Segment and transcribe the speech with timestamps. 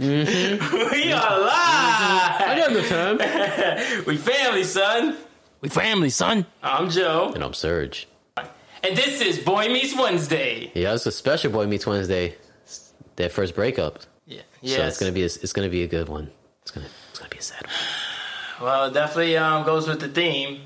[0.00, 2.40] we are live.
[2.40, 3.18] I understand.
[4.06, 5.18] we family, son.
[5.60, 6.46] We family, son.
[6.62, 8.08] I'm Joe, And I'm Serge.
[8.38, 10.72] and this is Boy Meets Wednesday.
[10.74, 12.34] Yeah, it's a special Boy Meets Wednesday.
[12.62, 13.98] It's their first breakup.
[14.26, 16.30] Yeah, So it's gonna be a, it's gonna be a good one.
[16.62, 18.66] It's gonna it's gonna be a sad one.
[18.66, 20.62] Well, it definitely um, goes with the theme.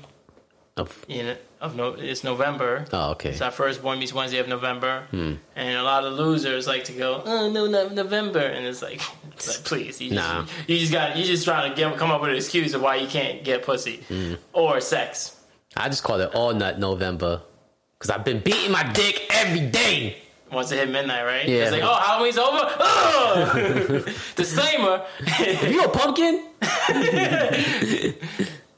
[0.77, 2.85] Of, You know, of no, it's November.
[2.93, 3.29] oh, okay.
[3.31, 5.33] It's our first Boy Meets Wednesday of November, Hmm.
[5.55, 9.01] and a lot of losers like to go, "Oh no, no November," and it's like,
[9.33, 10.45] it's like please, you just, Nah.
[10.67, 12.95] you just got, you just trying to get, come up with an excuse of why
[12.95, 14.33] you can't get pussy Hmm.
[14.53, 15.35] or sex.
[15.75, 17.41] I just call it All Nut November
[17.97, 20.17] because I've been beating my dick every day.
[20.51, 21.47] Once it hit midnight, right?
[21.49, 21.63] Yeah.
[21.63, 22.59] It's like, oh, Halloween's over.
[22.79, 24.05] Oh!
[24.35, 25.01] Disclaimer:
[25.67, 26.45] You a pumpkin?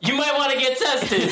[0.08, 1.30] You might want to get tested.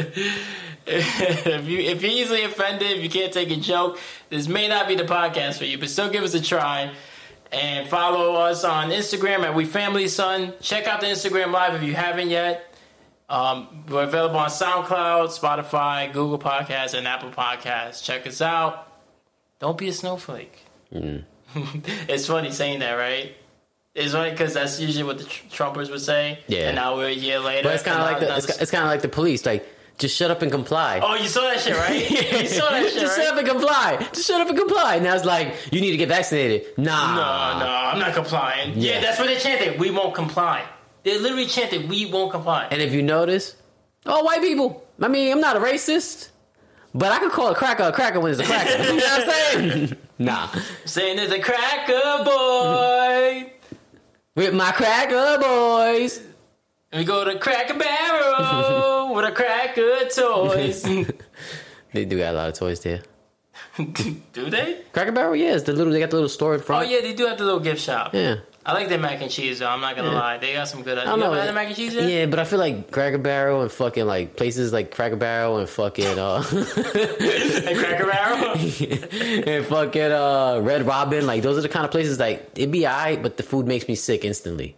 [0.86, 3.98] if you if you're easily offended, if you can't take a joke,
[4.30, 6.92] this may not be the podcast for you, but still give us a try.
[7.52, 10.52] And follow us on Instagram at We Family Son.
[10.60, 12.74] Check out the Instagram Live if you haven't yet.
[13.28, 18.02] Um, we're available on SoundCloud, Spotify, Google Podcasts, and Apple Podcasts.
[18.02, 18.92] Check us out.
[19.58, 20.58] Don't be a snowflake.
[21.54, 23.34] it's funny saying that, right?
[23.96, 26.40] It's funny because that's usually what the tr- Trumpers would say.
[26.48, 26.68] Yeah.
[26.68, 27.62] And now we're a year later.
[27.68, 29.46] But it's kind of like the it's, it's kind of like the police.
[29.46, 29.66] Like
[29.98, 31.00] just shut up and comply.
[31.02, 32.10] Oh, you saw that shit, right?
[32.42, 33.24] you saw that shit, just right?
[33.24, 34.06] shut up and comply.
[34.12, 34.98] Just shut up and comply.
[34.98, 36.66] Now it's like you need to get vaccinated.
[36.76, 37.14] Nah.
[37.14, 38.74] No, no, I'm not complying.
[38.76, 39.00] Yeah, Yeah.
[39.00, 39.80] that's what they chanted.
[39.80, 40.64] We won't comply.
[41.02, 43.54] They literally chanted, "We won't comply." And if you notice,
[44.04, 44.84] all white people.
[45.00, 46.30] I mean, I'm not a racist,
[46.94, 48.82] but I could call a cracker a cracker when it's a cracker.
[48.82, 49.30] you know what I'm
[49.70, 49.96] saying?
[50.18, 50.48] nah.
[50.84, 53.52] Saying there's a cracker boy.
[54.36, 56.20] With my cracker boys.
[56.92, 60.86] And we go to Cracker Barrel with a cracker toys.
[61.92, 63.00] They do got a lot of toys there.
[63.78, 64.82] do they?
[64.92, 65.90] Cracker Barrel, yeah, it's the little.
[65.90, 68.12] They got the little store in Oh yeah, they do have the little gift shop.
[68.12, 68.36] yeah.
[68.68, 69.68] I like their mac and cheese though.
[69.68, 70.18] I'm not gonna Yeah.
[70.18, 70.98] lie, they got some good.
[70.98, 71.32] I don't know.
[71.32, 72.08] had the mac and cheese yet?
[72.10, 75.68] Yeah, but I feel like Cracker Barrel and fucking like places like Cracker Barrel and
[75.68, 78.52] fucking uh At Cracker Barrel.
[79.48, 82.86] and fucking uh Red Robin, like those are the kind of places like it'd be
[82.86, 84.76] alright, but the food makes me sick instantly.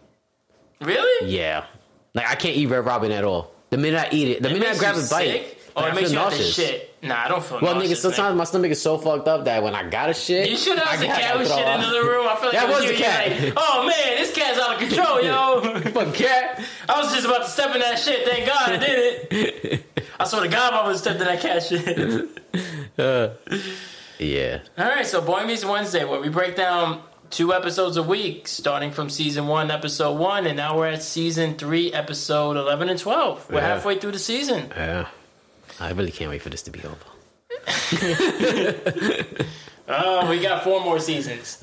[0.81, 1.29] really?
[1.31, 1.65] Yeah.
[2.13, 3.51] Like I can't eat Red Robin at all.
[3.71, 5.55] The minute I eat it, the It minute I grab a bite, sick?
[5.55, 6.55] Or like, it I makes you have to nauseous.
[6.55, 6.95] shit?
[7.01, 9.73] Nah, I don't feel Well, nigga, sometimes my stomach is so fucked up that when
[9.75, 11.79] I gotta shit, You should I have the cat throw shit up.
[11.79, 12.27] into the room.
[12.29, 13.41] I feel like That was was You're cat.
[13.41, 15.61] Like, oh man, this cat's out of control, yo.
[15.91, 16.61] Fuck cat.
[16.89, 18.27] I was just about to step in that shit.
[18.27, 19.85] Thank God I did it.
[20.19, 22.29] I swear to God, I have stepped in that cat shit.
[22.99, 23.29] Uh,
[24.19, 24.59] yeah.
[24.77, 28.91] All right, so Boy Meets Wednesday, where we break down two episodes a week, starting
[28.91, 33.49] from season one, episode one, and now we're at season three, episode eleven and twelve.
[33.49, 33.67] We're Yeah.
[33.75, 34.73] halfway through the season.
[34.75, 35.07] Yeah.
[35.79, 36.97] I really can't wait for this to be over.
[39.91, 41.57] Oh, we got four more seasons,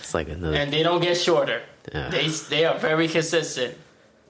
[0.00, 0.56] It's like another.
[0.56, 1.60] and they don't get shorter.
[1.92, 3.76] They they are very consistent,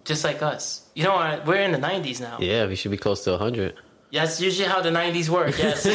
[0.04, 0.82] just like us.
[0.97, 1.47] You know what?
[1.47, 2.38] We're in the nineties now.
[2.41, 3.75] yeah, we should be close to 100.
[4.12, 5.56] That's usually how the '90s work.
[5.56, 5.86] Yes.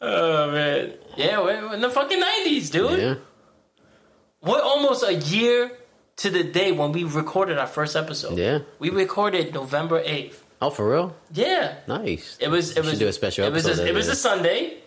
[0.00, 2.98] oh man, yeah, we're in the fucking '90s, dude.
[3.00, 3.14] Yeah.
[4.42, 5.72] We're almost a year
[6.16, 8.38] to the day when we recorded our first episode.
[8.38, 8.60] Yeah.
[8.78, 10.44] we recorded November eighth.
[10.60, 11.14] Oh, for real?
[11.32, 12.38] Yeah, Nice.
[12.40, 12.70] it was.
[12.70, 13.66] It should was do a special It was.
[13.66, 14.78] A, it was a Sunday.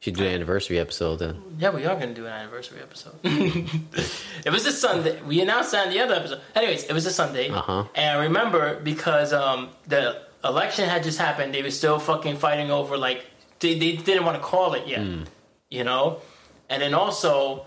[0.00, 1.42] Should do an anniversary episode then.
[1.58, 3.14] Yeah, we are going to do an anniversary episode.
[3.24, 5.18] it was a Sunday.
[5.22, 6.42] We announced that in the other episode.
[6.54, 7.48] Anyways, it was a Sunday.
[7.48, 7.84] Uh-huh.
[7.94, 12.70] And I remember because um, the election had just happened, they were still fucking fighting
[12.70, 13.24] over, like,
[13.60, 15.00] they, they didn't want to call it yet.
[15.00, 15.22] Hmm.
[15.70, 16.20] You know?
[16.68, 17.64] And then also,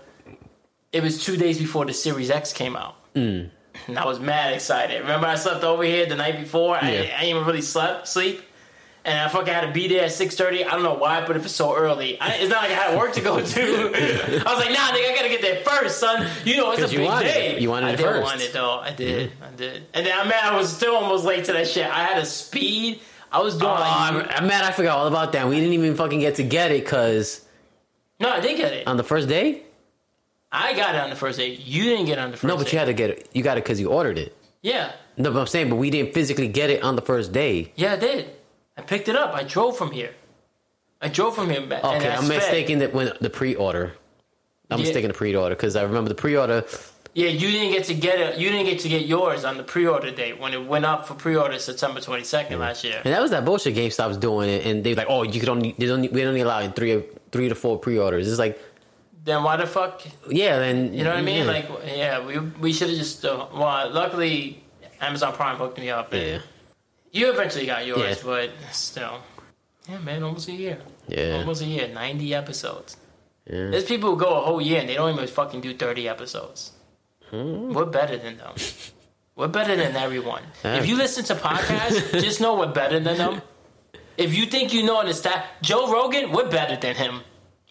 [0.92, 2.96] it was two days before the Series X came out.
[3.14, 3.44] Hmm.
[3.86, 5.00] And I was mad excited.
[5.02, 6.76] Remember, I slept over here the night before?
[6.76, 6.98] I, Yeah.
[7.16, 8.42] I didn't even really slept, sleep
[9.04, 10.64] and I fucking had to be there at six thirty.
[10.64, 12.98] I don't know why, but if it's so early, I, it's not like I had
[12.98, 13.62] work to go to.
[13.62, 16.28] I was like, nah, nigga, I gotta get there first, son.
[16.44, 17.54] You know, it's a big day.
[17.56, 17.62] it.
[17.62, 18.22] You wanted I it did first.
[18.24, 18.78] want it though.
[18.80, 19.32] I did.
[19.40, 19.86] I did.
[19.94, 21.86] And then, man, I was still almost late to that shit.
[21.86, 23.00] I had a speed.
[23.32, 25.48] I was doing Oh, I'm, I'm mad I forgot all about that.
[25.48, 27.46] We didn't even fucking get to get it because
[28.20, 28.86] no, I did get it.
[28.88, 29.62] on the first day?
[30.50, 31.48] I got it on the first day.
[31.54, 32.44] You didn't get it on the first.
[32.44, 33.28] No, but you had to get it.
[33.32, 34.34] You got it because you ordered it.
[34.62, 37.72] Yeah, No, but I'm saying, but we didn't physically get it on the first day.
[37.76, 38.30] yeah, I did.
[38.76, 39.34] I picked it up.
[39.34, 40.14] I drove from here.
[41.00, 41.60] I drove from here.
[41.64, 42.38] back, Okay, I'm sped.
[42.38, 43.92] mistaking that when the pre-order.
[44.70, 44.84] I'm Yeah.
[44.84, 46.64] mistaking the pre-order because I remember the pre-order.
[47.14, 48.38] Yeah, you didn't get to get it.
[48.38, 51.14] You didn't get to get yours on the pre-order date when it went up for
[51.14, 53.00] pre-order September twenty second last year.
[53.04, 55.48] And that was that bullshit GameStop's doing it, and they were like, oh, you could
[55.48, 57.02] only, they only we only allow three,
[57.32, 58.28] three to four pre-orders.
[58.28, 58.60] It's like,
[59.28, 59.94] Then why the fuck?
[60.30, 61.44] yeah, then You know what I mean?
[61.44, 61.52] yeah.
[61.56, 61.68] Like,
[62.02, 63.24] yeah, we we should have just.
[63.24, 64.62] Uh, well, luckily,
[65.08, 66.12] Amazon Prime hooked me up.
[66.14, 66.40] Yeah,
[67.12, 68.24] You eventually got yours, Yeah.
[68.30, 69.16] but still.
[69.88, 70.78] Yeah, man, almost a year.
[71.06, 71.38] Yeah.
[71.40, 71.88] Almost a year.
[71.88, 72.96] 90 episodes.
[73.46, 73.70] Yeah.
[73.70, 76.72] There's people who go a whole year and they don't even fucking do 30 episodes.
[77.30, 77.72] Hmm.
[77.74, 78.54] We're better than them.
[79.36, 80.42] We're better than everyone.
[80.64, 83.34] If you listen to podcasts, just know we're better than them.
[84.16, 87.14] If you think you know the stat, Joe Rogan, we're better than him.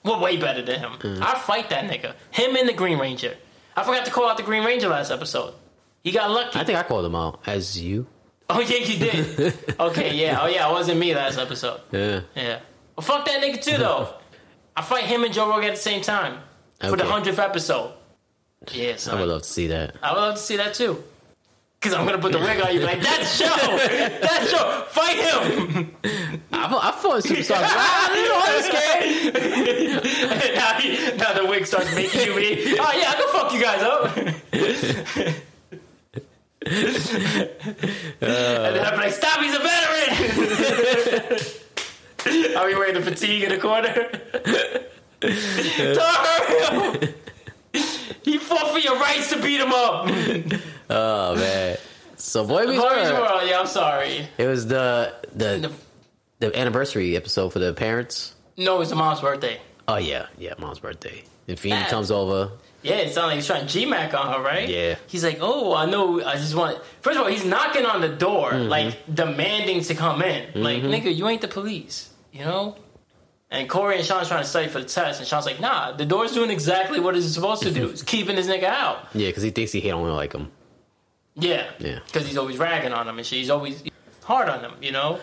[0.03, 0.91] We're way better than him.
[0.93, 1.23] Hmm.
[1.23, 2.13] I fight that nigga.
[2.31, 3.35] Him and the Green Ranger.
[3.75, 5.53] I forgot to call out the Green Ranger last episode.
[6.03, 6.59] He got lucky.
[6.59, 8.07] I think I called him out as you.
[8.49, 9.53] oh yeah, you did.
[9.79, 10.39] okay, yeah.
[10.41, 11.81] Oh yeah, it wasn't me last episode.
[11.91, 12.21] Yeah.
[12.35, 12.59] Yeah.
[12.95, 14.13] Well, fuck that nigga too, though.
[14.75, 16.39] I fight him and Joe Rogan at the same time
[16.79, 17.93] for the hundredth episode.
[18.71, 19.17] Yeah, son.
[19.17, 19.95] I would love to see that.
[20.01, 21.03] I would love to see that too.
[21.79, 25.95] Cause I'm gonna put the wig on you, like that's Joe, that's Joe, fight him.
[26.51, 27.59] I, fought- I fought Superstar.
[27.61, 30.55] I didn't know I was scared.
[30.55, 32.75] now, he, now the wig starts making you me.
[32.81, 34.17] Oh yeah, I can fuck you guys up.
[36.61, 36.69] and
[38.21, 41.39] then I'm like, stop, he's a veteran.
[42.57, 44.09] I'll be wearing the fatigue in the corner.
[45.93, 47.13] Don't him.
[48.23, 50.09] He fought for your rights to beat him up.
[50.89, 51.77] Oh man.
[52.15, 53.13] So Boy Meets Boy World.
[53.13, 54.25] World, yeah, I'm sorry.
[54.37, 55.71] It was the the The-
[56.39, 58.33] the anniversary episode for the parents.
[58.57, 59.59] No, it's the mom's birthday.
[59.87, 61.23] Oh yeah, yeah, mom's birthday.
[61.47, 61.89] And Feeny Bad.
[61.89, 62.51] comes over.
[62.83, 64.69] Yeah, it sounds like he's trying G Mac on her, right?
[64.69, 64.95] Yeah.
[65.07, 66.23] He's like, oh, I know.
[66.23, 66.79] I just want.
[67.01, 68.69] First of all, he's knocking on the door, Mm-hmm.
[68.69, 70.63] like demanding to come in.
[70.63, 72.77] Like, nigga, you ain't the police, you know.
[73.49, 76.05] And Corey and Sean's trying to study for the test, and Sean's like, nah, the
[76.05, 77.87] door's doing exactly what it's supposed to do.
[77.87, 79.07] It's keeping this nigga out.
[79.13, 80.51] Yeah, because he thinks he don't like him.
[81.35, 81.65] Yeah.
[81.79, 81.99] Yeah.
[82.05, 83.83] Because he's always ragging on him and she's always
[84.23, 85.19] hard on him, you know?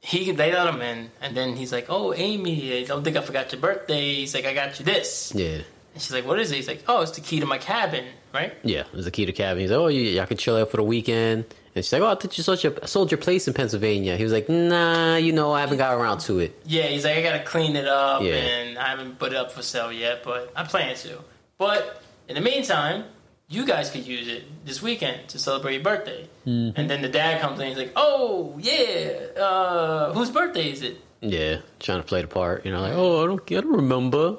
[0.00, 3.22] He they let him in, and then he's like, "Oh, Amy, I don't think I
[3.22, 5.62] forgot your birthday." He's like, "I got you this," Yeah,
[5.94, 8.04] and she's like, "What is it?" He's like, "Oh, it's the key to my cabin,
[8.32, 8.84] right?" yeah.
[8.92, 9.62] There's the key to cabin.
[9.62, 11.46] He's like, oh, you, y'all can chill out for the weekend.
[11.76, 14.16] And she's like, oh, I thought you sold your, sold your place in Pennsylvania.
[14.16, 16.58] He was like, nah, you know, I haven't got around to it.
[16.64, 18.32] Yeah, he's like, I gotta clean it up, Yeah.
[18.36, 21.18] and I haven't put it up for sale yet, but I plan to.
[21.58, 23.04] But in the meantime,
[23.48, 26.26] you guys could use it this weekend to celebrate your birthday.
[26.46, 26.80] Mm-hmm.
[26.80, 30.96] And then the dad comes in, he's like, Oh yeah, uh, whose birthday is it?
[31.20, 32.64] Yeah, trying to play the part.
[32.64, 34.36] You know, like, oh, I don't, I don't remember.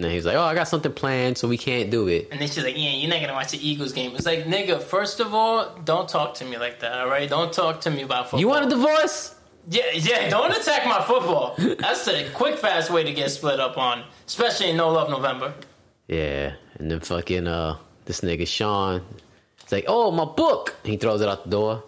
[0.00, 2.28] And then he's like, oh, I got something planned, so we can't do it.
[2.32, 4.16] And then she's like, Yeah, you're not gonna watch the Eagles game.
[4.16, 7.28] It's like, nigga, first of all, don't talk to me like that, all right?
[7.28, 8.40] Don't talk to me about football.
[8.40, 9.34] You want a divorce?
[9.68, 11.54] Yeah, yeah, don't attack my football.
[11.58, 15.52] That's the quick, fast way to get split up on, especially in No Love November.
[16.08, 17.76] Yeah, and then fucking uh,
[18.06, 19.02] this nigga Sean,
[19.60, 20.76] it's like, oh, my book.
[20.82, 21.84] He throws it out the door.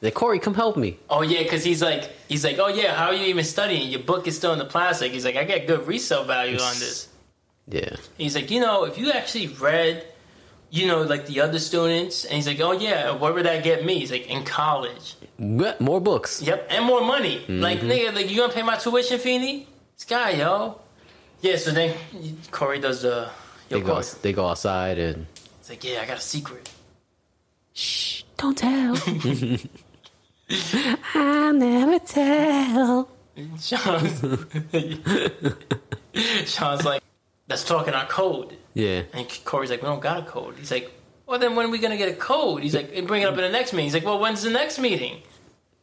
[0.00, 0.98] He's like, Corey, come help me.
[1.08, 3.92] Oh yeah, because he's like, he's like, oh yeah, how are you even studying?
[3.92, 5.12] Your book is still in the plastic.
[5.12, 7.10] He's like, I got good resale value on this.
[7.66, 10.04] Yeah, He's like, you know, if you actually read,
[10.70, 13.84] you know, like the other students, and he's like, oh yeah, where would that get
[13.86, 14.00] me?
[14.00, 15.16] He's like, in college.
[15.38, 15.80] What?
[15.80, 16.42] more books.
[16.42, 17.36] Yep, and more money.
[17.38, 17.60] Mm-hmm.
[17.60, 19.66] Like nigga, like you gonna pay my tuition, Feeny?
[19.96, 20.80] This guy, yo.
[21.40, 21.56] Yeah.
[21.56, 21.94] So then
[22.50, 23.30] Corey does the.
[23.70, 24.04] Yo, They go, Corey.
[24.22, 25.26] they go outside and
[25.60, 26.68] He's like, yeah, I got a secret.
[27.72, 28.96] shh, don't tell.
[31.14, 33.08] I'll never tell.
[33.60, 34.20] Sean's,
[36.44, 37.02] Sean's like,
[37.48, 38.56] let's talk our code.
[38.74, 40.56] Yeah, And Corey's like, we don't got a code.
[40.58, 40.90] He's like,
[41.26, 42.62] well, then when are we going to get a code?
[42.62, 43.84] He's like, and bring it up in the next meeting.
[43.86, 45.22] He's like, well, when's the next meeting?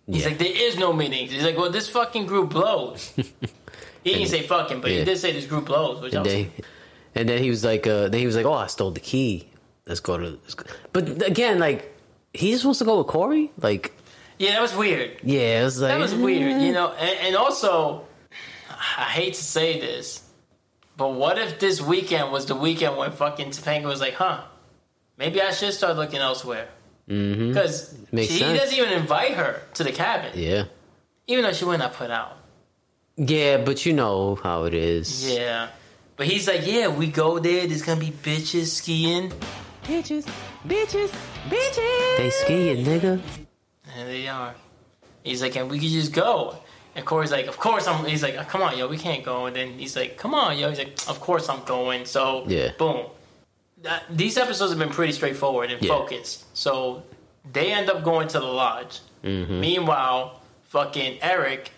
[0.07, 0.29] He's Yeah.
[0.29, 1.27] like, there is no meeting.
[1.29, 3.13] He's like, well, this fucking group blows.
[3.15, 6.01] he didn't say fucking, but he did say this group blows.
[6.01, 6.51] Which I and then,
[7.15, 9.47] and then he was like, uh, then he was like, oh, I stole the key.
[9.87, 10.25] Let's go to.
[10.31, 10.65] Let's go.
[10.93, 11.95] But again, like,
[12.33, 13.51] he's supposed to go with Corey.
[13.57, 13.95] Like,
[14.37, 15.17] yeah, that was weird.
[15.23, 16.91] yeah, it was like That was weird, you know.
[16.91, 18.05] And, and also,
[18.69, 20.23] I hate to say this,
[20.97, 24.41] but what if this weekend was the weekend when fucking Topanga was like, huh,
[25.17, 26.67] maybe I should start looking elsewhere?
[27.09, 27.49] Mm-hmm.
[27.49, 28.59] Because Makes he sense.
[28.59, 30.65] doesn't even invite her to the cabin, Yeah,
[31.27, 32.37] even though she went not put out.
[33.17, 35.29] yeah, but you know how it is.
[35.29, 35.69] Yeah.
[36.17, 37.65] But he's like, yeah, we go there.
[37.67, 39.31] There's gonna be bitches skiing.
[39.85, 40.27] Bitches,
[40.67, 41.09] bitches,
[41.49, 42.17] bitches.
[42.17, 43.19] They skiing, nigga.
[43.97, 44.53] And they are.
[45.23, 46.57] He's like, and we could just go.
[46.95, 48.03] And Corey's like, of course I'm.
[48.05, 49.45] He's like, come on, yo, we can't go.
[49.45, 50.69] And then he's like, come on, yo.
[50.69, 52.05] He's like, of course I'm going.
[52.05, 52.71] So Yeah.
[52.77, 53.05] boom.
[53.83, 55.87] That, these episodes have been pretty straightforward and Yeah.
[55.89, 56.45] focused.
[56.55, 57.03] So
[57.51, 58.99] they end up going to the lodge.
[59.23, 59.59] Mm-hmm.
[59.59, 61.71] Meanwhile, fucking Eric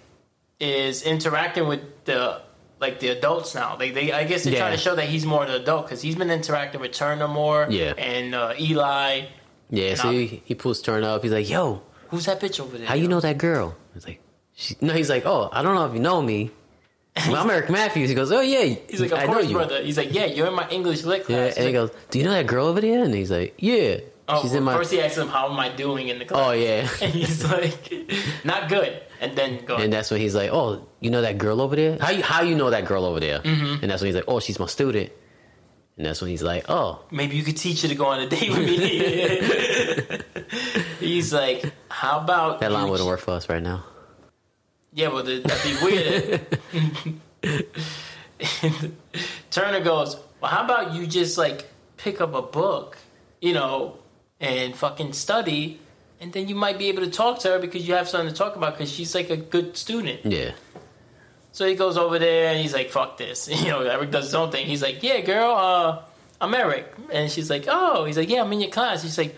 [0.59, 2.41] is interacting with the
[2.79, 3.75] like the adults now.
[3.75, 4.59] They, they I guess they're Yeah.
[4.59, 7.27] trying to show that he's more of an adult because he's been interacting with Turner
[7.27, 7.67] more.
[7.69, 7.93] Yeah.
[7.97, 9.25] And uh, Eli.
[9.69, 11.23] Yeah, so he, he pulls Turner up.
[11.23, 12.87] He's like, "Yo, Who's that bitch over there?
[12.87, 14.19] how you know that girl?" He's like,
[14.55, 16.51] she, "No." He's like, "Oh, I don't know if you know me."
[17.27, 18.09] Well, I'm Eric Matthews.
[18.09, 19.83] He goes, "Oh yeah." He's like, of I know course, you." brother.
[19.83, 21.57] He's like, yeah, you're in my English lit Yeah, class.
[21.57, 23.97] and he like, goes, "Do you know that girl over there?" And he's like, "Yeah."
[24.27, 24.75] Oh, She's well, in my.
[24.77, 26.87] first he asks him, "How am I doing in the class?" oh yeah.
[27.01, 27.93] and he's like,
[28.43, 29.75] "Not good." And then go.
[29.77, 31.97] And that's when he's like, "Oh, you know that girl over there?
[31.99, 33.81] How you how you know that girl over there?" Mm-hmm.
[33.83, 35.11] And that's when he's like, "Oh, she's my student."
[35.97, 38.27] And that's when he's like, "Oh, Maybe you could teach her to go on a
[38.29, 40.19] date with me.
[40.99, 43.83] he's like, "How about that line wouldn't work for us right now."
[44.93, 46.41] Yeah, well, that'd be weird.
[49.51, 52.97] Turner goes, Well, how about you just like pick up a book,
[53.41, 53.97] you know,
[54.39, 55.79] and fucking study,
[56.19, 58.35] and then you might be able to talk to her because you have something to
[58.35, 60.25] talk about because she's like a good student.
[60.25, 60.51] Yeah.
[61.53, 63.47] So he goes over there and he's like, Fuck this.
[63.63, 64.65] You know, Eric does his own thing.
[64.65, 66.01] He's like, Yeah, girl, uh,
[66.41, 66.91] I'm Eric.
[67.11, 69.01] And she's like, Oh, he's like, Yeah, I'm in your class.
[69.03, 69.35] He's like,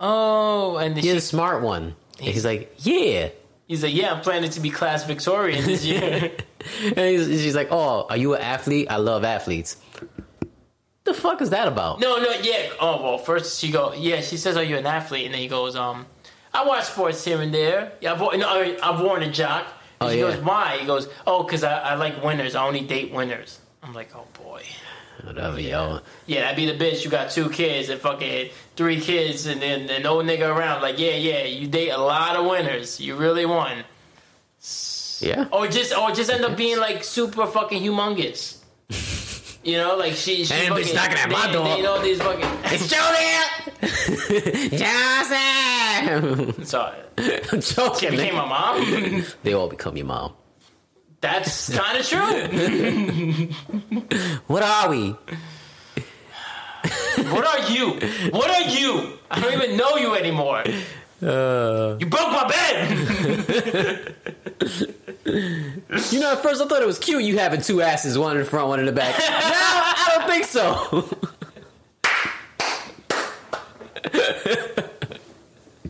[0.00, 1.94] Oh, and then You're she, the smart one.
[2.18, 3.30] And he's like, "Yeah."
[3.68, 6.32] He's like, Yeah, I'm planning to be class Victorian this year.
[6.84, 8.86] And he's, she's like, "Oh, are you an athlete?
[8.88, 9.76] I love athletes."
[11.04, 11.98] The fuck is that about?
[11.98, 12.70] No, no, yeah.
[12.78, 14.20] Oh well, first she go, yeah.
[14.20, 16.06] She says, "Are you an athlete?" And then he goes, "Um,
[16.54, 17.92] I watch sports here and there.
[18.00, 19.66] Yeah, I've, no, I- I've worn a jock."
[20.00, 20.30] And Oh, she yeah.
[20.30, 22.54] goes, "Why?" He goes, "Oh, because I, I like winners.
[22.54, 24.62] I only date winners." I'm like, "Oh boy,
[25.24, 26.00] Whatever, yo.
[26.26, 27.04] yeah, that'd be the bitch.
[27.04, 30.82] You got two kids and fucking three kids, and then and no nigga around.
[30.82, 33.00] Like, yeah, yeah, you date a lot of winners.
[33.00, 33.84] You really won."
[35.20, 35.46] Yeah.
[35.52, 38.58] Or just or just end up being like super fucking humongous.
[39.64, 40.44] You know, like she.
[40.44, 41.64] she Ain't bitch fucking- knocking at my they- door.
[41.64, 42.44] They know these fucking.
[42.64, 44.72] It's Juliet!
[45.32, 46.64] Johnson!
[46.64, 46.98] Sorry.
[47.52, 48.10] I'm joking.
[48.10, 49.24] became my mom.
[49.44, 50.32] They all become your mom.
[51.22, 53.48] That's kind of true.
[54.48, 55.14] What are we?
[57.30, 57.92] What are you?
[58.30, 59.18] What are you?
[59.30, 60.64] I don't even know you anymore.
[61.22, 64.14] Uh, You broke my bed.
[66.10, 68.38] you know, at first I thought it was cute you having two asses, one in
[68.42, 69.16] the front, one in the back.
[69.18, 71.06] no, I don't think so.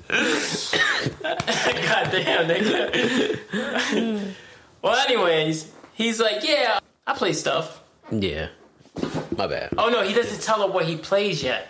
[0.09, 0.19] God
[2.11, 4.35] damn, nigga.
[4.83, 7.83] Well, anyways, he's like, yeah, I play stuff.
[8.11, 8.49] yeah.
[9.37, 9.71] My bad.
[9.79, 11.69] Oh no, he doesn't tell her what he plays yet.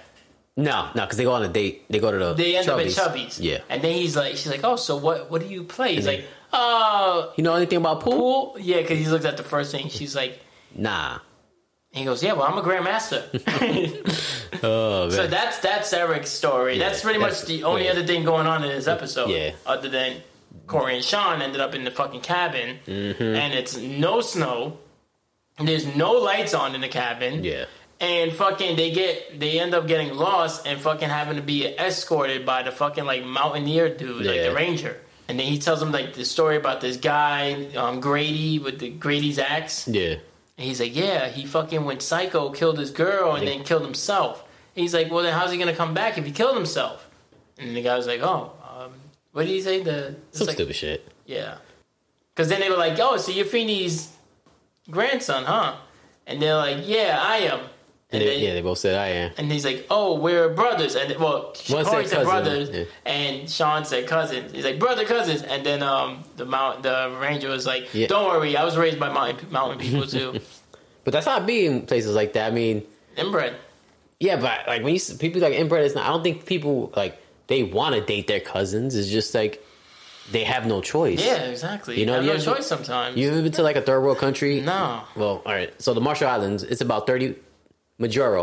[0.57, 1.85] No, no, because they go on a date.
[1.89, 3.41] They go to the They end up at Chubby's.
[3.41, 3.59] Yeah.
[3.71, 5.31] And then he's like, she's like, oh, so what?
[5.31, 5.95] What do you play?
[5.95, 8.53] He's And like, oh, You know anything about pool?
[8.53, 8.57] pool.
[8.61, 9.89] Yeah, because he looks at the first thing.
[9.89, 10.41] She's like,
[10.75, 11.21] Nah.
[11.93, 13.23] he goes, yeah, well, I'm a grandmaster.
[14.65, 15.11] Oh, man.
[15.13, 16.75] So that's that's Eric's story.
[16.79, 17.93] Yeah, that's pretty that's- much the only yeah.
[17.93, 19.29] other thing going on in this episode.
[19.31, 19.53] Yeah.
[19.67, 20.19] Other than
[20.67, 23.23] Corey and Sean ended up in the fucking cabin, Mm-hmm.
[23.23, 24.79] and it's no snow.
[25.59, 27.45] There's no lights on in the cabin.
[27.45, 27.67] yeah.
[28.01, 32.45] And fucking, they get they end up getting lost and fucking having to be escorted
[32.45, 34.99] by the fucking like mountaineer dude, like the ranger.
[35.29, 38.89] And then he tells them like the story about this guy, um, Grady, with the
[38.91, 39.87] Grady's axe.
[39.87, 40.15] Yeah.
[40.59, 44.43] And he's like, yeah, he fucking went psycho, killed his girl, and then killed himself.
[44.75, 47.09] And he's like, well, then how's he gonna come back if he killed himself?
[47.57, 48.53] And the guy was like, oh,
[49.33, 49.83] what did he say?
[49.83, 51.07] The Some like, stupid shit.
[51.27, 51.57] yeah,
[52.35, 54.11] because then they were like, oh, so you're Feeny's
[54.91, 55.77] grandson, huh?
[56.27, 57.61] And they're like, yeah, I am.
[58.15, 59.33] And And they, then, yeah, they both said I am.
[59.39, 60.95] and he's like, oh, we're brothers.
[60.97, 62.85] And well, One Corey said cousin, brothers, yeah.
[63.07, 64.53] and Sean said cousins.
[64.53, 65.43] He's like brother cousins.
[65.43, 68.09] And then um, the mount the ranger was like, Yeah.
[68.09, 70.39] don't worry, I was raised by mountain mountain people too,
[71.05, 72.53] But that's how it be in places like that.
[72.53, 72.85] I mean,
[73.17, 73.57] inbred.
[74.21, 76.05] yeah, but like when you people like inbred, it's not.
[76.05, 77.19] I don't think people like
[77.53, 78.95] they want to date their cousins.
[78.97, 79.55] It's just like
[80.31, 81.21] they have no choice.
[81.25, 81.95] Yeah, exactly.
[81.95, 83.17] You You know, know, have you no choice sometimes.
[83.19, 84.61] You ever been to like a third world country?
[84.61, 85.03] no.
[85.17, 85.71] Well, all right.
[85.83, 87.29] So the Marshall Islands, it's about thirty.
[88.01, 88.43] Majuro,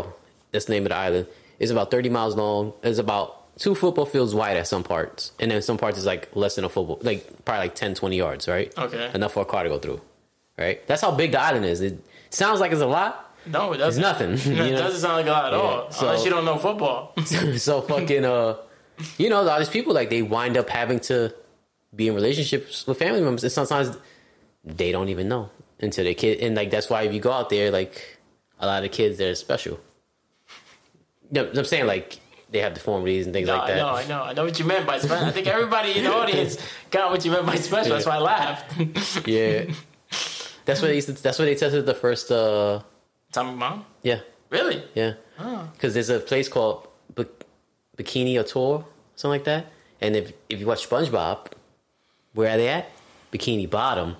[0.52, 1.26] that's the name of the island.
[1.58, 2.72] It's about thirty miles long.
[2.82, 6.28] It's about two football fields wide at some parts, and then some parts is like
[6.34, 8.72] less than a football, like probably like 10, 20 yards, right?
[8.78, 9.10] Okay.
[9.12, 10.00] Enough for a car to go through,
[10.56, 10.86] right?
[10.86, 11.80] That's how big the island is.
[11.82, 11.98] It
[12.30, 13.26] sounds like it's a lot.
[13.46, 14.02] No, it doesn't.
[14.02, 14.82] It's nothing, No, you it know?
[14.86, 15.90] doesn't sound like a lot at all.
[15.90, 17.12] so- unless you don't know football.
[17.58, 18.56] so fucking uh
[19.18, 21.34] you know all these people like they wind up having to
[21.94, 23.96] be in relationships with family members and sometimes
[24.64, 27.48] they don't even know until they kid and like that's why if you go out
[27.50, 28.18] there like
[28.60, 29.78] a lot of kids they're special
[31.32, 32.18] no, I'm saying like
[32.50, 34.64] they have deformities and things no, like that know, I know, I know what you
[34.64, 35.24] meant by special.
[35.24, 36.58] I think everybody in the audience
[36.90, 37.92] got what you meant by special.
[37.92, 39.26] That's why I laughed.
[39.28, 39.66] yeah
[40.64, 42.82] that's what they used to, that's what they tested the first uh
[43.32, 43.84] Tommy Mom?
[44.02, 44.82] yeah Really?
[44.94, 45.14] yeah
[45.72, 46.88] because there's a place called
[48.00, 49.66] Bikini Atoll something like that.
[50.00, 51.52] And if if you watch SpongeBob
[52.34, 52.90] where are they at?
[53.32, 54.16] Bikini Bottom.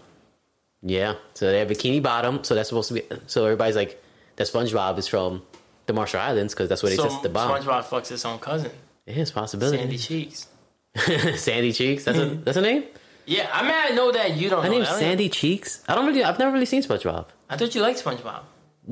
[0.82, 4.02] Yeah so they have Bikini Bottom so that's supposed to be so everybody's like
[4.36, 5.42] that SpongeBob is from
[5.86, 7.50] the Marshall Islands because that's where they So tested the bomb.
[7.50, 8.70] SpongeBob fucks his own cousin,
[9.06, 9.78] yeah it's a possibility.
[9.78, 10.46] Sandy Cheeks.
[11.36, 12.04] Sandy Cheeks?
[12.04, 12.42] That's a hmm.
[12.44, 12.84] that's a name?
[13.26, 14.88] Yeah, I mean, I know that you don't my know name's.
[14.88, 15.82] Sandy Cheeks?
[15.88, 17.26] I don't really I've never really seen SpongeBob.
[17.48, 18.42] I thought you liked SpongeBob.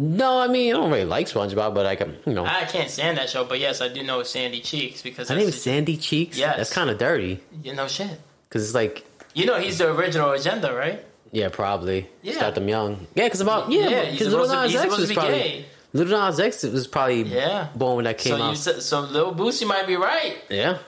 [0.01, 3.19] No, I mean I don't really like SpongeBob, but like you know, I can't stand
[3.19, 6.39] that show, but yes, I do know Sandy Cheeks because her name is Sandy Cheeks.
[6.39, 6.57] Yes.
[6.57, 8.21] that's kind of dirty you know shit.
[8.49, 11.05] because it's like You know he's the original agenda, right?
[11.33, 12.35] yeah, probably Yeah.
[12.35, 13.09] start them young.
[13.17, 15.65] Yeah, because about Yeah, yeah, because Little supposed to- Nas X was probably gay.
[15.95, 17.67] Lil Nas X was probably Yeah.
[17.75, 18.57] born when that came So out.
[18.57, 20.37] said, so Lil Boosie might be right.
[20.49, 20.79] yeah,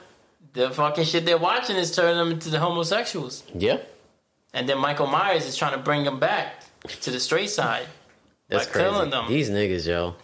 [0.53, 3.77] The fucking shit they're watching is turning them into the homosexuals, yeah,
[4.53, 6.63] and then Michael Myers is trying to bring them back
[7.01, 7.87] to the straight side.
[8.51, 8.89] That's By crazy.
[8.89, 9.27] killing them.
[9.27, 10.15] These niggas, yo.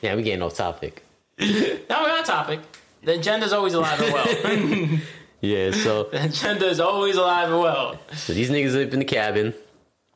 [0.00, 1.02] Yeah, we getting off topic.
[1.38, 2.60] Now we're on topic.
[3.02, 5.00] The agenda's always alive and well.
[5.40, 7.98] Yeah, so the agenda is always alive and well.
[8.14, 9.52] so these niggas live in the cabin.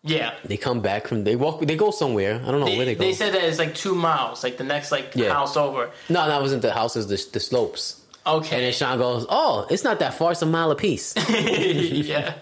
[0.05, 0.35] Yeah.
[0.45, 1.61] They come back from they walk.
[1.63, 2.41] They go somewhere.
[2.47, 3.01] I don't know They, where they go.
[3.03, 5.33] they said that it's like two miles, like the next like Yeah.
[5.33, 5.91] house over.
[6.09, 7.09] no, that wasn't the houses.
[7.09, 8.01] The, the slopes.
[8.25, 8.55] Okay.
[8.57, 10.31] And then Sean goes, "Oh, it's not that far.
[10.31, 12.35] It's a mile apiece." yeah.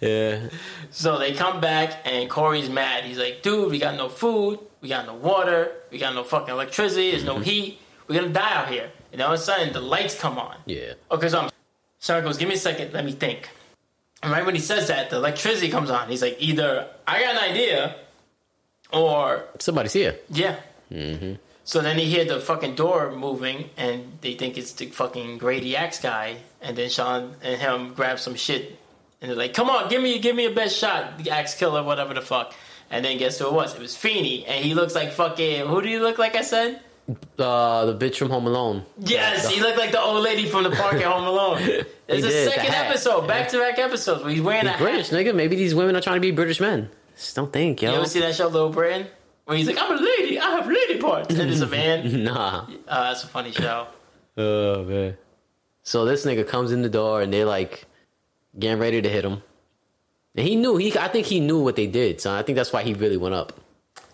[0.00, 0.48] Yeah,
[0.90, 3.04] So they come back and Corey's mad.
[3.04, 6.52] He's like, dude, we got no food, we got no water, we got no fucking
[6.52, 7.38] electricity, there's Mm-hmm.
[7.38, 7.78] no heat.
[8.08, 8.90] We're gonna die out here.
[9.12, 10.56] And all of a sudden the lights come on.
[10.66, 10.92] yeah.
[11.10, 11.50] Okay, so I'm
[12.00, 13.48] Sean goes, give me a second, let me think.
[14.22, 16.08] And right when he says that, the electricity comes on.
[16.08, 17.96] He's like, either I got an idea
[18.92, 20.16] or Somebody's here.
[20.30, 20.56] Yeah.
[20.92, 21.34] Mm-hmm.
[21.64, 25.74] So then they hear the fucking door moving, and they think it's the fucking Grady
[25.76, 26.36] Axe guy.
[26.62, 28.78] And then Sean and him grab some shit,
[29.20, 31.82] and they're like, "Come on, give me, give me a best shot, the Axe Killer,
[31.82, 32.54] whatever the fuck."
[32.90, 33.74] And then guess who it was?
[33.74, 35.66] It was Feeny, and he looks like fucking.
[35.66, 36.36] Who do you look like?
[36.36, 36.80] I said.
[37.38, 38.84] Uh, the bitch from Home Alone.
[38.98, 41.60] Yes, he looked like the old lady from the park at Home Alone.
[42.08, 45.08] It's a did, second episode, back to back episodes, where he's wearing a He's British,
[45.08, 45.18] hat.
[45.18, 45.34] nigga.
[45.34, 46.88] Maybe these women are trying to be British men.
[47.16, 47.90] Just don't think, yo.
[47.90, 49.08] You ever see that show, Little Britain?
[49.44, 52.24] Where he's like, "I'm a lady, I have lady parts," and there's a man.
[52.24, 52.66] nah.
[52.86, 53.88] Uh, that's a funny show.
[54.36, 55.16] Oh man.
[55.82, 57.85] So this nigga comes in the door and they're like
[58.58, 59.42] getting ready to hit him.
[60.36, 62.72] And he knew he I think he knew what they did, so I think that's
[62.72, 63.52] why he really went up.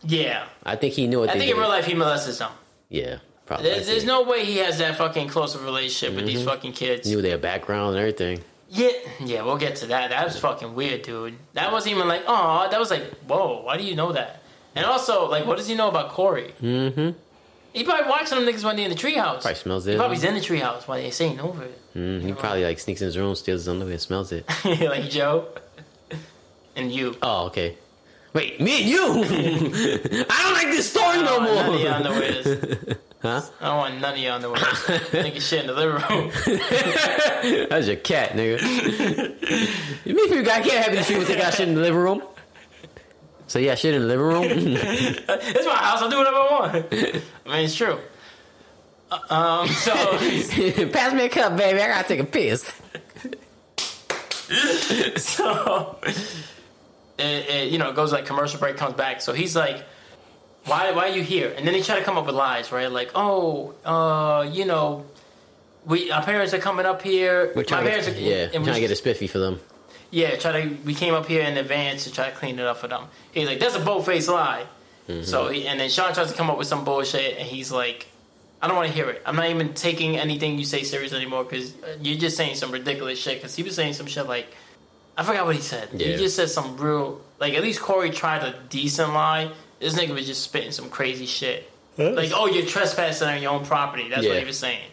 [0.04, 0.46] Yeah.
[0.64, 1.56] I think he knew what I they think did.
[1.56, 2.52] in real life he molested some.
[2.88, 3.70] yeah, probably.
[3.70, 6.72] There's, there's no way he has that fucking close of a relationship with these fucking
[6.72, 7.08] kids.
[7.08, 8.40] knew their background and everything.
[8.68, 10.10] Yeah, yeah, we'll get to that.
[10.10, 11.34] That was fucking weird, dude.
[11.52, 14.42] That wasn't even like, oh, that was like, whoa, why do you know that?
[14.74, 16.54] And also, like, what does he know about Corey?
[16.62, 17.10] Mm-hmm.
[17.72, 19.40] He probably watching them niggas when they in the treehouse.
[19.42, 19.96] Probably smells He it.
[19.96, 21.78] probably's in the treehouse while they're saying over it.
[21.96, 24.44] Mm, he probably like sneaks in his room, steals his underwear, and smells it.
[24.64, 25.48] like Joe
[26.76, 27.16] and you.
[27.22, 27.76] Oh, okay.
[28.34, 29.04] Wait, me and you?
[30.30, 32.00] I don't like this story no Oh, none of your more.
[32.00, 32.98] underwears.
[33.22, 33.42] huh?
[33.60, 35.00] I don't want none of your underwears.
[35.22, 37.68] Nigga shit in the living room.
[37.68, 38.60] That's your cat, nigga.
[40.06, 42.22] you mean you got can't have these people take out shit in the living room?
[43.52, 44.44] So yeah, shit in the living room.
[44.48, 46.00] it's my house.
[46.00, 46.74] I'll do whatever I want.
[46.74, 47.98] I mean, it's true.
[49.10, 49.92] Uh, Um, so
[50.88, 51.82] Pass me a cup, baby.
[51.82, 52.62] I gotta take a piss.
[55.22, 55.98] so
[57.18, 59.84] it, it, you know it goes like commercial break comes back so he's like
[60.66, 62.90] why why are you here and then they try to come up with lies right
[62.90, 65.06] like oh uh you know
[65.86, 68.64] we our parents are coming up here We're trying, to parents are, yeah, we're we
[68.64, 69.58] trying to get a spiffy for them.
[70.12, 72.76] Yeah try to we came up here in advance to try to clean it up
[72.76, 74.64] for them he's like that's a bold-faced lie
[75.08, 75.24] Mm-hmm.
[75.24, 78.06] so he, and then Sean tries to come up with some bullshit and he's like
[78.62, 79.20] I don't want to hear it.
[79.26, 83.18] I'm not even taking anything you say serious anymore because you're just saying some ridiculous
[83.18, 83.38] shit.
[83.38, 84.46] Because he was saying some shit like,
[85.18, 85.88] I forgot what he said.
[85.90, 89.50] He just said some real, like at least Corey tried a decent lie.
[89.80, 91.68] This nigga was just spitting some crazy shit.
[91.98, 94.08] Like, oh, you're trespassing on your own property.
[94.08, 94.88] That's what he was saying.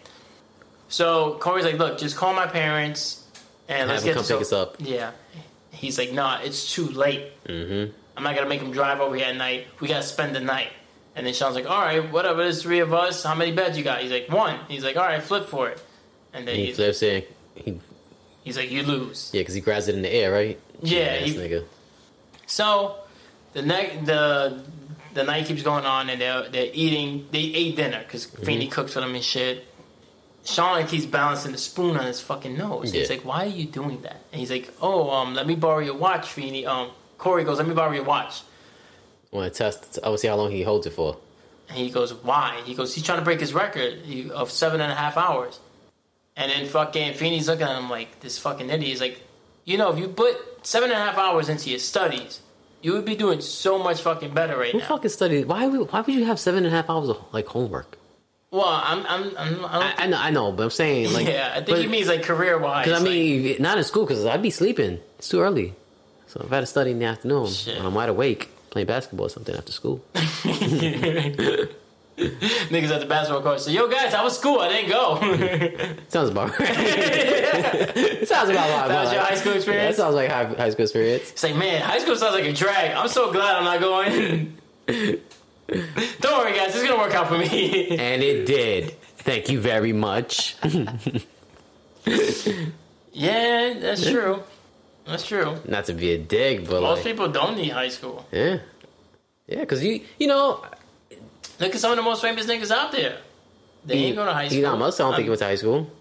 [0.88, 3.24] So Corey's like, look, just call my parents
[3.70, 4.76] and let's get come pick us up.
[4.80, 5.12] Yeah.
[5.72, 7.32] He's like, nah, it's too late.
[7.46, 7.92] Mm-hmm.
[8.18, 9.68] I'm not gonna make him drive over here at night.
[9.80, 10.70] We gotta spend the night.
[11.16, 12.44] And then Sean's like, all right, whatever.
[12.44, 13.24] There's three of us.
[13.24, 14.02] How many beds you got?
[14.02, 14.60] He's like, one.
[14.68, 15.82] He's like, all right, flip for it.
[16.34, 17.36] And then He he's, flips it.
[17.56, 17.80] He,
[18.44, 19.30] he's like, you lose.
[19.34, 20.60] yeah, because he grabs it in the air, right?
[20.82, 21.66] Yeah, Ass he- nigga.
[22.48, 22.96] So
[23.54, 24.64] the next the
[25.14, 27.28] the night keeps going on, and they're they're eating.
[27.32, 29.66] They ate dinner because Feeny cooks for them and shit.
[30.54, 32.92] Sean like he's balancing the spoon on his fucking nose.
[32.92, 35.80] He's like, "Why are you doing that?" And he's like, "Oh, um, let me borrow
[35.80, 38.42] your watch, Feeny." Um, Corey goes, "Let me borrow your watch."
[39.32, 40.00] Want to test?
[40.04, 41.18] I want to see how long he holds it for.
[41.70, 44.00] And he goes, "Why?" He goes, "He's trying to break his record
[44.32, 45.60] of seven and a half hours."
[46.36, 48.90] And then fucking Feeny's looking at him like this fucking idiot.
[48.90, 49.22] He's like,
[49.66, 50.36] "You know, if you put
[50.66, 52.40] seven and a half hours into your studies,
[52.82, 55.46] you would be doing so much fucking better right Who now." fucking studied?
[55.46, 55.68] Why?
[55.68, 57.99] would- Why would you have seven and a half hours of like homework?
[58.52, 61.50] Well, I'm, I'm, I'm I don't I know, I know, but I'm saying like, yeah,
[61.52, 62.86] I think but- he means like career wise.
[62.86, 65.00] Because I mean, not in school because I'd be sleeping.
[65.20, 65.76] It's too early.
[66.28, 67.78] So if I had to study in the afternoon, Shit.
[67.78, 70.04] when I'm wide awake, playing basketball or something after school.
[70.14, 71.70] niggas
[72.92, 73.62] at the basketball court.
[73.62, 74.60] So, yo, guys, I was school.
[74.60, 75.96] I didn't go.
[76.10, 76.68] Sounds about right.
[78.28, 78.88] sounds about right.
[78.90, 79.96] That was your like- high school Yeah, experience?
[79.98, 81.32] that sounds like high, high school experience.
[81.32, 82.92] it's like, man, high school sounds like a drag.
[82.92, 84.58] I'm so glad I'm not going.
[86.22, 86.76] Don't worry, guys.
[86.76, 87.90] It's gonna work out for me.
[87.98, 88.92] and it did.
[89.20, 90.56] Thank you very much.
[93.14, 94.44] yeah, that's true.
[95.06, 95.58] That's true.
[95.66, 98.26] Not to be a dick, but Most like, people don't need high school.
[98.32, 98.60] yeah,
[99.48, 100.64] yeah, because you, you know,
[101.60, 103.18] Look at some of the most famous niggas out there.
[103.86, 104.66] They ain't go to high school.
[104.66, 105.92] Elon Musk, I don't think he went to high school.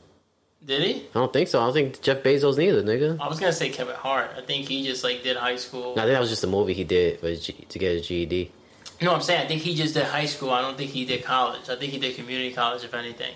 [0.65, 0.95] Did he?
[1.01, 1.61] I don't think so.
[1.61, 3.19] I don't think Jeff Bezos neither, nigga.
[3.21, 4.31] I was gonna say Kevin Hart.
[4.37, 5.93] I think he just like did high school.
[5.93, 8.07] I think that was just a movie he did for his G- to get his
[9.01, 10.51] No, I'm saying I think he just did high school.
[10.51, 11.69] I don't think he did college.
[11.69, 13.35] I think he did community college, if anything,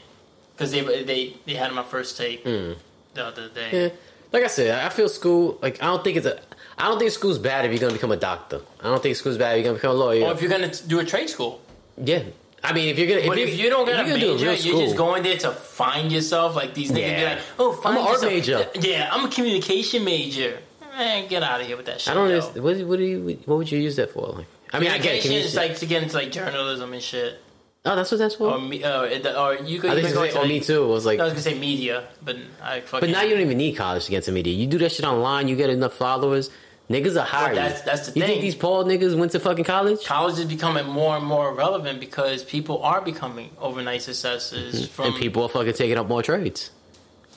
[0.55, 2.73] because they they they had him on first take Hmm.
[3.15, 3.71] the other day.
[3.73, 3.89] Yeah,
[4.33, 5.59] like I said, I feel school.
[5.63, 6.41] Like I don't think it's a.
[6.79, 8.61] I don't think school's bad if you're gonna become a doctor.
[8.81, 10.25] I don't think school's bad if you're gonna become a lawyer.
[10.27, 11.61] Or if you're gonna do a trade school,
[11.97, 12.23] yeah,
[12.65, 14.97] I mean, if you're gonna, but if, you don't if get a major, you're just
[14.97, 16.57] going there to find yourself.
[16.57, 17.35] Like these niggas be Yeah.
[17.35, 18.67] like, "Oh, find I'm an art major.
[18.81, 20.59] Yeah, I'm a communication major.
[20.99, 22.11] Man, get out of here with that shit.
[22.11, 22.29] I don't.
[22.29, 23.39] understand- What, what do you?
[23.47, 24.27] What would you use that for?
[24.27, 25.45] Like, I mean, I get Communication it.
[25.45, 27.41] is like to get into like journalism and shit.
[27.85, 28.53] oh, that's what that's for.
[28.53, 30.49] Or me, uh, it- or you could I think even go like, to oh, like,
[30.49, 30.87] me too.
[30.87, 33.01] Was like, I was gonna say media, but I fucking.
[33.09, 34.55] but now you don't even need college to get into media.
[34.55, 35.49] You do that shit online.
[35.49, 36.51] You get enough followers.
[36.91, 37.57] Niggas are hiring.
[37.57, 38.23] that's- that's the you thing.
[38.23, 40.05] You think these Paul niggas went to fucking college?
[40.05, 45.15] college is becoming more and more relevant because people are becoming overnight successes from and
[45.17, 46.71] people are fucking taking up more trades.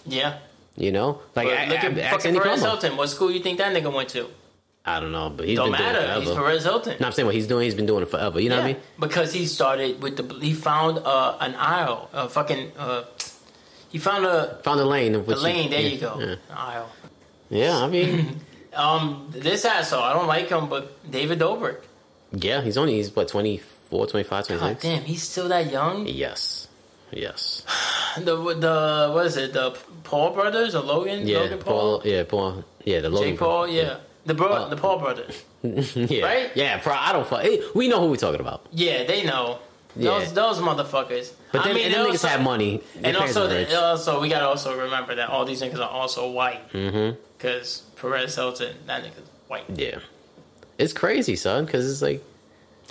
[0.06, 0.38] yeah.
[0.78, 2.62] You know, like But I, look I, at ask fucking Perez.
[2.62, 2.98] Hilton.
[2.98, 4.28] What school you think that nigga went to?
[4.88, 6.06] I don't know, but he's Don't been doing matter.
[6.06, 6.42] it He's forever.
[6.42, 6.98] Perez Hilton.
[7.00, 7.64] No, I'm saying what he's doing.
[7.64, 8.40] He's been doing it forever.
[8.40, 8.78] You know what I mean?
[9.00, 13.04] Because he started with the he found uh, an aisle, a fucking uh,
[13.90, 15.16] he found a, Found a lane.
[15.16, 15.70] a which lane.
[15.72, 16.36] There yeah, you go, Yeah.
[16.56, 16.90] Aisle.
[17.50, 18.42] Yeah, I mean,
[18.76, 21.78] Um, this asshole, I don't like him, but David Dobrik.
[22.34, 24.82] yeah, he's only he's what 24, 25, God 26.
[24.84, 26.06] damn, he's still that young.
[26.08, 26.68] Yes,
[27.12, 27.64] yes.
[28.18, 29.52] The the what is it?
[29.54, 31.26] The Paul brothers or Logan?
[31.28, 32.00] Yeah, Logan Paul.
[32.00, 32.12] Paul.
[32.12, 32.64] Yeah, Paul.
[32.86, 33.68] Yeah, the Logan Jake Paul.
[33.68, 33.98] Yeah.
[34.26, 35.44] The bro, Uh, the Paul brothers.
[35.64, 36.52] yeah, Right?
[36.56, 37.46] Yeah, pro, I don't fuck.
[37.76, 38.66] We know who we're talking about.
[38.72, 39.60] Yeah, they know.
[39.96, 40.20] Yeah.
[40.20, 41.32] Those those motherfuckers.
[41.52, 42.82] But I mean, and niggas also- have money.
[42.96, 43.72] Their And also, rich.
[43.74, 46.70] also, we gotta also remember that all these niggas are also white.
[46.74, 47.16] mm-hmm.
[47.38, 49.64] Because Perez Hilton, that nigga's white.
[49.74, 50.00] Yeah,
[50.78, 51.66] it's crazy, son.
[51.66, 52.22] Because it's like,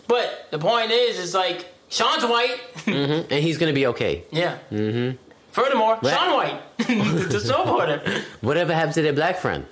[0.07, 2.59] But the point is, it's like Sean's white.
[2.87, 4.25] mhm, and he's gonna be okay.
[4.31, 4.59] yeah.
[4.73, 5.17] Mm-hmm.
[5.53, 5.99] Furthermore?
[6.03, 8.23] Shaun White, the snowboarder.
[8.41, 9.67] Whatever happened to their black friend?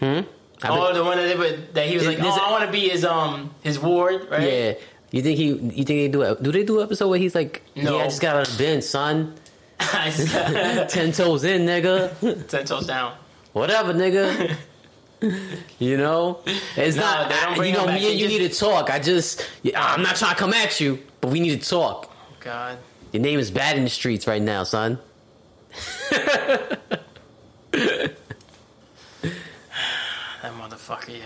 [0.00, 0.20] Hmm.
[0.62, 2.72] I Oh, the one that, they would, that he was like, oh, I want to
[2.72, 4.42] be his um his ward, right?
[4.42, 4.72] Yeah.
[5.12, 5.46] You think he?
[5.46, 6.22] You think they do?
[6.22, 7.96] A, do they do an episode where he's like, No.
[7.98, 9.34] "Yeah, I just got out of the bench, son.
[9.80, 12.46] I just got Ten toes in, nigga.
[12.48, 13.14] ten toes down.
[13.52, 14.56] Whatever, nigga."
[15.78, 16.40] you know,
[16.76, 17.28] it's No, not.
[17.30, 18.90] they don't bring you know, me and you just- need to talk.
[18.90, 22.12] I just, I'm not trying to come at you, but we need to talk.
[22.40, 22.76] God.
[23.12, 24.98] Your name is bad in the streets right now, son.
[30.86, 31.18] Motherfucker,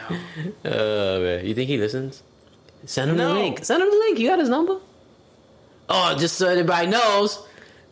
[0.64, 0.70] yo.
[0.70, 1.46] Uh, man.
[1.46, 2.22] You think he listens?
[2.86, 3.34] Send him No.
[3.34, 3.64] the link.
[3.64, 4.18] Send him the link.
[4.18, 4.78] You got his number?
[5.88, 7.42] Oh, just so everybody knows,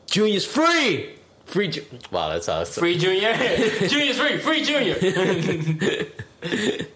[0.07, 1.15] Junior's free.
[1.47, 1.69] Free.
[1.69, 2.81] Ju- wow, that's awesome.
[2.81, 3.35] Free Junior.
[3.89, 4.39] Junior's free.
[4.39, 4.97] Free Junior.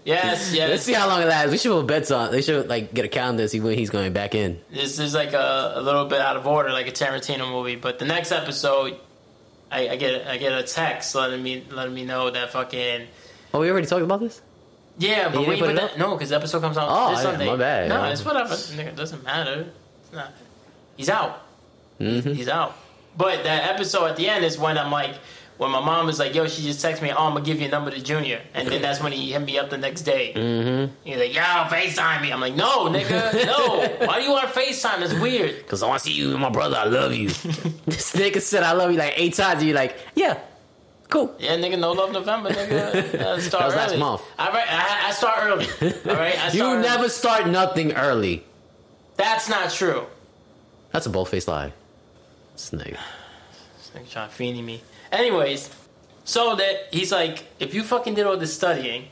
[0.04, 0.68] yes, yes.
[0.70, 1.50] Let's see how long it lasts.
[1.50, 2.30] We should put bets on.
[2.32, 4.60] They should like get a calendar and see when he's going back in.
[4.70, 7.76] This is like a, a little bit out of order, like a Tarantino movie.
[7.76, 8.96] But the next episode,
[9.70, 13.06] I, I get I get a text letting me letting me know that fucking
[13.54, 14.40] Oh, we already talked about this.
[14.98, 15.28] Yeah.
[15.28, 15.98] But you we put that, up?
[15.98, 17.46] no, because the episode comes out Oh, this Sunday.
[17.46, 17.88] my bad.
[17.88, 18.54] No, it's whatever.
[18.54, 19.66] Nigga, it doesn't matter.
[20.02, 20.32] It's not.
[20.96, 21.42] He's out.
[22.00, 22.32] Mm-hmm.
[22.34, 22.76] He's out.
[23.16, 25.14] But that episode at the end is when I'm like,
[25.58, 27.10] when my mom was like, "Yo, she just texted me.
[27.12, 29.42] Oh, I'm gonna give you a number to Junior," and then that's when he hit
[29.42, 30.32] me up the next day.
[30.34, 30.94] Mm-hmm.
[31.04, 34.06] He's like, "Yo, Facetime me." I'm like, "No, nigga, no.
[34.06, 35.00] Why do you want to Facetime?
[35.00, 36.76] That's weird." Because I want to see you, and my brother.
[36.78, 37.28] I love you.
[37.86, 39.58] this nigga said I love you like eight times.
[39.60, 40.38] And you're like, yeah,
[41.12, 41.34] cool.
[41.38, 43.20] Yeah, nigga, no love November, nigga.
[43.26, 43.98] Uh, start That was last early.
[44.00, 44.22] month.
[44.38, 45.66] All right, I, I start early.
[46.10, 46.82] All right, I start You early.
[46.82, 48.44] never start nothing early.
[49.16, 50.06] That's not true.
[50.92, 51.72] That's a bold faced lie.
[52.54, 52.98] This nigga.
[53.78, 54.82] This nigga trying to feeny me.
[55.10, 55.70] Anyways,
[56.24, 59.06] so that he's like, if you fucking did all this studying,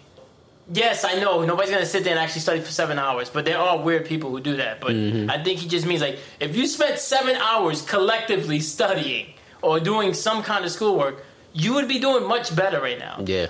[0.72, 3.58] yes, I know nobody's gonna sit there and actually study for seven hours, but there
[3.58, 4.80] are weird people who do that.
[4.80, 5.30] But Mm-hmm.
[5.30, 9.26] I think he just means like, if you spent seven hours collectively studying
[9.62, 13.22] or doing some kind of schoolwork, you would be doing much better right now.
[13.24, 13.46] Yeah.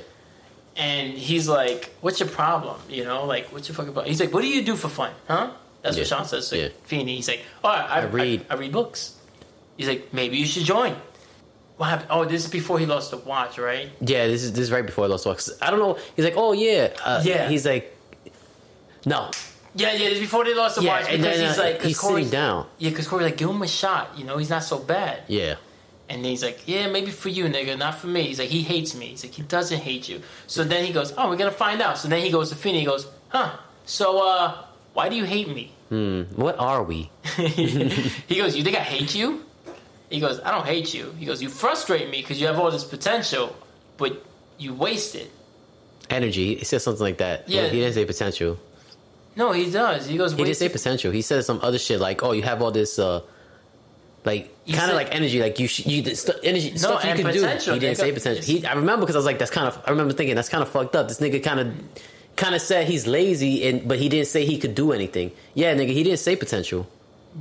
[0.77, 2.81] And he's like, "What's your problem?
[2.89, 5.13] You know, like, what's your fucking problem?" He's like, "What do you do for fun,
[5.29, 5.51] huh?"
[5.83, 6.03] That's Yeah.
[6.03, 6.69] what Sean says to Yeah.
[6.85, 7.17] Feeny.
[7.17, 8.47] He's like, "Oh, I, I read.
[8.51, 9.15] I, read books."
[9.77, 10.95] He's like, "Maybe you should join."
[11.77, 12.09] What happened?
[12.11, 13.89] Oh, this is before he lost the watch, right?
[14.01, 15.43] Yeah, this is this is right before I lost the watch.
[15.61, 15.99] I don't know.
[16.15, 17.49] He's like, oh yeah, uh, Yeah.
[17.49, 17.97] He's like,
[19.07, 19.31] no,
[19.75, 20.11] Yeah, yeah.
[20.11, 22.27] This before they lost the yeah, watch because then he's uh, like, 'cause he's Corey's-
[22.27, 22.67] sitting down.
[22.79, 25.23] Yeah, because Corey's like, "Give him a shot." You know, he's not so bad.
[25.29, 25.55] Yeah,
[26.11, 28.25] And he's like, yeah, maybe for you, nigga, not for me.
[28.25, 29.07] He's like, he hates me.
[29.07, 30.20] He's like, he doesn't hate you.
[30.49, 31.99] So then he goes, oh, we're gonna find out.
[31.99, 32.81] So then he goes to Feeny.
[32.81, 33.53] He goes, huh?
[33.87, 35.73] So uh, Why do you hate me?
[35.88, 37.11] Hmm, what are we?
[37.37, 39.44] he goes, You think I hate you?
[40.09, 41.14] He goes, I don't hate you.
[41.18, 43.57] He goes, You frustrate me because you have all this potential,
[43.96, 44.25] but
[44.59, 45.31] you waste it.
[46.09, 46.57] Energy.
[46.57, 47.49] He said something like that.
[47.49, 47.68] Yeah.
[47.68, 48.59] He didn't say potential.
[49.37, 50.07] No, he does.
[50.07, 51.12] He goes, He didn't say potential.
[51.12, 53.23] He said some other shit like, "Oh, you have all this, uh,
[54.24, 57.46] like kind of like energy, like you, sh- you st- energy stuff you could do."
[57.72, 58.44] He didn't say potential.
[58.44, 60.62] He, I remember because I was like, "That's kind of." I remember thinking that's kind
[60.62, 61.09] of fucked up.
[61.09, 61.74] This nigga kind of,
[62.37, 65.33] kind of said he's lazy, and but he didn't say he could do anything.
[65.54, 66.87] Yeah, nigga, he didn't say potential.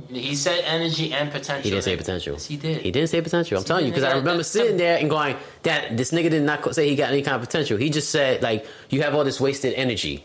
[0.08, 1.64] He said energy and potential.
[1.64, 2.34] He didn't say potential.
[2.34, 2.80] Yes, he did.
[2.80, 3.56] He didn't say potential.
[3.58, 6.42] I'm Yes, telling you because I remember sitting there and going, "That this nigga did
[6.44, 7.76] not say he got any kind of potential.
[7.76, 10.24] He just said like you have all this wasted energy."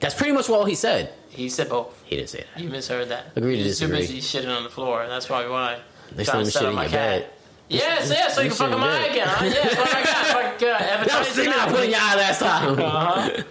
[0.00, 1.12] That's pretty much all he said.
[1.28, 2.02] He said both.
[2.06, 2.62] He didn't say that.
[2.62, 3.26] You misheard that.
[3.36, 4.16] Agree to was too disagree.
[4.16, 5.06] busy shitting on the floor.
[5.06, 5.78] That's probably why.
[6.16, 6.92] Next time to you shit in my cat.
[6.92, 7.30] bed.
[7.68, 9.28] Yes, yeah, so you you can fuck in your eye again.
[9.28, 9.44] Huh?
[9.44, 10.26] Yeah, that's what I got.
[10.26, 11.68] Fuck, uh, That was out now.
[11.68, 12.80] putting your eye last time.
[12.80, 13.42] Uh-huh.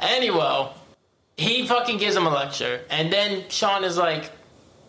[0.00, 0.68] Anyway,
[1.36, 4.30] he fucking gives him a lecture, and then Sean is like,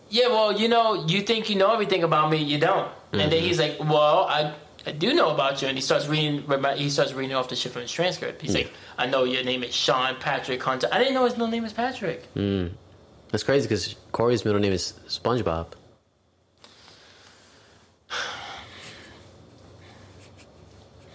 [0.10, 3.30] "Yeah, well, you know, you think you know everything about me, you don't." And then
[3.32, 3.46] Mm-hmm.
[3.46, 4.54] he's like, "Well, I."
[4.86, 6.44] I do know about you, and he starts reading.
[6.76, 8.42] He starts reading off the shit from his transcript.
[8.42, 10.88] He's like, "I know your name is Sean Patrick Hunter.
[10.92, 12.68] I didn't know his middle name was Patrick." Hmm.
[13.32, 15.68] That's crazy because Corey's middle name is SpongeBob.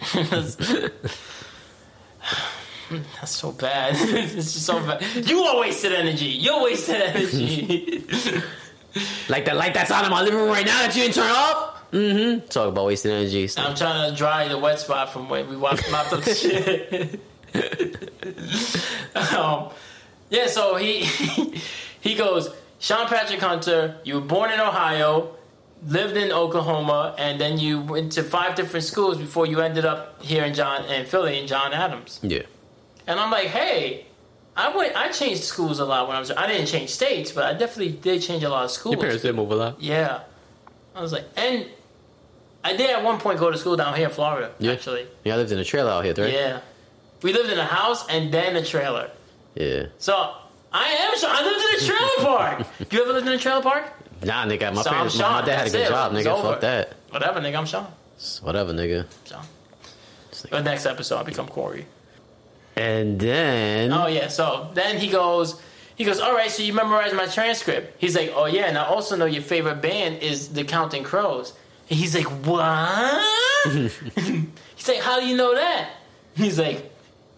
[3.20, 3.94] That's so bad.
[3.98, 5.02] it's just so bad.
[5.28, 6.24] You are wasted energy.
[6.24, 8.02] You're wasted energy.
[9.28, 11.30] Like that light that's on in my living room right now that you didn't turn
[11.30, 11.77] off?
[11.92, 12.46] Mm-hmm.
[12.48, 13.48] Talk about wasting energy.
[13.56, 17.20] I'm trying to dry the wet spot from when we walked mopped up the shit.
[19.36, 19.70] um,
[20.30, 21.04] yeah, so he
[22.00, 25.34] he goes, Sean Patrick Hunter, you were born in Ohio,
[25.86, 30.22] lived in Oklahoma, and then you went to five different schools before you ended up
[30.22, 32.20] here in John in Philly in John Adams.
[32.22, 32.42] Yeah.
[33.06, 34.04] And I'm like, hey,
[34.54, 37.44] I went I changed schools a lot when I was I didn't change states, but
[37.44, 38.94] I definitely did change a lot of schools.
[38.94, 39.80] Your parents did move a lot.
[39.80, 40.20] Yeah.
[40.94, 41.64] I was like, and
[42.64, 44.72] I did at one point go to school down here in Florida, Yeah.
[44.72, 45.06] actually.
[45.24, 46.32] Yeah, I lived in a trailer out here, right?
[46.32, 46.60] Yeah.
[47.22, 49.10] We lived in a house and then a trailer.
[49.54, 49.86] Yeah.
[49.98, 50.14] So
[50.72, 51.30] I am Sean.
[51.32, 52.66] I lived in a trailer park.
[52.92, 53.84] you ever lived in a trailer park?
[54.22, 55.88] Nah, nigga, my So parents, my, my dad had a good it.
[55.88, 56.32] job, It's nigga.
[56.32, 56.52] over.
[56.52, 56.94] Fuck that.
[57.10, 57.56] Whatever, nigga.
[57.58, 57.86] I'm Sean.
[58.42, 59.06] Whatever, nigga.
[59.24, 59.44] Sean.
[60.50, 61.86] But next episode, I become Corey.
[62.76, 64.28] And then Oh yeah.
[64.28, 65.60] So then he goes.
[65.96, 66.20] He goes.
[66.20, 66.50] All right.
[66.50, 67.96] So you memorized my transcript.
[68.00, 68.66] He's like, oh yeah.
[68.66, 71.54] And I also know your favorite band is the Counting Crows.
[71.90, 73.22] And he's like, what?
[73.72, 75.90] he's like, how do you know that?
[76.34, 76.90] He's like,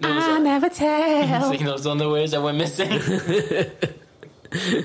[0.02, 1.22] a- never tell.
[1.50, 2.90] He's like, those underwears that went missing.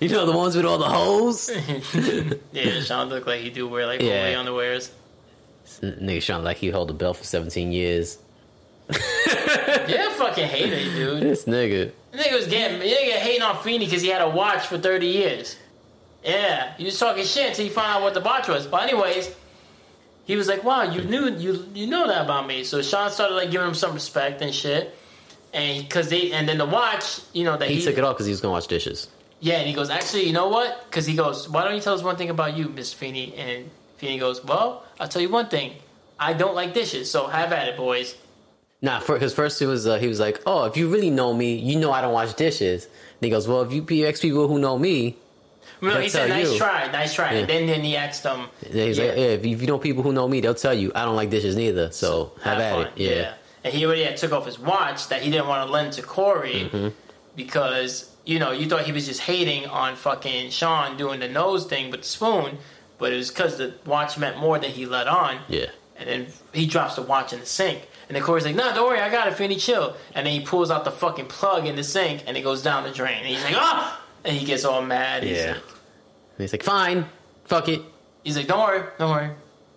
[0.00, 1.50] You know the ones with all the holes?
[2.52, 4.32] yeah, Sean looked like he do wear like Yeah.
[4.38, 4.90] only underwears.
[5.82, 8.16] nigga Sean like he held a belt for 17 years.
[8.90, 8.96] Yeah,
[10.08, 11.22] I fucking hate it, dude.
[11.22, 11.92] This nigga.
[12.14, 15.56] Nigga was getting nigga hating on Feeny because he had a watch for thirty years.
[16.28, 18.66] Yeah, he was talking shit until he found out what the watch was.
[18.66, 19.34] But anyways,
[20.26, 23.34] he was like, "Wow, you knew you you know that about me." So Sean started
[23.34, 24.94] like giving him some respect and shit.
[25.54, 28.16] And because they and then the watch, you know that He, he, took it off
[28.16, 29.08] because he was gonna wash dishes.
[29.40, 31.94] Yeah, and he goes, "Actually, you know what?" Because he goes, "Why don't you tell
[31.94, 35.48] us one thing about you, Miss Feeny?" And Feeny goes, "Well, I'll tell you one
[35.48, 35.76] thing.
[36.20, 38.16] I don't like dishes, so have at it, boys."
[38.82, 41.56] Nah, because first it was uh, he was like, "Oh, if you really know me,
[41.56, 44.58] you know I don't wash dishes." And he goes, "Well, if you PX people who
[44.58, 45.16] know me,
[45.80, 47.38] No, he said, "Nice you." try, nice try." Yeah.
[47.40, 50.12] And then then he asked him, then he's like, yeah, if you know people who
[50.12, 51.90] know me, they'll tell you I don't like dishes neither.
[51.92, 52.86] So, have, at fun.
[52.86, 53.34] it, yeah.
[53.64, 56.02] And he already had took off his watch that he didn't want to lend to
[56.02, 56.88] Corey Mm-hmm.
[57.36, 61.66] because you know you thought he was just hating on fucking Sean doing the nose
[61.66, 62.58] thing with the spoon,
[62.98, 65.38] but it was because the watch meant more than he let on.
[65.48, 65.66] yeah.
[66.00, 67.88] And then he drops the watch in the sink.
[68.08, 70.40] And then Corey's like, "No, don't worry, I got it, Feeny, chill." And then he
[70.46, 73.18] pulls out the fucking plug in the sink, and it goes down the drain.
[73.18, 75.22] And he's like, "Ah!" And he gets all mad.
[75.22, 75.46] He's Yeah.
[75.52, 77.06] like, And he's like, "Fine,
[77.44, 77.82] fuck it."
[78.24, 79.30] He's like, "Don't worry, don't worry.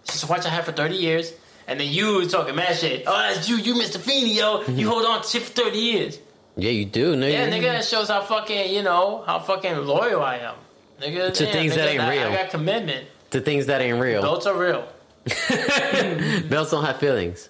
[0.03, 1.33] It's just a watch I had for thirty years."
[1.67, 3.03] And then you talking mad shit.
[3.07, 3.97] Oh, that's you, you Mr.
[3.99, 4.63] Feeny, yo.
[4.67, 6.19] You hold on to shit for thirty years.
[6.57, 7.31] Yeah, you do, nigga.
[7.31, 10.55] Yeah, nigga, that shows how fucking you know how fucking loyal I am.
[10.99, 12.27] Nigga, To damn, things nigga, that ain't I, real.
[12.27, 13.07] I got commitment.
[13.31, 14.21] To things that ain't real.
[14.21, 14.85] Belts are real.
[16.49, 17.49] Belts don't have feelings.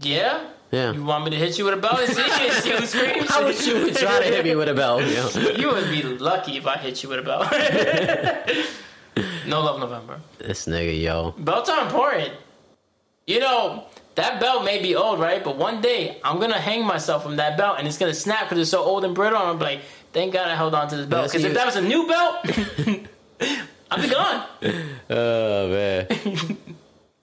[0.00, 0.48] Yeah.
[0.70, 0.92] Yeah.
[0.92, 3.28] You want me to hit you with a belt and see, see who screams?
[3.28, 5.02] How would you try to hit me with a belt?
[5.02, 5.50] You know?
[5.50, 7.50] You would be lucky if I hit you with a belt.
[9.46, 10.20] no love November.
[10.38, 11.34] This nigga, yo.
[11.38, 12.32] Belts are important.
[13.26, 15.42] You know, that belt may be old, right?
[15.42, 18.58] But one day I'm gonna hang myself from that belt and it's gonna snap because
[18.58, 19.40] it's so old and brittle.
[19.40, 19.80] And I'm like,
[20.12, 21.26] thank God I held on to this belt.
[21.30, 22.36] Because if that was a new belt,
[23.90, 24.46] I'd be gone.
[25.10, 26.06] Oh man,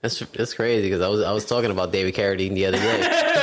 [0.01, 3.33] that's that's crazy because I was I was talking about David Carradine the other day.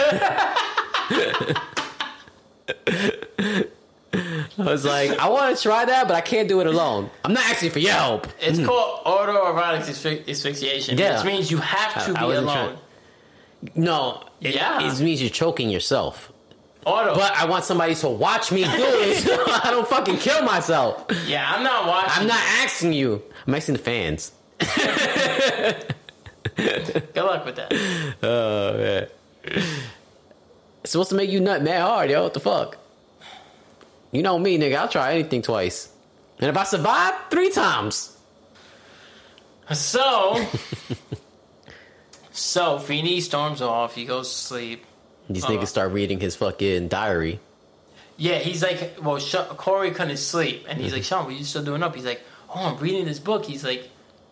[4.56, 7.10] I was like, I want to try that, but I can't do it alone.
[7.24, 8.28] I'm not asking for your help.
[8.40, 8.64] It's hmm.
[8.64, 11.16] called autoerotic asphy- asphyxiation, Yeah.
[11.16, 12.78] which means you have to I- I be wasn't alone.
[13.74, 14.80] No, it, Yeah.
[14.86, 16.30] it means you're choking yourself.
[16.84, 17.14] Auto.
[17.14, 21.06] But I want somebody to watch me do it so I don't fucking kill myself.
[21.26, 22.12] yeah, I'm not watching.
[22.22, 23.22] I'm not asking you.
[23.46, 24.32] I'm asking the fans.
[26.56, 27.72] Good luck with that.
[28.22, 29.08] Oh man.
[30.84, 32.22] It's supposed to make you nut mad hard, yo.
[32.22, 32.76] What the fuck?
[34.12, 34.76] You know me, nigga.
[34.76, 35.88] I'll try anything twice.
[36.38, 38.16] And if I survive, three times.
[39.72, 40.44] So,
[42.32, 43.94] so Feeny storms off.
[43.94, 44.84] He goes to sleep.
[45.28, 45.48] These Uh.
[45.48, 47.40] niggas start reading his fucking diary.
[48.16, 51.64] Yeah, he's like, well, Sh- Corey couldn't sleep, and he's like, Sean, what you still
[51.64, 51.96] doing up?
[51.96, 52.20] He's like,
[52.54, 53.44] oh, I'm reading this book.
[53.44, 53.88] He's like,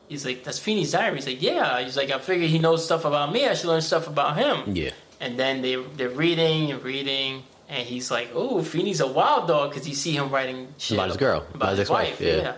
[0.09, 1.17] he's like, that's Feeny's diary.
[1.17, 1.81] He's like, yeah.
[1.83, 3.45] He's like, I figured he knows stuff about me.
[3.49, 4.77] I should learn stuff about him.
[4.77, 4.91] Yeah.
[5.23, 9.71] And then they they're reading and reading, and he's like, oh, Feeny's a wild dog
[9.71, 12.57] because you see him writing shit About his girl, about his ex-wife, yeah.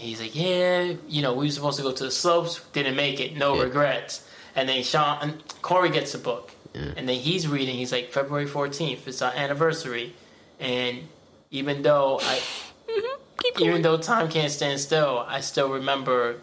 [0.00, 2.96] And he's like, yeah, you know, we were supposed to go to the slopes, didn't
[2.96, 3.64] make it, no Yeah.
[3.64, 4.24] regrets.
[4.56, 6.92] And then Sean, and Corey gets the book, Yeah.
[6.96, 7.76] and then he's reading.
[7.76, 10.14] He's like, February fourteenth, it's our anniversary,
[10.58, 11.06] and
[11.50, 12.40] even though I,
[13.60, 16.36] even though time can't stand still, I still remember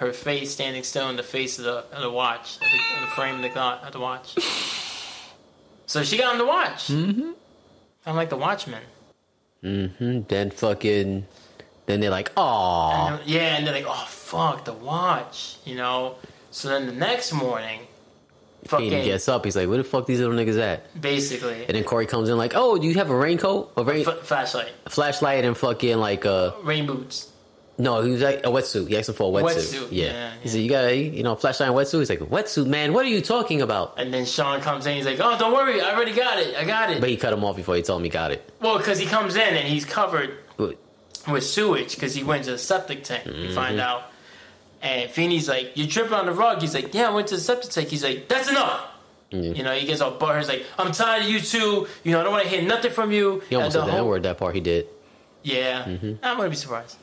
[0.00, 3.00] her face standing still in the face of the, of the watch, of the, of
[3.02, 4.34] the frame of the, clock- of the watch.
[5.86, 6.86] So she got him the watch.
[6.86, 7.30] Mm-hmm.
[8.06, 8.82] I'm like the Watchman.
[9.60, 11.26] hmm Then fucking.
[11.86, 13.18] Then they're like, oh.
[13.26, 16.14] Yeah, and they're like, oh fuck, the watch, you know.
[16.52, 17.80] So then the next morning,
[18.66, 19.44] fucking He gets up.
[19.44, 22.36] He's like, "Where the fuck these little niggas at?" basically And then Corey comes in
[22.38, 26.24] like, "Oh, do you have a raincoat, a rain f- flashlight, flashlight, and fucking like
[26.24, 27.29] uh rain boots.
[27.80, 28.88] No, he was like a wetsuit.
[28.88, 29.56] He asked him for a wetsuit.
[29.56, 30.06] Wetsuit, Yeah.
[30.06, 32.92] yeah, He said, "You got a you know flashlight and wetsuit." He's like, "Wetsuit, man.
[32.92, 35.80] What are you talking about?" And then Sean comes in, he's like, oh, don't worry,
[35.80, 37.00] I already got it, I got it.
[37.00, 38.48] But he cut him off before he told him he got it.
[38.60, 40.76] well, because he comes in and he's covered But-
[41.30, 43.26] with sewage because he went to the septic tank.
[43.26, 43.54] You Mm-hmm.
[43.54, 44.02] find out,
[44.82, 47.40] and Feeny's like, "You're tripping on the rug?" He's like, "Yeah, I went to the
[47.40, 48.86] septic tank." He's like, "That's enough."
[49.30, 50.38] You know, he gets all butthurt.
[50.38, 51.86] He's like, "I'm tired of you two.
[52.04, 53.92] You know, I don't want to hear nothing from you." He almost And said the
[53.92, 54.22] whole- N word.
[54.24, 54.86] That part he did.
[55.42, 56.12] Yeah, Mm-hmm.
[56.22, 56.96] I'm gonna be surprised.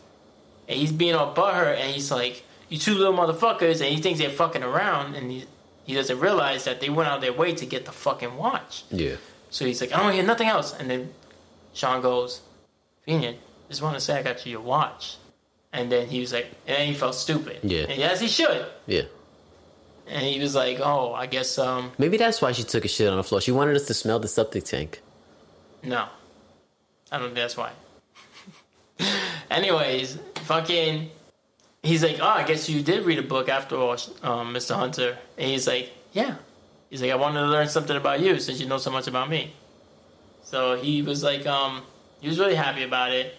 [0.68, 4.20] And he's being all butthurt, and he's like, "You two little motherfuckers," and he thinks
[4.20, 5.46] they're fucking around, and he
[5.86, 8.84] he doesn't realize that they went out of their way to get the fucking watch.
[8.92, 9.16] Yeah.
[9.50, 11.14] So he's like, "I don't hear nothing else." And then
[11.74, 12.42] Sean goes,
[13.08, 13.36] "Finian,
[13.70, 15.16] just want to say I got you your watch."
[15.72, 17.60] And then he was like, and then he felt stupid.
[17.62, 17.84] Yeah.
[17.90, 18.66] and as he should.
[18.88, 19.04] Yeah.
[20.08, 23.08] And he was like, "Oh, I guess um Maybe that's why she took a shit
[23.10, 23.40] on the floor.
[23.42, 25.02] She wanted us to smell the septic tank.
[25.84, 26.06] no,
[27.12, 27.72] I don't think that's why."
[29.52, 31.10] Anyways, fucking,
[31.84, 33.92] he's like, "Oh, I guess you did read a book after all,
[34.24, 34.76] um, Mr.
[34.76, 36.36] Hunter." And he's like, "Yeah."
[36.90, 39.30] He's like, "I wanted to learn something about you since you know so much about
[39.30, 39.54] me."
[40.44, 41.82] So he was like, um,
[42.22, 43.36] he was really happy about it,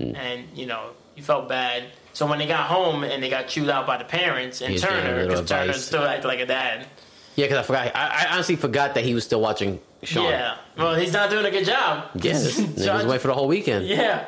[0.00, 1.84] and you know, he felt bad.
[2.12, 4.82] So when they got home and they got chewed out by the parents and He's
[4.82, 6.86] Turner, because Turner still acted like a dad.
[7.34, 7.96] Yeah, because I forgot.
[7.96, 10.26] I, I honestly forgot that he was still watching Sean.
[10.30, 10.56] Yeah.
[10.78, 12.10] Well, he's not doing a good job.
[12.14, 13.86] Yeah, this niggas Sean- wait for the whole weekend.
[13.86, 14.26] yeah.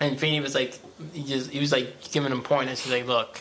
[0.00, 0.78] And Feeny was like,
[1.12, 2.80] he just he was like giving him pointers.
[2.80, 3.40] He's like, look,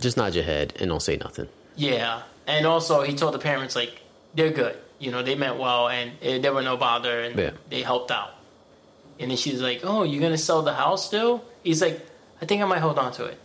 [0.00, 1.48] Just nod your head and don't say nothing.
[1.76, 2.22] yeah.
[2.46, 4.00] And also, he told the parents like
[4.34, 4.76] they're good.
[4.98, 7.50] You know, they meant well, and eh, there were no bother, and Yeah.
[7.68, 8.30] they helped out.
[9.20, 12.00] And then she's like, "Oh, you're gonna sell the house still?" He's like,
[12.42, 13.38] "I think I might hold on to it."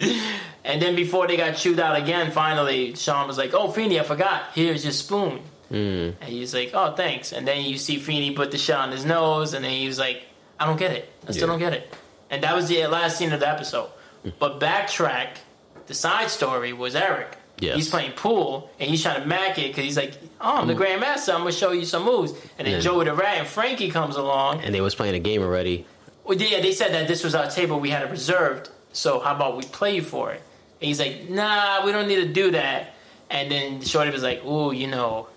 [0.64, 4.02] and then before they got chewed out again, finally, Sean was like, "Oh, Feeny, I
[4.02, 4.44] forgot.
[4.54, 5.40] Here's your spoon."
[5.72, 6.14] Mm.
[6.20, 9.04] And he's like, "Oh, thanks." And then you see Feeny put the shot on his
[9.04, 10.24] nose, and then he was like,
[10.60, 11.08] "I don't get it.
[11.28, 11.46] I still Yeah.
[11.52, 11.92] don't get it."
[12.30, 13.88] And that was the last scene of the episode.
[14.38, 15.28] But backtrack,
[15.86, 17.36] the side story was Eric.
[17.58, 17.76] Yes.
[17.76, 20.74] He's playing pool, and he's trying to mac it because he's like, "Oh, I'm the
[20.74, 21.32] grandmaster.
[21.32, 22.80] I'm gonna show you some moves." And then Yeah.
[22.80, 24.60] Joey the Rat and Frankie comes along.
[24.62, 25.86] And they was playing a game already.
[26.24, 27.78] Well, yeah, they said that this was our table.
[27.80, 28.68] We had it reserved.
[28.92, 30.42] So how about we play for it?
[30.80, 32.94] And he's like, Nah, we don't need to do that.
[33.30, 35.28] And then Shorty was like, Ooh, you know,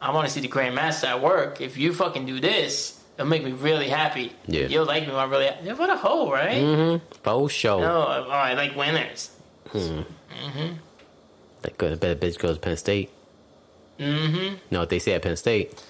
[0.00, 3.44] I want to see the Grandmaster at work, if you fucking do this, it'll make
[3.44, 4.32] me really happy.
[4.46, 4.66] Yeah.
[4.66, 5.08] You'll like me.
[5.12, 6.56] when I'm really yeah, what a hoe, right?
[6.56, 7.46] Mm-hmm.
[7.48, 7.80] Show.
[7.80, 9.30] No, oh, I like winners.
[9.68, 10.72] Mm-hmm.
[11.62, 12.00] That good.
[12.00, 13.10] Bet bitch goes to Penn State.
[13.98, 14.54] Mm-hmm.
[14.70, 15.82] know what they say at Penn State?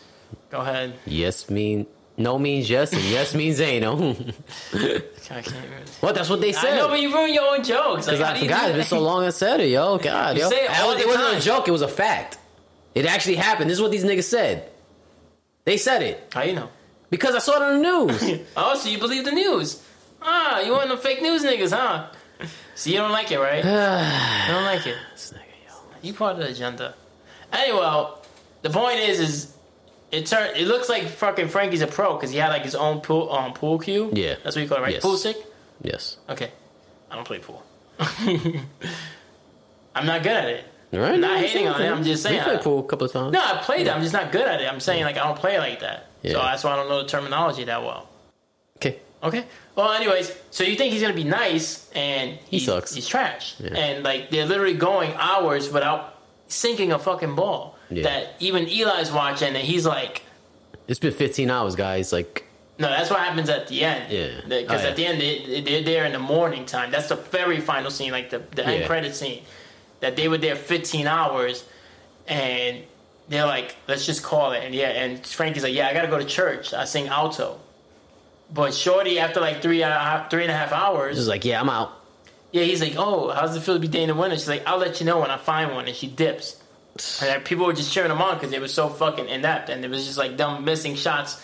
[0.50, 0.94] Go ahead.
[1.06, 1.86] Yes mean
[2.16, 3.82] no means yes, and yes means ain't.
[3.82, 3.94] No.
[4.74, 5.42] I
[6.00, 6.14] what?
[6.16, 6.76] That's what they I said.
[6.76, 8.06] know, but you ruin your own jokes.
[8.06, 8.68] Because how I forgot.
[8.70, 9.96] It's been so long I said it, yo.
[9.98, 10.48] God, You yo.
[10.50, 11.68] say it I- it wasn't a joke.
[11.68, 12.36] It was a fact.
[12.94, 13.70] It actually happened.
[13.70, 14.70] This is what these niggas said.
[15.64, 16.70] They said it How you know?
[17.10, 18.40] because I saw it on the news.
[18.56, 19.82] Oh, so you believe the news?
[20.22, 22.06] Ah, you want them fake news niggas, huh?
[22.74, 23.58] So you don't like it, right?
[24.48, 24.96] you don't like it.
[25.16, 25.34] Nigga,
[25.68, 25.74] yo.
[26.02, 26.94] You part of the agenda.
[27.52, 28.06] Anyway,
[28.62, 29.54] the point is, is
[30.10, 30.56] it turned.
[30.56, 33.52] It looks like fucking Frankie's a pro because he had like his own pool um
[33.52, 34.10] pool cue.
[34.12, 34.36] Yeah.
[34.42, 34.92] that's what you call it, right?
[34.94, 35.02] Yes.
[35.02, 35.36] Pool stick.
[35.82, 36.16] Yes.
[36.28, 36.50] Okay,
[37.10, 37.62] I don't play pool.
[39.94, 40.64] I'm not good at it.
[40.92, 41.12] Right.
[41.14, 41.88] I'm not no, hating on it.
[41.90, 42.38] I'm just saying.
[42.38, 43.32] We played pool a couple of times.
[43.32, 43.90] No, I played it.
[43.94, 44.66] I'm just not good at it.
[44.70, 46.06] I'm saying like I don't play like that.
[46.22, 46.32] Yeah.
[46.32, 48.08] So that's why I don't know the terminology that well.
[48.76, 48.98] Okay.
[49.22, 49.44] Okay.
[49.76, 52.94] Well, anyways, so you think he's gonna be nice, and He he's, sucks.
[52.94, 53.76] He's trash, Yeah.
[53.76, 56.18] and like they're literally going hours without
[56.48, 57.76] sinking a fucking ball.
[57.88, 58.02] Yeah.
[58.04, 60.22] That even Eli's watching, and he's like,
[60.88, 62.12] It's been 15 hours, guys.
[62.12, 62.44] Like,
[62.78, 64.40] "No, that's what happens at the end." Yeah.
[64.48, 64.90] Because Oh, yeah.
[64.90, 66.90] at the end, they, they're there in the morning time.
[66.90, 69.42] That's the very final scene, like the the end credit scene.
[70.00, 71.64] That they were there 15 hours,
[72.26, 72.82] and
[73.28, 76.18] they're like, "Let's just call it." And yeah, and Frankie's like, "Yeah, I gotta go
[76.18, 76.72] to church.
[76.72, 77.60] I sing alto."
[78.52, 81.68] But Shorty, after like three uh, three and a half hours, just like, yeah, I'm
[81.68, 81.92] out.
[82.52, 84.34] Yeah, he's like, oh, how's it feel to be dating a winner?
[84.34, 86.56] She's like, I'll let you know when I find one, and she dips.
[87.22, 89.90] And people were just cheering them on because they were so fucking inept, and it
[89.90, 91.40] was just like them missing shots,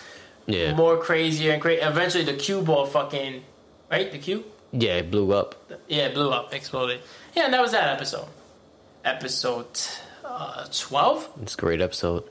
[0.46, 0.74] Yeah.
[0.74, 1.80] more crazier and crazy.
[1.82, 3.44] Eventually, the cue ball fucking,
[3.88, 4.11] right?
[4.11, 5.54] The cue, Yeah, it blew up.
[5.86, 7.00] yeah, it blew up, exploded.
[7.36, 8.26] Yeah, and that was that episode.
[9.07, 9.68] Episode
[10.24, 11.28] uh, twelve.
[11.40, 12.24] It's a great episode.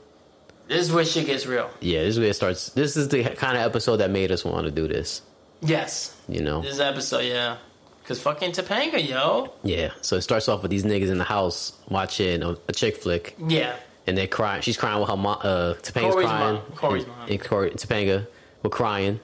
[0.68, 1.70] This is where shit gets real.
[1.80, 2.68] Yeah, this is where it starts.
[2.68, 5.22] This is the kind of episode that made us want to do this.
[5.62, 6.60] Yes, You know?
[6.60, 7.56] this episode, yeah,
[8.02, 9.92] because fucking Topanga, yo, Yeah.
[10.02, 13.34] So it starts off with these niggas in the house watching a, a chick flick,
[13.48, 14.60] yeah, and they're crying.
[14.60, 15.38] She's crying with her mom.
[15.42, 16.54] Uh, Topanga's Corey's crying.
[16.56, 16.62] mom.
[16.74, 17.28] Corey's and, mom.
[17.30, 18.26] And Corey, Topanga
[18.62, 19.18] were crying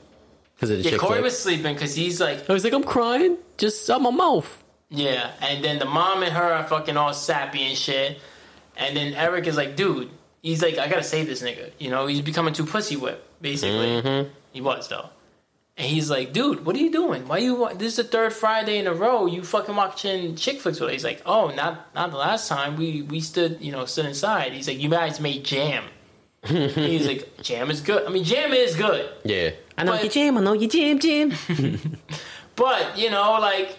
[0.57, 0.91] because of the yeah.
[0.93, 1.25] chick Corey flick.
[1.25, 4.65] was sleeping because he's like, I was like, I'm crying just out my mouth.
[4.95, 8.19] Yeah, and then the mom and her are fucking all sappy and shit.
[8.77, 10.11] And then Eric is like, dude,
[10.43, 11.71] he's like, I gotta save this nigga.
[11.79, 13.87] You know, he's becoming too pussy whip, basically.
[14.03, 14.29] Mm-hmm.
[14.53, 15.09] He was though.
[15.79, 17.27] And he's like, dude, what are you doing?
[17.27, 17.55] Why you?
[17.55, 20.91] wa- This is the third Friday in a row you fucking watching chick flicks with.
[20.91, 24.05] her." He's like, oh, not not the last time we we stood you know stood
[24.05, 24.53] inside.
[24.53, 25.85] He's like, you guys made jam.
[26.45, 28.05] he's like, jam is good.
[28.07, 29.09] I mean, jam is good.
[29.25, 29.51] Yeah.
[29.79, 30.37] I know But- you jam.
[30.37, 31.33] I know you jam, jam.
[32.57, 33.79] But you know, like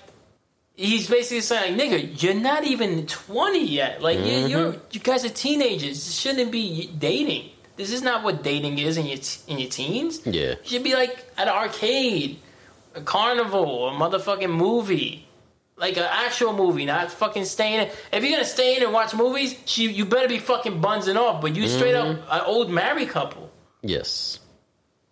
[0.76, 4.02] he's basically saying, "Nigga, you're not even 20 yet.
[4.02, 4.48] Like you mm-hmm.
[4.48, 6.06] you're you guys are teenagers.
[6.06, 7.50] This shouldn't be dating.
[7.76, 10.22] This is not what dating is in your t- in your teens.
[10.26, 10.52] Yeah.
[10.52, 12.40] You should be like at an arcade,
[12.96, 15.28] a carnival, a motherfucking movie."
[15.76, 17.90] Like an actual movie, not fucking staying in.
[18.12, 21.42] If you're gonna stay in and watch movies, you, you better be fucking bunsing off.
[21.42, 22.32] But you straight up mm-hmm.
[22.32, 23.52] an old married couple.
[23.82, 24.40] Yes.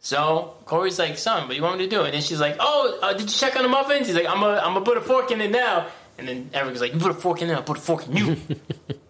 [0.03, 2.01] So Corey's like, son, what do you want me to do?
[2.01, 4.07] And then she's like, oh, uh, did you check on the muffins?
[4.07, 5.87] He's like, I'm gonna I'm gonna put a fork in it now.
[6.17, 8.17] And then Eric's like, you put a fork in it, I'll put a fork in
[8.17, 8.37] you.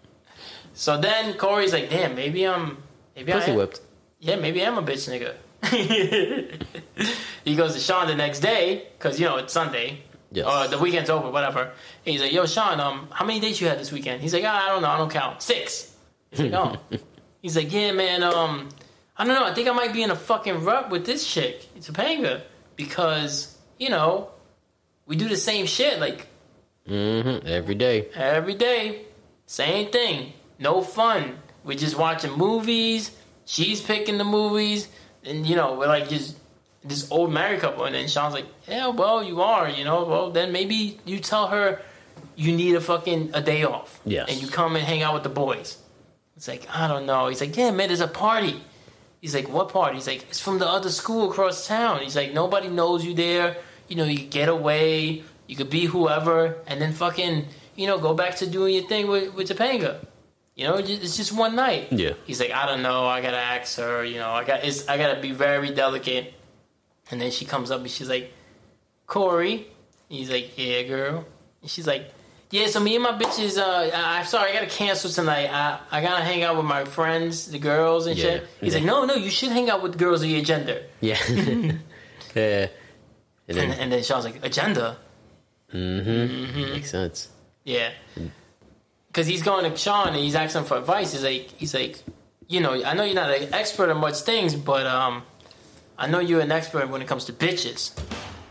[0.74, 2.76] so then Corey's like, damn, maybe I'm
[3.16, 3.80] maybe I Pussy am, whipped.
[4.20, 5.34] yeah, maybe I'm a bitch nigga.
[7.44, 10.00] he goes to Sean the next day because you know it's Sunday.
[10.30, 10.46] Yes.
[10.46, 11.60] Or the weekend's over, whatever.
[11.62, 11.72] And
[12.04, 14.22] he's like, yo, Sean, um, how many dates you had this weekend?
[14.22, 15.42] He's like, ah, I don't know, I don't count.
[15.42, 15.94] Six.
[16.30, 16.76] He's like, oh.
[17.42, 18.70] he's like, yeah, man, um,
[19.22, 19.44] I don't know.
[19.46, 22.40] I think I might be in a fucking rut with this chick, Topanga,
[22.74, 24.30] because you know
[25.06, 26.26] we do the same shit like
[26.88, 27.46] Mm-hmm.
[27.46, 28.08] Every day.
[28.12, 29.02] every day,
[29.46, 30.32] same thing.
[30.58, 31.38] No fun.
[31.62, 33.12] We're just watching movies.
[33.44, 34.88] She's picking the movies,
[35.24, 36.36] and you know we're like just
[36.82, 37.84] this old married couple.
[37.84, 39.70] And then Sean's like, "Yeah, well, you are.
[39.70, 41.80] You know, well, then maybe you tell her
[42.34, 44.28] you need a fucking a day off, Yes.
[44.28, 45.78] and you come and hang out with the boys."
[46.36, 47.28] It's like I don't know.
[47.28, 48.60] He's like, "Yeah, man, there's a party."
[49.22, 49.94] He's like, "What part?
[49.94, 53.56] He's like, "It's from the other school across town." He's like, "Nobody knows you there.
[53.88, 55.22] You know, you get away.
[55.46, 57.46] You could be whoever, and then fucking,
[57.76, 60.04] you know, go back to doing your thing with with Topanga.
[60.56, 62.14] You know, it's just one night." Yeah.
[62.26, 63.06] He's like, "I don't know.
[63.06, 64.04] I gotta ask her.
[64.04, 64.64] You know, I got.
[64.64, 66.34] It's, I gotta be very delicate."
[67.12, 68.32] And then she comes up and she's like,
[69.06, 69.68] "Corey."
[70.08, 71.24] He's like, "Yeah, girl."
[71.62, 72.12] And she's like,
[72.52, 73.58] "Yeah, so me and my bitches.
[73.58, 75.48] Uh, I- I'm sorry, I gotta cancel tonight.
[75.52, 78.24] I I gotta hang out with my friends, the girls and Yeah.
[78.24, 78.78] shit." He's Yeah.
[78.78, 81.18] like, "No, no, you should hang out with girls of your gender." Yeah.
[82.36, 82.68] yeah.
[83.48, 84.96] And And, then and then Sean's like, "Agenda."
[85.74, 86.70] Mhm.
[86.74, 87.28] Makes sense.
[87.64, 87.90] Yeah,
[89.08, 91.12] because he's going to Sean and he's asking for advice.
[91.12, 91.94] He's like, he's like,
[92.48, 95.22] you know, I know you're not an expert in much things, but um,
[95.96, 97.92] I know you're an expert when it comes to bitches.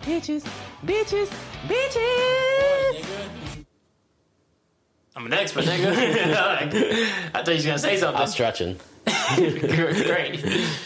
[0.03, 0.43] Bitches,
[0.85, 1.29] bitches,
[1.67, 3.05] bitches.
[5.15, 5.91] I'm an expert, nigga.
[7.33, 8.21] I thought you was gonna say something.
[8.21, 8.77] I'm stretching.
[9.35, 10.41] Great.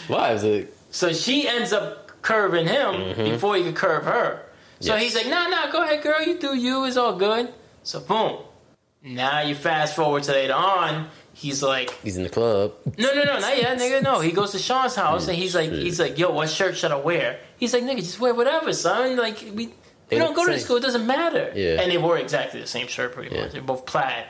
[0.08, 0.32] Why?
[0.32, 0.76] Was it?
[0.90, 3.24] So she ends up curving him mm-hmm.
[3.30, 4.42] before he could curve her.
[4.80, 5.02] So Yes.
[5.02, 6.20] he's like, nah, nah, go ahead, girl.
[6.22, 6.84] You do you.
[6.86, 7.52] It's all good.
[7.82, 8.38] So boom.
[9.02, 11.08] Now you fast forward to later on.
[11.32, 12.72] He's like, He's in the club.
[12.98, 14.02] No, no, no, not yet, nigga.
[14.02, 16.76] No, he goes to Sean's house mm, and he's like, he's like, yo, what shirt
[16.76, 17.38] should I wear?
[17.58, 19.16] He's like, nigga, just wear whatever, son.
[19.16, 19.74] Like we,
[20.08, 20.64] They don't go to the same.
[20.64, 20.76] school.
[20.76, 21.52] It doesn't matter.
[21.54, 21.80] Yeah.
[21.80, 23.42] And they wore exactly the same shirt, pretty Yeah.
[23.42, 23.52] much.
[23.52, 24.26] They're both plaid.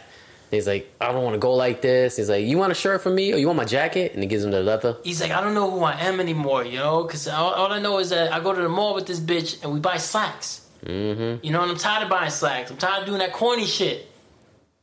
[0.50, 2.16] He's like, I don't want to go like this.
[2.16, 4.12] He's like, you want a shirt from me or you want my jacket?
[4.14, 4.96] And he gives him the leather.
[5.02, 7.80] He's like, I don't know who I am anymore, you know, because all, all I
[7.80, 10.62] know is that I go to the mall with this bitch and we buy slacks.
[10.84, 11.44] Mm-hmm.
[11.44, 12.70] You know, and I'm tired of buying slacks.
[12.70, 14.08] I'm tired of doing that corny shit.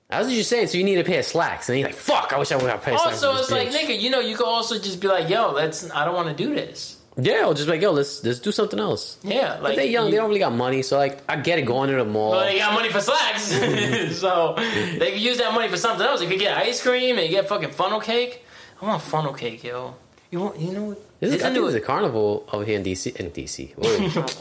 [0.09, 0.67] That's what you're saying.
[0.67, 1.69] So you need a pair of slacks.
[1.69, 2.93] And he's like, fuck, I wish I would have a pair.
[2.95, 5.89] Also, it's this like, nigga, you know, you could also just be like, yo, let's.
[5.91, 6.92] I don't want to do this.
[7.15, 9.17] Yeah, or just like, yo, let's let's do something else.
[9.23, 11.59] Yeah, like But they're young, you- they don't really got money, so like I get
[11.59, 12.31] it going to the mall.
[12.31, 13.43] Well, they got money for slacks,
[14.19, 16.21] so they could use that money for something else.
[16.21, 18.43] They could get ice cream and get fucking funnel cake.
[18.81, 19.95] I want funnel cake, yo.
[20.31, 23.15] You want, you know, There's a, I think there's a carnival over here in DC
[23.17, 23.75] in DC.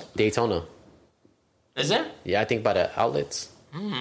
[0.16, 0.64] Daytona.
[1.76, 2.06] Is there?
[2.24, 3.50] Yeah, I think by the outlets.
[3.72, 3.92] Hmm.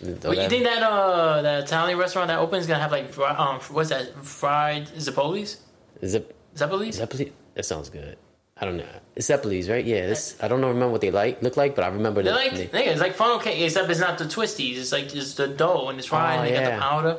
[0.00, 3.90] But you think that uh that Italian restaurant that opens gonna have like um what's
[3.90, 5.58] that fried Zippolis?
[6.04, 6.96] Zep, Zeppolis?
[7.00, 7.32] Zeppeli?
[7.54, 8.16] That sounds good.
[8.56, 8.84] I don't know.
[9.16, 9.84] It's Zeppelis, right?
[9.84, 10.06] Yeah.
[10.06, 12.38] This I don't know remember what they like look like, but I remember They're the
[12.38, 14.76] like, they- nigga, it's like funnel cake, except it's not the twisties.
[14.76, 17.16] It's like just the dough and it's fried Oh, and they got the powder.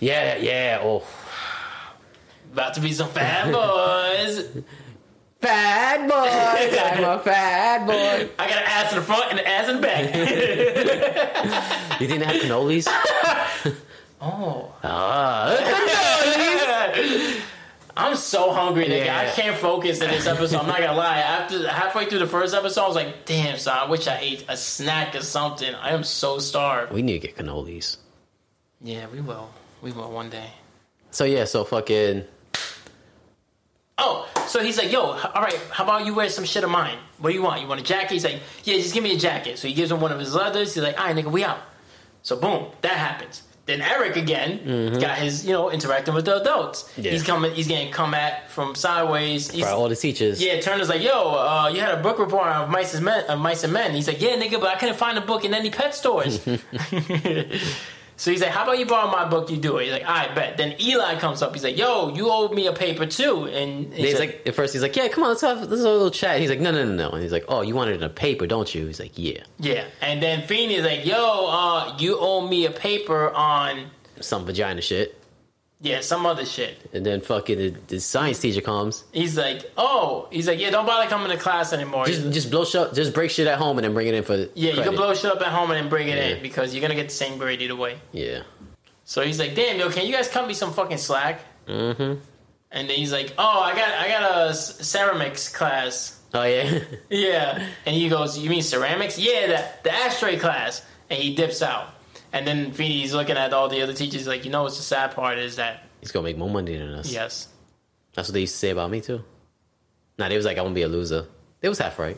[0.00, 0.80] Yeah, yeah.
[0.82, 1.04] Oh,
[2.52, 4.48] About to be some fat boys.
[5.40, 7.00] fat boy.
[7.00, 8.28] I'm a fat boy.
[8.38, 10.14] I got an ass in the front and an ass in the back.
[12.00, 12.88] You think they have cannolis?
[14.20, 14.72] oh.
[14.82, 15.56] Ah,
[17.96, 19.04] I'm so hungry, nigga.
[19.06, 19.20] Yeah.
[19.20, 20.58] I can't focus in this episode.
[20.58, 21.18] I'm not gonna lie.
[21.18, 24.44] After halfway through the first episode, I was like, "Damn, son, I wish I ate
[24.48, 26.92] a snack or something." I am so starved.
[26.92, 27.98] we need to get cannolis.
[28.82, 29.50] Yeah, we will.
[29.80, 30.50] We will one day.
[31.10, 32.24] So yeah, so fucking
[33.96, 36.98] Oh, so he's like, "Yo, all right, how about you wear some shit of mine?
[37.18, 37.62] What do you want?
[37.62, 39.90] You want a jacket?" He's like, "Yeah, just give me a jacket." So he gives
[39.92, 40.74] him one of his leathers.
[40.74, 41.60] He's like, "All right, nigga, we out."
[42.22, 43.42] So boom, that happens.
[43.66, 46.82] Then Eric again got his, you know, interacting with the adults.
[46.82, 47.00] Mm-hmm.
[47.00, 47.10] Yeah.
[47.12, 47.54] He's coming.
[47.54, 49.50] He's getting come at from sideways.
[49.50, 50.42] He's, all the teachers.
[50.42, 53.24] Yeah, Turner's like, yo, uh, you had a book report of Mice and Men.
[53.24, 53.94] Of Mice and Men.
[53.94, 56.46] He's like, yeah, nigga, but I couldn't find a book in any pet stores.
[58.16, 59.50] so he's like, how about you borrow my book?
[59.50, 59.84] You do it.
[59.84, 60.56] He's like, I bet.
[60.56, 61.52] Then Eli comes up.
[61.52, 63.44] He's like, yo, you owe me a paper too.
[63.46, 65.70] And he's, He's like, like, at first he's like, yeah, come on, let's have, let's
[65.70, 66.40] have a little chat.
[66.40, 67.10] He's like, no, no, no, no.
[67.10, 68.86] And he's like, oh, you want it in a paper, don't you?
[68.86, 69.86] He's like, yeah, yeah.
[70.00, 73.90] And then Feeny's like, yo, uh, you owe me a paper on,
[74.20, 75.20] some vagina shit.
[75.80, 76.78] Yeah, some other shit.
[76.94, 80.86] And then fucking the, the science teacher comes, He's like, oh, he's like, yeah, don't
[80.86, 82.06] bother coming to class anymore.
[82.06, 84.36] just just blow shit, just break shit at home and then bring it in for
[84.54, 86.36] yeah, you can blow shit up at home and then bring it Yeah.
[86.36, 87.98] in because you're gonna get the same grade either way.
[88.12, 88.42] Yeah,
[89.04, 92.18] So he's like, "Damn, yo, can you guys cut me some fucking slack?" mm-hmm.
[92.72, 97.66] And then he's like, "Oh, I got, I got a ceramics class." Oh yeah, Yeah,
[97.86, 100.82] and he goes, "You mean ceramics?" Yeah, the the ashtray class.
[101.10, 101.90] And he dips out.
[102.34, 105.12] And then Feeny's looking at all the other teachers, like, "You know what's the sad
[105.14, 107.10] part is that he's gonna make more money than us.
[107.12, 107.46] yes,
[108.12, 109.22] that's what they used to say about me too.
[110.18, 111.26] Nah, they was like, I want to be a loser.
[111.60, 112.16] They was half right.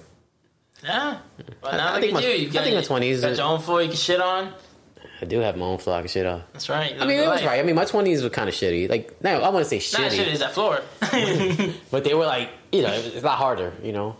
[0.83, 1.19] yeah."
[1.63, 2.29] I- now I look think my- you.
[2.31, 4.55] You I think my 20s got your own floor you can shit on.
[5.21, 6.43] I do have my own floor I can shit on.
[6.55, 6.95] That's right.
[6.99, 7.61] I mean, it was right.
[7.61, 8.89] I mean, my twenties were kind of shitty.
[8.89, 10.81] Like, no, I want to say shitty, shit is that floor.
[11.91, 13.73] but they were like, you know, it's a lot harder.
[13.83, 14.17] You know,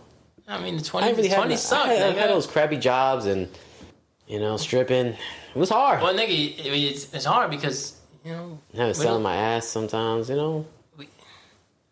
[0.47, 1.37] I mean, the I twenty, didn't really have.
[1.45, 3.47] 20 I had, I had those crappy jobs and
[4.27, 5.07] you know stripping.
[5.07, 5.17] It
[5.55, 6.01] was hard.
[6.01, 10.29] Well, nigga, it's, it's hard because you know I was selling my ass sometimes.
[10.29, 10.65] You know,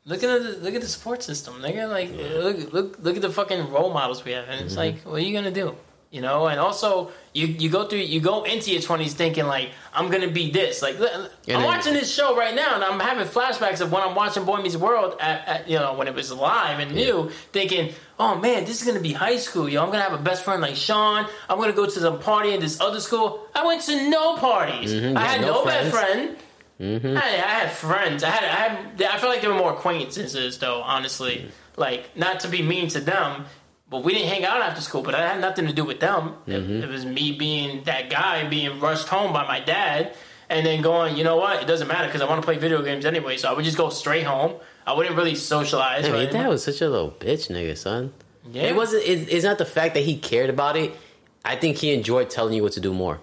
[0.07, 1.89] Look at the look at the support system, nigga.
[1.89, 4.65] Like look look look at the fucking role models we have, and Mm-hmm.
[4.67, 5.75] it's like, what are you gonna do?
[6.15, 9.71] You know, and also you you go through you go into your twenties thinking like
[9.93, 10.81] I'm gonna be this.
[10.81, 11.11] Like look,
[11.49, 14.61] I'm watching this show right now, and I'm having flashbacks of when I'm watching Boy
[14.61, 18.63] Meets World at, at you know when it was live and new, thinking, oh man,
[18.63, 19.67] this is gonna be high school.
[19.67, 21.27] Yo, I'm gonna have a best friend like Sean.
[21.49, 23.45] I'm gonna go to some party at this other school.
[23.53, 24.93] I went to no parties.
[24.93, 25.41] I had Mm-hmm.
[25.41, 26.37] no no, best friend.
[26.79, 28.23] I, I had friends.
[28.23, 29.01] I had, I had.
[29.01, 30.81] I feel like they were more acquaintances, though.
[30.81, 33.45] Honestly, like not to be mean to them,
[33.89, 35.01] but we didn't hang out after school.
[35.01, 36.35] But that had nothing to do with them.
[36.47, 36.83] It, mm-hmm.
[36.83, 40.15] it was me being that guy, being rushed home by my dad,
[40.49, 41.15] and then going.
[41.17, 41.61] You know what?
[41.61, 43.37] It doesn't matter because I want to play video games anyway.
[43.37, 44.55] So I would just go straight home.
[44.85, 46.03] I wouldn't really socialize.
[46.03, 46.31] Mean, right?
[46.31, 48.13] that was such a little bitch, nigga, son.
[48.51, 48.63] yeah.
[48.63, 49.03] It wasn't.
[49.03, 50.95] It, it's not the fact that he cared about it.
[51.43, 53.19] I think he enjoyed telling you what to do more.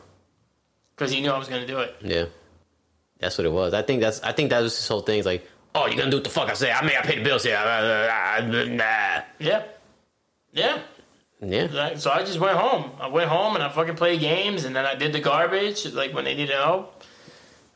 [0.94, 1.96] because he knew I was going to do it.
[2.02, 2.26] Yeah,
[3.18, 3.74] that's what it was.
[3.74, 4.20] I think that's.
[4.22, 5.18] I think that was his whole thing.
[5.18, 5.44] It's like,
[5.74, 6.70] oh, you're gonna do what the fuck I say.
[6.70, 7.56] I mean, I pay the bills here.
[9.40, 9.64] Yeah.
[10.52, 10.80] Yeah.
[11.40, 11.96] Yeah.
[11.96, 12.92] So I just went home.
[13.00, 16.14] I went home and I fucking played games, and then I did the garbage like
[16.14, 17.02] when they needed help.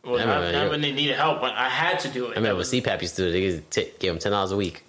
[0.04, 2.32] Well, I not, remember, not when they needed help, when I had to do it.
[2.32, 3.32] I remember what CPAP used to do.
[3.32, 4.84] They to t- give him ten dollars a week.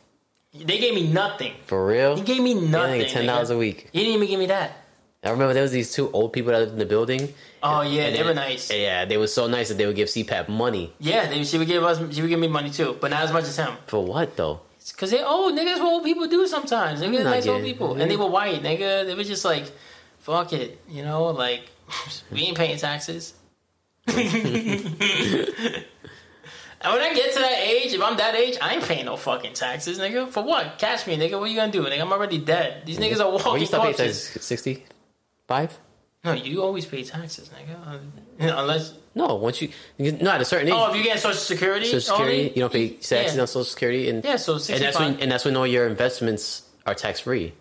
[0.53, 1.53] They gave me nothing.
[1.65, 2.15] For real?
[2.15, 3.05] He gave me nothing.
[3.07, 3.89] ten dollars a week.
[3.91, 4.77] He didn't even give me that.
[5.23, 7.33] I remember there was these two old people that lived in the building.
[7.63, 8.71] Oh yeah, And they were nice.
[8.71, 11.67] Yeah, they were so nice that they would give CPAP money Yeah, they, she would
[11.67, 11.97] give us.
[12.13, 13.73] She would give me money too, but not as much as him.
[13.87, 14.61] for what though?
[14.95, 15.65] Cause they old niggas.
[15.65, 17.01] That's what old people do sometimes.
[17.01, 18.61] Were not nice old people, and they were white.
[18.63, 19.71] Nigga, they were just like,
[20.19, 21.69] fuck it, you know, like
[22.31, 23.33] we ain't paying taxes.
[26.79, 29.17] And when I get to that age, if I'm that age, I ain't paying no
[29.17, 30.29] fucking taxes, nigga.
[30.29, 30.77] For what?
[30.77, 31.31] Cash me, nigga.
[31.39, 32.01] What are you gonna do, nigga?
[32.01, 32.85] I'm already dead.
[32.85, 34.25] These niggas are What walking you still pay corpses.
[34.25, 34.45] taxes?
[36.23, 37.87] No, you always pay taxes, nigga.
[37.87, 37.99] Uh,
[38.59, 40.73] Unless No, once you no at a certain age.
[40.75, 42.49] oh, if you get Social Security, Social Security, only?
[42.53, 43.41] you don't pay taxes Yeah.
[43.41, 46.63] on Social Security, and Yeah, so and that's when and that's when all your investments
[46.85, 47.53] are tax free.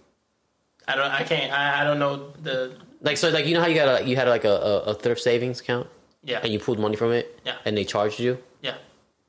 [0.89, 1.11] I don't.
[1.11, 1.53] I can't.
[1.53, 2.77] I, I don't know the.
[3.03, 4.95] Like so, like you know how you got a you had like a, a, a
[4.95, 5.87] thrift savings account,
[6.25, 6.41] Yeah.
[6.43, 7.57] and you pulled money from it, Yeah.
[7.65, 8.77] and they charged you yeah.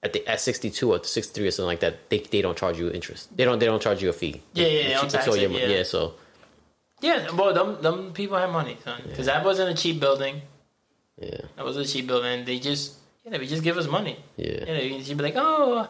[0.03, 2.09] at the at sixty two or sixty three or something like that.
[2.09, 3.35] They they don't charge you interest.
[3.35, 4.41] They don't they don't charge you a fee.
[4.53, 5.67] Yeah, yeah, don't tax your yeah.
[5.67, 5.83] yeah.
[5.83, 6.13] So
[7.01, 7.29] Yeah.
[7.31, 9.01] Well, them them people had money, son.
[9.07, 10.41] Because that wasn't a cheap building.
[11.21, 12.45] yeah, That was a cheap building.
[12.45, 14.17] They just yeah, they would just give us money.
[14.37, 15.87] yeah, You know, she'd be like, oh,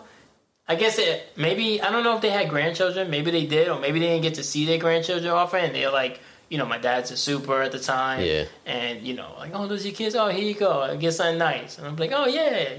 [0.67, 3.09] I guess it, maybe, I don't know if they had grandchildren.
[3.09, 5.63] Maybe they did, or maybe they didn't get to see their grandchildren often.
[5.65, 8.25] And they're like, you know, my dad's a super at the time.
[8.25, 8.45] Yeah.
[8.65, 10.15] And, you know, like, oh, those your kids?
[10.15, 10.81] Oh, here you go.
[10.81, 11.77] I get something nice.
[11.77, 12.69] And I'm like, oh, yeah.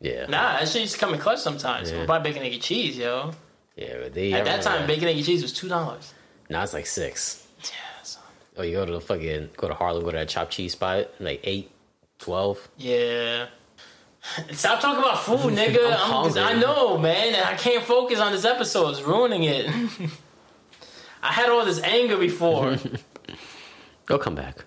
[0.00, 1.90] yeah, Nah, that shit used to come in clutch sometimes.
[1.92, 2.06] Yeah.
[2.06, 3.32] Buy bacon, egg, and cheese, yo.
[3.76, 3.96] yeah.
[4.02, 5.68] But they At that time, bacon, egg, and cheese was $2.
[6.48, 7.46] now it's like six.
[8.60, 8.66] Son.
[8.66, 11.08] Oh, you go to the fucking go to Harlem, go to that chopped cheese spot,
[11.18, 11.70] like eight,
[12.18, 12.68] twelve.
[12.76, 13.46] Yeah.
[14.52, 15.96] Stop talking about food, nigga.
[15.98, 16.38] I'm I'm.
[16.38, 17.34] I know, man.
[17.34, 18.90] and I can't focus on this episode.
[18.90, 19.66] It's ruining it.
[21.22, 22.76] I had all this anger before.
[24.06, 24.64] They'll come back.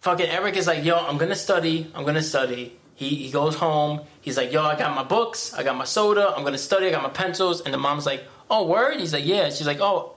[0.00, 1.90] Fucking Eric is like, yo, I'm gonna study.
[1.94, 2.76] I'm gonna study.
[2.94, 4.02] He he goes home.
[4.20, 5.54] He's like, yo, I got my books.
[5.54, 6.34] I got my soda.
[6.36, 6.86] I'm gonna study.
[6.86, 7.60] I got my pencils.
[7.62, 9.00] And the mom's like, oh, word.
[9.00, 9.50] He's like, yeah.
[9.50, 10.14] She's like, oh.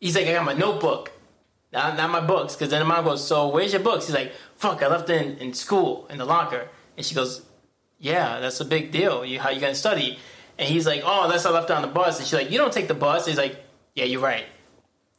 [0.00, 1.12] He's like, I got my notebook.
[1.76, 2.54] Not, not my books.
[2.54, 4.06] Because then the mom goes, so where's your books?
[4.06, 6.68] He's like, fuck, I left it in, in school in the locker.
[6.96, 7.42] And she goes,
[7.98, 9.24] yeah, that's a big deal.
[9.24, 10.18] You, how you gonna study?
[10.58, 12.18] And he's like, oh, unless I left it on the bus.
[12.18, 13.26] And she's like, you don't take the bus.
[13.26, 13.62] He's like,
[13.94, 14.46] yeah, you're right.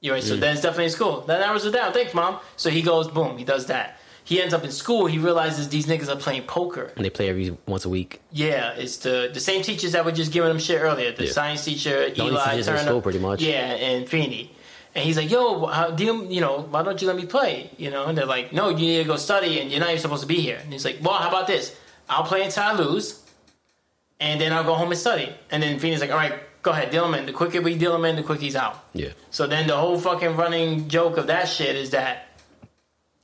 [0.01, 0.23] You're right.
[0.23, 0.41] So hmm.
[0.41, 1.21] then it's definitely school.
[1.21, 1.93] That narrows it down.
[1.93, 2.39] Thanks, mom.
[2.55, 3.99] So he goes, boom, he does that.
[4.23, 5.05] He ends up in school.
[5.05, 6.91] He realizes these niggas are playing poker.
[6.95, 8.19] And they play every once a week.
[8.31, 11.13] Yeah, it's the the same teachers that were just giving him shit earlier.
[11.13, 11.31] The Yeah.
[11.31, 13.41] science teacher, Eli in Turner, school, pretty much.
[13.41, 14.51] Yeah, and Feeny.
[14.97, 17.69] And he's like, "Yo, how, do you, you know, why don't you let me play?"
[17.77, 20.01] You know, and they're like, "No, you need to go study, and you're not even
[20.01, 21.77] supposed to be here." And he's like, "Well, how about this?
[22.09, 23.21] I'll play until I lose,
[24.19, 26.33] and then I'll go home and study." And then Feeny's like, "All right,
[26.63, 27.27] go ahead, deal him in.
[27.27, 29.09] The quicker we deal him in, the quicker he's out." Yeah.
[29.29, 32.27] So then the whole fucking running joke of that shit is that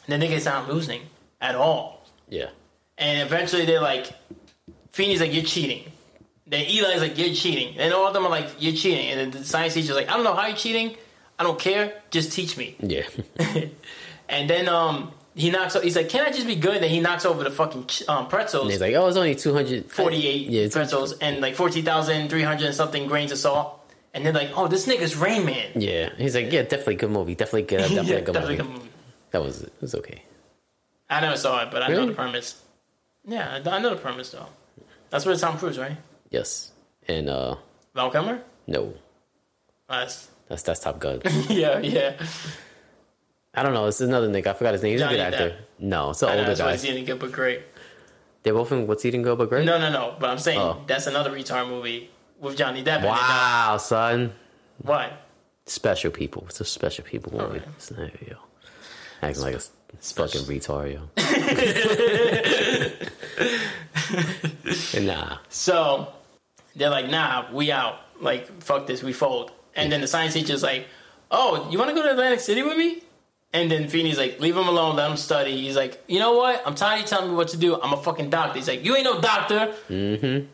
[0.07, 1.01] the niggas not losing
[1.41, 2.05] at all.
[2.29, 2.49] Yeah.
[2.97, 4.11] And eventually they're like,
[4.91, 5.91] Feeny's like, you're cheating.
[6.45, 7.79] Then Eli's like, you're cheating.
[7.79, 9.07] And all of them are like, you're cheating.
[9.07, 10.95] And then the science teacher's like, I don't know how you're cheating.
[11.39, 12.01] I don't care.
[12.11, 12.75] Just teach me.
[12.79, 13.03] Yeah.
[14.29, 15.75] And then um, he knocks.
[15.83, 16.77] He's like, can I just be good?
[16.77, 18.63] And he knocks over the fucking um, pretzels.
[18.63, 22.73] And he's like, oh, it's only two hundred forty-eight Yeah, pretzels and like 14,300 and
[22.73, 23.79] something grains of salt.
[24.13, 25.71] And they're like, oh, this nigga's Rain Man.
[25.75, 26.09] Yeah.
[26.17, 27.35] He's like, yeah, definitely good movie.
[27.35, 27.79] Definitely good.
[27.89, 28.69] Definitely Yeah, a good definitely movie.
[28.69, 28.89] good movie.
[29.31, 30.23] That was it was okay.
[31.09, 32.61] I never saw it, but I know the premise.
[33.25, 34.47] Yeah, I know the premise though.
[35.09, 35.97] That's where Tom Cruise, right?
[36.31, 36.71] Yes.
[37.07, 37.55] And uh
[37.93, 38.41] Val Kilmer?
[38.67, 38.93] no,
[39.89, 41.21] That's, that's that's Top Gun.
[41.49, 42.13] yeah, yeah.
[43.53, 43.87] I don't know.
[43.87, 44.47] It's another nigga.
[44.47, 44.93] I forgot his name.
[44.93, 45.49] He's Johnny a good actor.
[45.51, 45.55] Depp.
[45.79, 46.73] No, it's an I know, older that's why guy.
[46.73, 47.61] it's eating good but great.
[48.43, 49.65] They're both in What's Eating Gilbert Grape.
[49.65, 50.15] No, no, no.
[50.19, 50.83] But I'm saying Oh.
[50.87, 52.99] that's another retard movie with Johnny Depp.
[52.99, 53.07] in it.
[53.07, 54.33] Wow, son.
[54.81, 55.13] What?
[55.65, 56.43] Special people.
[56.49, 57.61] It's a special people movie.
[57.95, 58.35] Not, yo.
[59.21, 59.71] Acting like a s-
[60.11, 61.07] fucking retard, yo.
[65.01, 65.37] nah.
[65.49, 66.11] So
[66.75, 67.99] they're like, nah, we out.
[68.19, 69.51] Like, fuck this, we fold.
[69.75, 70.87] And then the science teacher's like,
[71.31, 73.01] oh, you want to go to Atlantic City with me?
[73.53, 75.61] And then Feeny's like, leave him alone, let him study.
[75.61, 76.63] He's like, you know what?
[76.65, 77.79] I'm tired of you telling me what to do.
[77.79, 78.57] I'm a fucking doctor.
[78.57, 79.73] He's like, you ain't no doctor.
[79.89, 80.25] Mm-hmm.
[80.25, 80.47] And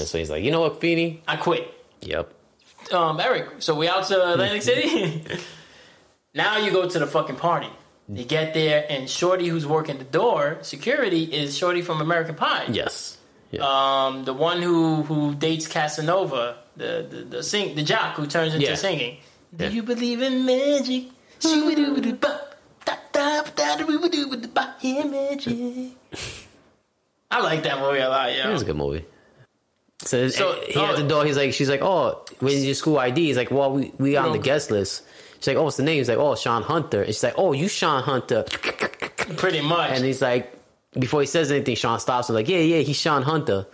[0.00, 1.22] that's he's like, you know what, Feeny?
[1.26, 1.72] I quit.
[2.00, 2.32] Yep.
[2.92, 5.24] um, Eric, so we out to Atlantic City.
[6.34, 7.70] now you go to the fucking party.
[8.10, 12.64] You get there, and Shorty, who's working the door, security, is Shorty from American Pie.
[12.70, 13.18] Yes.
[13.50, 13.60] Yeah.
[13.62, 18.54] Um, the one who who dates Casanova, the the the sing the jock who turns
[18.54, 18.74] into Yeah.
[18.76, 19.18] singing.
[19.56, 19.70] Do Yeah.
[19.70, 21.04] you believe in magic?
[27.30, 28.48] I like that movie a lot, yeah.
[28.48, 29.04] It was a good movie.
[30.02, 30.96] So, So, he at oh.
[30.96, 31.24] the door.
[31.24, 33.26] He's like, she's like, oh, when's your school ID?
[33.26, 35.02] He's like, well, we we on the guest list.
[35.38, 35.98] She's like, oh, what's the name?
[35.98, 37.02] He's like, oh, Sean Hunter.
[37.02, 38.44] And she's like, oh, you Sean Hunter.
[39.36, 39.90] Pretty much.
[39.92, 40.52] And he's like,
[40.98, 43.66] before he says anything, Sean stops him like, yeah, yeah, he's Sean Hunter.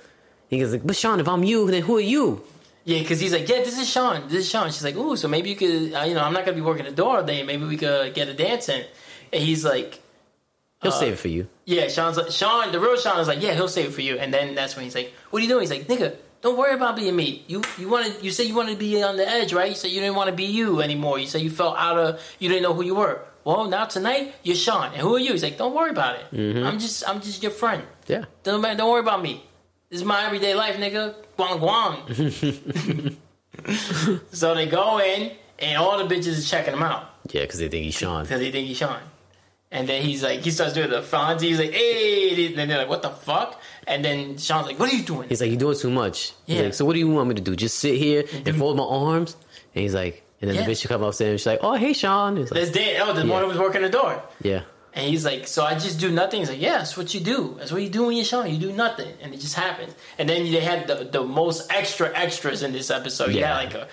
[0.48, 2.42] He goes like, but Sean, if I'm you, then who are you?
[2.84, 4.28] Yeah, because he's like, yeah, this is Sean.
[4.28, 4.66] This is Sean.
[4.70, 6.84] She's like, ooh, so maybe you could, uh, you know, I'm not gonna be working
[6.84, 7.42] the door all day.
[7.42, 8.84] Maybe we could get a dance in.
[9.32, 10.00] And he's like,
[10.82, 11.48] He'll Uh, save it for you.
[11.64, 14.18] yeah, Sean's like, Sean, the real Sean is like, yeah, he'll save it for you.
[14.18, 15.62] And then that's when he's like, what are you doing?
[15.62, 17.42] He's like, nigga, don't worry about being me.
[17.46, 19.70] You you wanted you said you wanted to be on the edge, right?
[19.70, 21.18] You said you didn't want to be you anymore.
[21.18, 23.22] You said you felt out of you didn't know who you were.
[23.44, 25.32] Well, now tonight you're Sean, and who are you?
[25.32, 26.26] He's like, don't worry about it.
[26.36, 26.66] Mm-hmm.
[26.66, 27.82] I'm just I'm just your friend.
[28.08, 28.24] Yeah.
[28.42, 29.42] Don't don't worry about me.
[29.90, 31.14] This is my everyday life, nigga.
[31.38, 33.16] Guang guang.
[34.32, 37.68] so they go in, and all the bitches are checking him out Yeah, because they
[37.68, 38.22] think he's Sean.
[38.24, 39.00] because they think he's Sean.
[39.70, 41.42] And then he's like, he starts doing the Fonzie.
[41.42, 42.46] He's like, hey.
[42.46, 43.60] And then they're like, what the fuck?
[43.88, 45.28] And then Sean's like, what are you doing?
[45.28, 46.32] He's like, you're doing too much.
[46.46, 46.62] He's Yeah.
[46.64, 47.56] like, so what do you want me to do?
[47.56, 49.36] Just sit here and fold my arms?
[49.74, 50.64] And he's like, and then Yeah.
[50.66, 52.36] the bitch come upstairs and she's like, oh, hey, Sean.
[52.40, 53.00] Like, There's Dan.
[53.02, 53.32] Oh, the Yeah.
[53.32, 54.22] one who was working the door.
[54.42, 54.62] yeah.
[54.96, 56.40] And he's like, so I just do nothing.
[56.40, 57.56] He's like, yeah, that's what you do.
[57.58, 58.48] That's what you do when you're Sean.
[58.48, 59.92] You do nothing, and it just happens.
[60.18, 63.32] And then they had the, the most extra extras in this episode.
[63.32, 63.54] Yeah, Yeah.
[63.56, 63.88] like a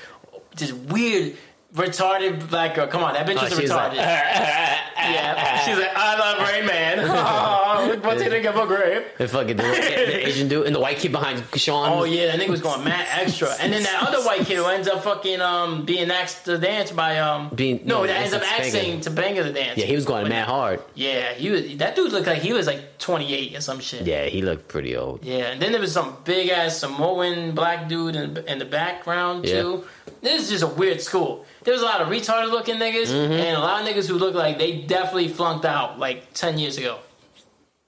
[0.57, 1.37] this weird
[1.73, 2.87] retarded black girl.
[2.87, 3.95] Come on, that bitch Oh, is retarded.
[3.97, 6.99] like, yeah, she's like, I love Rain Man.
[6.99, 9.05] Oh, what do you think of a grape?
[9.19, 11.89] And fucking the, the Asian dude and the white kid behind Sean.
[11.91, 13.49] Oh yeah, that nigga was going mad extra.
[13.59, 16.91] And then that other white kid who ends up fucking um being asked to dance
[16.91, 19.77] by um Being- no, no, that ends up asking Topanga the dance.
[19.77, 20.81] Yeah, he was going But- mad hard.
[20.95, 21.77] Yeah, he was.
[21.77, 24.05] That dude looked like he was like 28 or some shit.
[24.05, 25.23] Yeah, he looked pretty old.
[25.23, 29.45] Yeah, and then there was some big ass Samoan black dude in, in the background
[29.45, 29.61] Yeah.
[29.61, 29.83] too.
[30.21, 31.45] This is just a weird school.
[31.63, 33.33] There was a lot of retarded looking niggas Mm-hmm.
[33.33, 36.77] and a lot of niggas who look like they definitely flunked out like 10 years
[36.77, 36.99] ago.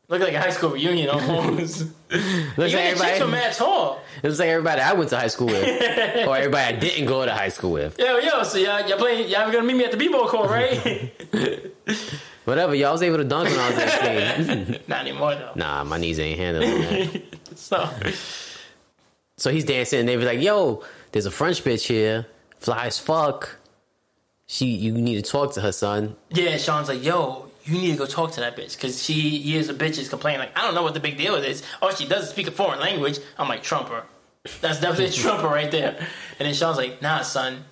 [0.10, 1.82] Look like a high school reunion almost.
[2.12, 4.00] Looks like chicks everybody, were mad tall.
[4.22, 5.64] it was like everybody I went to high school with,
[6.28, 7.98] or everybody I didn't go to high school with.
[7.98, 11.14] Yo, yo, so y'all, y'all playing, y'all gonna meet me at the b-ball court, right?
[12.46, 14.80] Whatever, y'all was able to dunk when I was 18.
[14.88, 15.52] Not anymore though.
[15.56, 17.22] nah, my knees ain't handling that.
[17.56, 17.90] So,
[19.38, 20.84] So he's dancing, and they be like, "Yo,
[21.14, 22.28] there's a French bitch here,
[22.60, 23.58] fly as fuck.
[24.46, 27.98] She, you need to talk to her, son." yeah, Sean's like, yo, you need to
[27.98, 30.84] go talk to that bitch because she hears the bitches complaining like, I don't know
[30.84, 31.64] what the big deal is.
[31.82, 33.20] All she does is speak a foreign language.
[33.38, 34.04] I'm like, Trumper.
[34.60, 35.96] That's definitely Trumper right there.
[36.40, 37.64] And then Sean's like, Nah, son,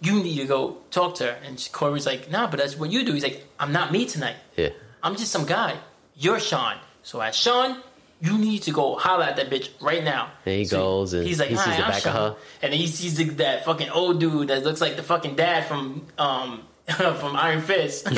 [0.00, 1.38] you need to go talk to her.
[1.44, 3.12] And Corey's like, Nah, but that's what you do.
[3.12, 4.36] He's like, I'm not me tonight.
[4.56, 4.70] Yeah,
[5.02, 5.76] I'm just some guy.
[6.16, 6.76] You're Sean.
[7.02, 7.82] So as Sean,
[8.24, 10.30] you need to go holler at that bitch right now.
[10.46, 12.36] And he So goes and he's like, he sees "Hi, the I'm back of her.
[12.62, 15.66] and then he sees the, that fucking old dude that looks like the fucking dad
[15.66, 16.62] from um
[17.20, 18.08] from Iron Fist.
[18.08, 18.14] he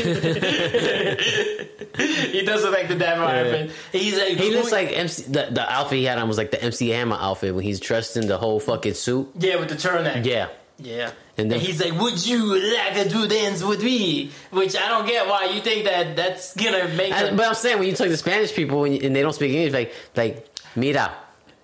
[2.44, 3.78] does look like the dad from Iron Fist.
[3.92, 5.22] He's like, he looks like MC.
[5.24, 8.16] The, the outfit he had on was like the MC Hammer outfit when he's dressed
[8.16, 9.28] in the whole fucking suit.
[9.38, 10.24] yeah with the turtleneck.
[10.24, 10.48] Yeah,
[10.78, 11.06] Yeah.
[11.06, 14.88] And And, then- he's like, "Would you like to do dance with me?" Which I
[14.88, 17.12] don't get why you think that that's gonna make.
[17.12, 19.32] I- him- but I'm saying when you talk to Spanish people and, and they don't
[19.32, 20.46] speak English, like like
[20.76, 21.14] mira,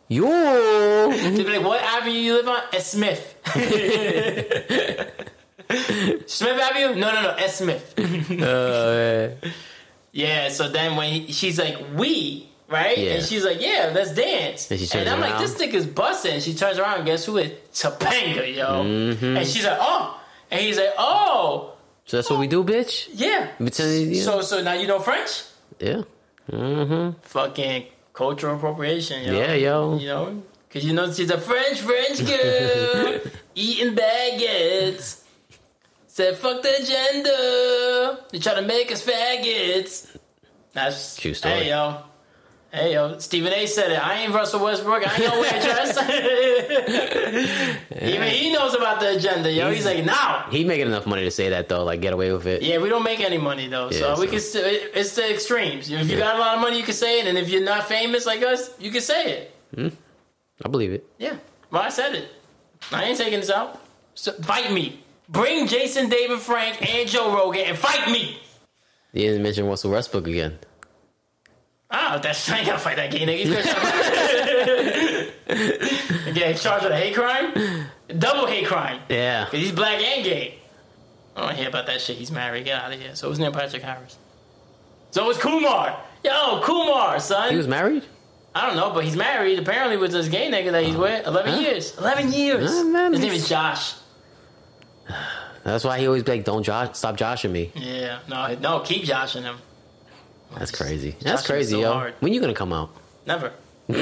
[0.09, 1.11] yo.
[1.11, 2.93] They'd be like, "What avenue you live on?" S.
[2.93, 3.35] Smith.
[6.27, 6.95] Smith Avenue?
[7.01, 7.31] No, no, no.
[7.39, 7.59] S.
[7.59, 7.95] Smith.
[8.43, 9.29] Uh,
[10.13, 10.49] yeah.
[10.51, 12.97] So then when he, she's like, "We." Right?
[12.99, 13.11] Yeah.
[13.13, 14.71] And she's like, yeah, let's dance.
[14.71, 15.41] And And, I'm like, around.
[15.43, 16.41] this nigga's busting.
[16.41, 17.71] She turns around and guess who it?
[17.73, 18.83] Topanga, yo.
[18.85, 19.37] Mm-hmm.
[19.37, 20.19] And she's like, oh.
[20.51, 23.09] And he's like, oh, so that's what we do, bitch.
[23.13, 23.49] yeah.
[23.61, 24.23] Yeah.
[24.23, 25.45] So, so now you know French?
[25.79, 26.03] yeah.
[26.51, 27.21] Mm-hmm.
[27.23, 29.33] Fucking cultural appropriation, yo.
[29.39, 29.99] Yeah, yo.
[29.99, 30.43] You know?
[30.69, 33.21] Because you know she's a French, French girl
[33.55, 35.23] eating baguettes.
[36.09, 38.25] Said, fuck the agenda.
[38.33, 40.15] They try to make us faggots.
[40.75, 41.55] That's True story.
[41.55, 42.03] Hey, yo.
[42.73, 43.19] Hey, yo.
[43.19, 43.99] Stephen A said it.
[44.03, 45.07] I ain't Russell Westbrook.
[45.07, 45.99] I ain't no waitress.
[48.03, 49.71] Even he knows about the agenda, yo.
[49.71, 50.47] He's, like, now.
[50.51, 52.63] He making enough money to say that though, like get away with it.
[52.63, 54.41] Yeah, we don't make any money though, so Yeah, we so- can.
[54.41, 55.91] St- it's the extremes.
[55.91, 57.85] If you got a lot of money, you can say it, and if you're not
[57.89, 59.55] famous like us, you can say it.
[59.75, 59.89] Hmm.
[60.65, 61.07] I believe it.
[61.19, 61.37] Yeah.
[61.71, 62.29] Well, I said it.
[62.91, 63.81] I ain't taking this out.
[64.15, 65.03] So, fight me.
[65.29, 68.39] Bring Jason David Frank and Joe Rogan and fight me.
[69.13, 70.59] You didn't mention Russell Westbrook again.
[71.95, 73.45] Ah, that's I gotta fight that gay nigga.
[76.35, 77.87] He's charged with a hate crime,
[78.19, 79.01] double hate crime.
[79.09, 79.45] Yeah.
[79.45, 80.59] Cause he's black and gay.
[81.37, 82.17] I don't wanna hear about that shit.
[82.17, 82.65] He's married.
[82.65, 83.15] Get out of here.
[83.15, 84.17] So it was Neil Patrick Harris.
[85.11, 85.99] So it was Kumar.
[86.25, 87.51] Yo, Kumar, son.
[87.51, 88.05] He was married?
[88.55, 91.27] I don't know, but he's married apparently with this gay nigga that he's with.
[91.27, 91.61] Eleven Huh?
[91.61, 91.97] years.
[91.99, 92.71] Eleven years.
[92.85, 93.95] Man, His name is Josh.
[95.65, 97.71] That's why he always be like, Don't josh, stop joshing me.
[97.75, 98.19] Yeah.
[98.29, 99.57] No, no, keep joshing him.
[100.59, 101.17] That's crazy.
[101.21, 101.93] That's Joshing crazy, so yo.
[101.93, 102.15] hard.
[102.21, 102.91] When you gonna come out?
[103.27, 103.53] Never.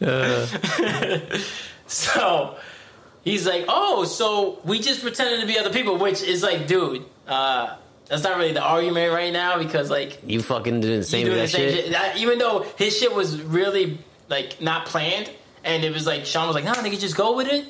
[1.86, 2.56] so
[3.24, 7.04] he's like, oh, so we just pretended to be other people, which is like, dude,
[7.26, 7.76] uh,
[8.08, 11.36] that's not really the argument right now because like You fucking doing the same doing
[11.38, 11.84] that the same shit?
[11.84, 11.92] shit.
[11.92, 13.98] That- even though his shit was really
[14.28, 15.30] like not planned,
[15.64, 17.64] and it was like Sean was like, nah, nigga, just go with it.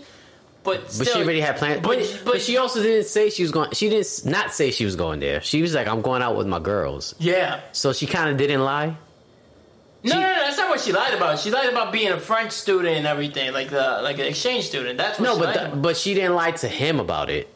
[0.64, 1.80] But But she already had plans.
[1.80, 3.70] But, But, but, she also didn't say she was going.
[3.72, 5.40] She didn't not say she was going there.
[5.42, 7.60] She was like, "I'm going out with my girls." yeah.
[7.72, 8.94] So she kind of didn't lie.
[10.04, 11.38] No, She- no, no, that's not what she lied about.
[11.40, 14.98] She lied about being a French student and everything, like the like an exchange student.
[14.98, 15.82] That's what No, she but lied th- about.
[15.82, 17.48] but she didn't lie to him about it.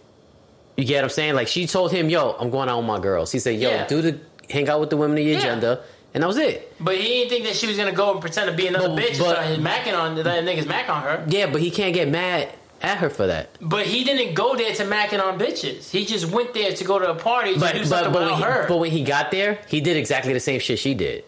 [0.77, 1.35] You get what I'm saying?
[1.35, 3.87] Like she told him, "Yo, I'm going out with my girls." He said, "Yo, Yeah.
[3.87, 4.19] do the
[4.51, 5.39] hang out with the women of your Yeah.
[5.41, 5.81] agenda,"
[6.13, 6.73] and that was it.
[6.81, 8.99] But he didn't think that she was gonna go and pretend to be another But-
[8.99, 11.25] bitch and start macking on that niggas mac on her.
[11.29, 12.49] Yeah, but he can't get mad
[12.87, 13.51] at her for that.
[13.61, 15.91] But he didn't go there to macking on bitches.
[15.91, 18.23] He just went there to go to a party to But do but something but
[18.31, 18.67] when, he, her.
[18.69, 21.25] but when he got there, he did exactly the same shit she did.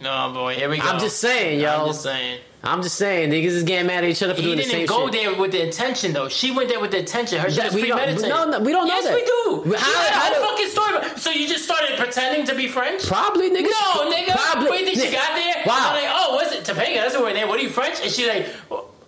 [0.00, 0.82] no, boy, here we go.
[0.84, 1.70] I'm just saying, yo.
[1.70, 2.40] I'm just saying.
[2.60, 4.70] I'm just saying, niggas is getting mad at each other for He doing the same
[4.72, 4.80] shit.
[4.80, 6.28] He didn't go there with the intention, though.
[6.28, 7.38] She went there with the intention.
[7.38, 8.28] Her shit was premeditated.
[8.28, 9.04] no, no, we don't know that.
[9.04, 9.76] yes, we do.
[9.76, 10.96] How- She had a whole do- fucking story.
[10.96, 13.06] about- So you just started pretending to be French?
[13.06, 13.70] Probably, nigga.
[13.70, 14.32] No, nigga.
[14.36, 14.70] Probably.
[14.72, 15.62] Wait, think she got there?
[15.66, 15.92] Wow.
[15.94, 16.64] I'm like, oh, what's it?
[16.64, 17.46] Topanga, that's the word name.
[17.46, 18.00] What are you French?
[18.02, 18.48] And she's like,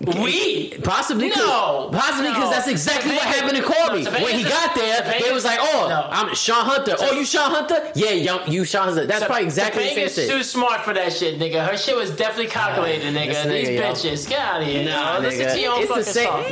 [0.00, 0.68] we.
[0.82, 1.90] Possibly, No.
[1.92, 2.50] possibly because No.
[2.50, 4.02] that's exactly what happened to Corey.
[4.02, 6.06] no, when he got there, Topanga's- they was like, "Oh, No.
[6.10, 6.96] I'm Sean Hunter.
[7.00, 7.82] Oh, you Sean Hunter?
[7.94, 10.30] Yeah, yo, you Sean Hunter." That's probably exactly the same shit.
[10.30, 11.66] too smart for that shit, nigga.
[11.66, 13.44] Her shit was definitely calculated, nigga.
[13.44, 13.82] This These nigga, yo.
[13.92, 14.84] bitches, get out of here.
[14.84, 15.20] Nah, yo.
[15.20, 16.26] Listen to your own it's the same.
[16.28, 16.44] song.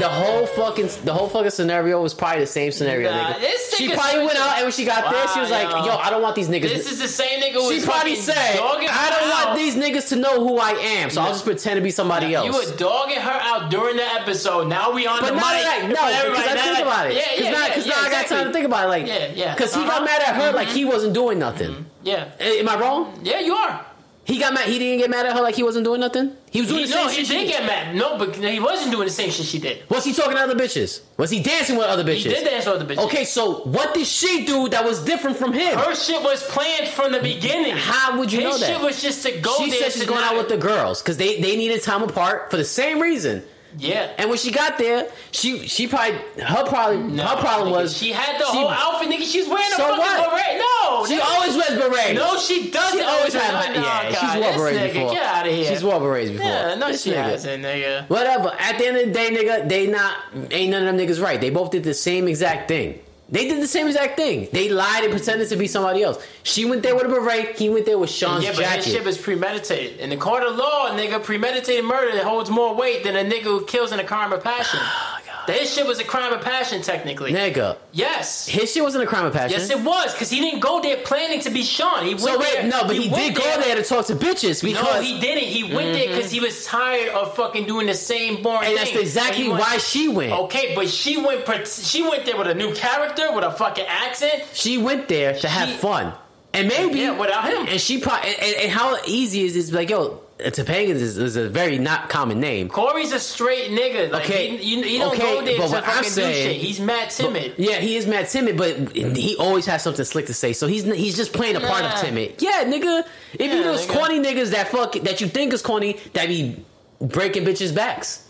[0.00, 3.40] The whole fucking the whole fucking scenario was probably the same scenario, Nah, nigga.
[3.40, 5.92] this She probably went out, and when she got there, she was Wow, like, yo.
[5.92, 9.10] "Yo, I don't want these niggas." This is the same nigga she probably said, "I
[9.10, 11.90] don't want these niggas to know who I am, so I'll just pretend to be
[11.90, 14.68] somebody else." You were dogging her out during the episode.
[14.68, 15.64] Now we on But the not mic.
[15.64, 16.46] like, no, because.
[16.48, 17.14] I Now, think about it.
[17.14, 18.88] Yeah, Cause yeah, now, yeah, cause yeah, now I got time to think about it.
[18.88, 19.54] Like, Yeah, yeah.
[19.54, 19.90] Because he Uh-huh.
[19.90, 21.86] got mad at her like he wasn't doing nothing.
[22.02, 23.18] Yeah, Am I wrong?
[23.22, 23.84] yeah, you are.
[24.26, 24.68] He got mad.
[24.68, 26.32] He didn't get mad at her like he wasn't doing nothing.
[26.50, 27.26] He was doing He, the same no, he shit.
[27.28, 27.94] she did get mad.
[27.94, 29.88] No, but he wasn't doing the same shit she did.
[29.88, 31.00] Was he talking to other bitches?
[31.16, 32.16] Was he dancing with other bitches?
[32.16, 33.04] He did dance with other bitches.
[33.04, 35.78] Okay, so what did she do that was different from him?
[35.78, 37.76] Her shit was planned from the beginning.
[37.76, 38.66] How would you His know that?
[38.66, 41.40] shit was just to go she said she's going out with the girls because they,
[41.40, 43.44] they needed time apart for the same reason.
[43.78, 44.10] Yeah.
[44.18, 47.96] And when she got there, she she probably her problem No, her problem nigga, was
[47.96, 49.30] she had the she- whole outfit, nigga.
[49.30, 50.30] She's wearing a So fucking what?
[50.30, 50.58] beret.
[50.58, 51.24] No, She nigga.
[51.24, 52.14] always wears berets.
[52.14, 52.98] No, she doesn't.
[52.98, 53.74] She always had.
[53.74, 55.12] Yeah, Oh, she's God, wore berets nigga, before.
[55.12, 55.64] Get out of here.
[55.72, 56.46] She's wore berets before.
[56.46, 57.22] Yeah, no, This she nigga.
[57.22, 58.08] hasn't, nigga.
[58.08, 58.52] Whatever.
[58.58, 60.16] At the end of the day, nigga, they not
[60.50, 61.40] ain't none of them niggas right.
[61.40, 63.00] They both did the same exact thing.
[63.28, 64.48] They did the same exact thing.
[64.52, 66.24] They lied and pretended to be somebody else.
[66.44, 67.58] She went there with a beret.
[67.58, 68.84] He went there with Sean's Yeah, but jacket.
[68.84, 69.98] his shit is premeditated.
[69.98, 73.42] In the court of law, a nigga, premeditated murder holds more weight than a nigga
[73.42, 74.78] who kills in a crime of passion.
[75.48, 77.32] His shit was a crime of passion, technically.
[77.32, 78.46] nigga, Yes.
[78.46, 79.58] his shit wasn't a crime of passion.
[79.58, 82.04] Yes, it was, because he didn't go there planning to be Sean.
[82.04, 84.16] He went so wait, there, no, but he, went did go there to talk to
[84.16, 85.44] bitches because No, he didn't.
[85.44, 88.90] He went there because he was tired of fucking doing the same boring and that's
[88.90, 89.00] thing.
[89.00, 90.32] exactly And he why she went.
[90.32, 91.46] Okay, but she went.
[91.66, 94.42] She went there with a new character, with a fucking accent.
[94.52, 96.12] She went there to have fun,
[96.52, 97.66] and maybe Yeah, without him.
[97.68, 99.70] And she probably and, and how easy is this?
[99.72, 102.68] Like, yo, Uh, Topanga is, is a very not common name.
[102.68, 104.10] Corey's a straight nigga.
[104.10, 106.08] Like, Okay, he, you, he don't okay, go there but to what I'm fucking do
[106.10, 106.60] saying- shit.
[106.60, 107.54] He's mad timid.
[107.56, 110.52] Yeah, he is mad timid, but he always has something slick to say.
[110.52, 112.34] So he's he's just playing a part of timid.
[112.42, 113.06] Yeah, nigga.
[113.32, 113.94] If you Yeah, those nigga.
[113.98, 116.62] corny niggas that fuck that you think is corny that be
[117.00, 118.28] breaking bitches' backs.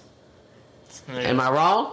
[1.08, 1.92] Am I wrong?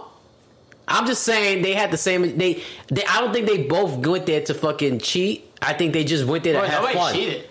[0.86, 2.36] I'm just saying they had the same.
[2.38, 5.50] They, they I don't think they both went there to fucking cheat.
[5.60, 7.14] I think they just went there to Bro, have fun.
[7.14, 7.48] cheated.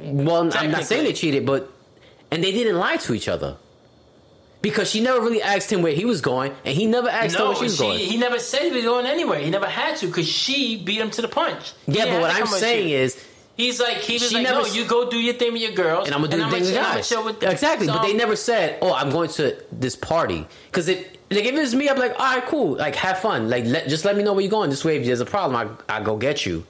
[0.00, 1.70] Well, I'm not saying they cheated, but
[2.34, 3.56] and they didn't lie to each other
[4.62, 7.44] because she never really asked him where he was going, and he never asked her
[7.44, 7.98] No, where she was she, going.
[7.98, 9.38] he never said he was going anywhere.
[9.38, 11.72] He never had to because she beat him to the punch.
[11.86, 13.22] He yeah, but what I'm saying is,
[13.56, 16.06] he's like he was like, never no, you go do your thing with your girls,
[16.06, 17.10] and I'm gonna do the thing with guys.
[17.10, 21.44] with- Exactly, but they never said, "Oh, I'm going to this party." Because it, like,
[21.44, 24.04] if it was me, I'm like, "All right, cool, like, have fun, like, let, just
[24.06, 24.70] let me know where you're going.
[24.70, 25.56] This way, if there's a problem,
[25.88, 26.64] I I go get you."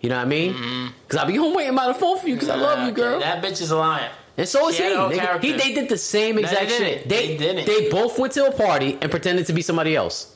[0.00, 0.90] You know what I mean?
[1.06, 3.00] Because I'll be home waiting by the phone for you because I love you, Mm-hmm.
[3.00, 3.20] Okay, girl.
[3.20, 4.10] That bitch is a liar.
[4.36, 4.84] And so is he.
[4.84, 5.42] nigga.
[5.42, 5.52] He.
[5.52, 7.08] They did the same exact they shit.
[7.08, 7.66] They, They didn't.
[7.66, 10.34] They both went to a party and pretended to be somebody else.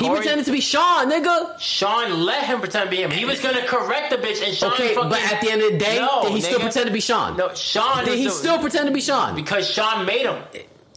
[0.00, 1.58] He pretended to be Sean, nigga.
[1.60, 3.10] Sean let him pretend to be him.
[3.10, 5.10] He was gonna correct the bitch, and Sean Okay, fucking.
[5.10, 7.36] but at the end of the day, No, did he still pretend to be Sean?
[7.36, 8.04] No, Sean.
[8.06, 9.34] Did he still pretend to be Sean?
[9.34, 10.42] because Sean made him.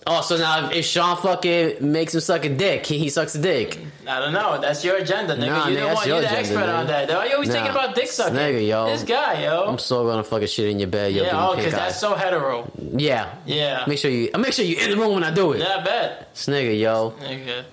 [0.08, 3.42] Oh, so now if Sean fucking makes him suck a dick, he, he sucks a
[3.42, 3.80] dick.
[4.08, 4.62] I don't know.
[4.62, 5.48] That's your agenda, nigga.
[5.48, 6.08] Nah, you nigga, one.
[6.08, 6.88] your You the agenda, expert on nigga.
[6.90, 7.08] that.
[7.08, 7.24] Though.
[7.24, 7.56] You always Nah.
[7.56, 8.36] thinking about dick sucking.
[8.36, 8.86] Nigga, yo.
[8.86, 9.64] This guy, yo.
[9.66, 11.24] I'm so gonna fucking shit in your bed, yo.
[11.24, 12.72] yeah, oh, because that's so hetero.
[12.96, 13.84] yeah, Yeah.
[13.88, 15.60] Make sure you, I make sure you in the room when I do it.
[15.62, 16.30] Yeah, I bet.
[16.36, 17.64] This nigga, yo, Nigga.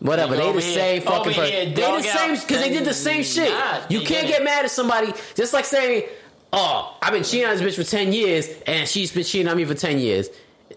[0.00, 0.34] whatever.
[0.36, 1.74] They the same fucking here, person.
[1.74, 3.50] They the same because they did the same shit.
[3.52, 6.02] Nah, you can't get mad at somebody just like saying,
[6.52, 9.56] "Oh, I've been cheating on this bitch for ten years, and she's been cheating on
[9.56, 10.28] me for ten years."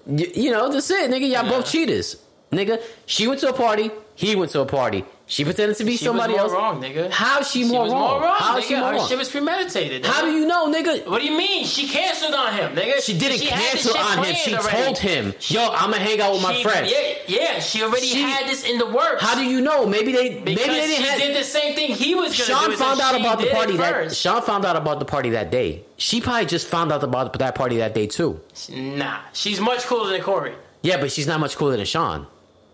[0.06, 1.22] You, you know, that's it, nigga.
[1.22, 1.50] Y'all Yeah.
[1.50, 2.18] both cheaters.
[2.52, 2.82] nigga.
[3.06, 3.92] She went to a party.
[4.18, 5.05] He went to a party.
[5.30, 6.51] She pretended to be She somebody was else.
[6.53, 7.11] wrong, nigga.
[7.11, 8.11] How is she, She more, was wrong?
[8.13, 8.36] more wrong.
[8.39, 8.63] How nigga.
[8.63, 9.07] she more Her wrong?
[9.07, 10.05] shit was premeditated.
[10.05, 11.05] How do you know, nigga?
[11.07, 11.65] What do you mean?
[11.65, 13.01] She canceled on him, nigga.
[13.03, 14.36] She didn't this cancel on him.
[14.36, 14.84] She already.
[14.86, 17.59] told him, She- "Yo, I'm gonna hang out with my she- friends." Yeah, yeah.
[17.59, 19.22] She already She- had this in the works.
[19.22, 19.86] How do you know?
[19.86, 21.20] Maybe they Because maybe they didn't have.
[21.20, 22.59] did the same thing he was gonna.
[22.61, 24.15] Sean found out she about the party that.
[24.15, 25.84] Sean found out about the party that day.
[25.97, 28.39] She probably just found out about that party that day too.
[28.70, 30.53] Nah, she's much cooler than Corey.
[30.82, 32.28] Yeah, but she's not much cooler than Sean.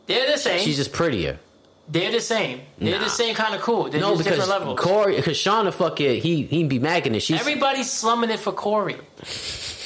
[0.07, 0.59] They're the same.
[0.59, 1.39] She's just prettier.
[1.89, 2.61] They're the same.
[2.77, 3.03] They're Nah.
[3.05, 3.89] the same kind of cool.
[3.89, 4.79] They're No, just because different levels.
[4.79, 7.21] Corey, because Sean, the fucking he he be magging it.
[7.21, 8.95] She's Everybody's slumming it for Corey.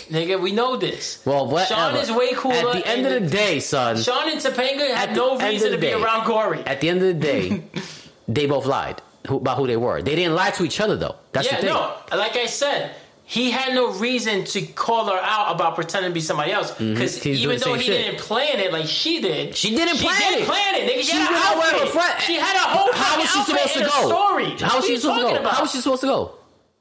[0.10, 1.22] Nigga, we know this.
[1.26, 1.74] well, whatever.
[1.74, 2.56] Sean is way cooler.
[2.56, 3.98] At the end and of the day, son.
[3.98, 5.94] Sean and Topanga At had the no end of reason the to be day.
[5.94, 6.62] around Corey.
[6.66, 7.62] At the end of the day,
[8.28, 10.02] they both lied who, about who they were.
[10.02, 11.16] They didn't lie to each other though.
[11.34, 11.74] That's yeah, the thing.
[11.74, 11.94] no.
[12.16, 12.92] Like I said,
[13.30, 16.72] he had no reason to call her out about pretending to be somebody else.
[16.72, 16.94] Mm-hmm.
[16.94, 18.06] Because He's even though he shit.
[18.06, 20.48] didn't plan it like she did, She didn't she plan didn't it.
[20.48, 20.90] plan it.
[20.90, 22.22] Nigga, she, She had went an out with her outfit.
[22.26, 24.08] She had a whole How was she supposed to go?
[24.08, 24.50] story.
[24.66, 25.40] How was she supposed to go?
[25.42, 25.54] about?
[25.56, 26.32] How was she supposed to go?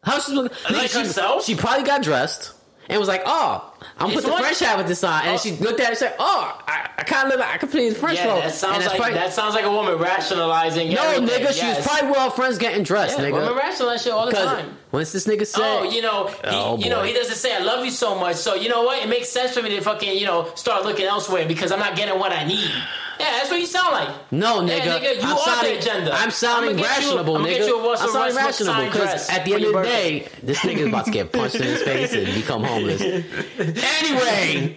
[0.05, 1.45] How was she supposed to Like she, herself?
[1.45, 2.53] She probably got dressed
[2.89, 5.39] and was like, "Oh, I'm It's put the French hat with this on," and Oh.
[5.39, 7.89] she looked at it and said, "Oh, I, I kind of like I could play
[7.89, 10.93] the French Yeah, role." that sounds like probably, that sounds like a woman rationalizing.
[10.95, 11.45] no, everything.
[11.47, 13.57] nigga, she was probably with her friends getting dressed, yeah, women nigga.
[13.59, 14.77] rationalize shit all the time.
[14.93, 17.59] once this nigga said, Oh, you know, he, Oh, you know, he doesn't say I
[17.61, 18.37] love you so much.
[18.37, 19.03] So you know what?
[19.03, 21.97] It makes sense for me to fucking, you know, start looking elsewhere because I'm not
[21.97, 22.71] getting what I need.
[23.19, 24.33] Yeah, that's what you sound like.
[24.33, 26.13] No, Yeah, nigga, nigga, you I'm are sounding, the agenda.
[26.15, 27.45] I'm sounding rational, nigga.
[27.49, 30.59] get you a Russell I'm sounding rational because at the end of the day, this
[30.61, 33.01] nigga's about to get punched in his face and become homeless.
[33.01, 34.77] Anyway,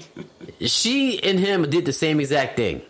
[0.62, 2.82] she and him did the same exact thing.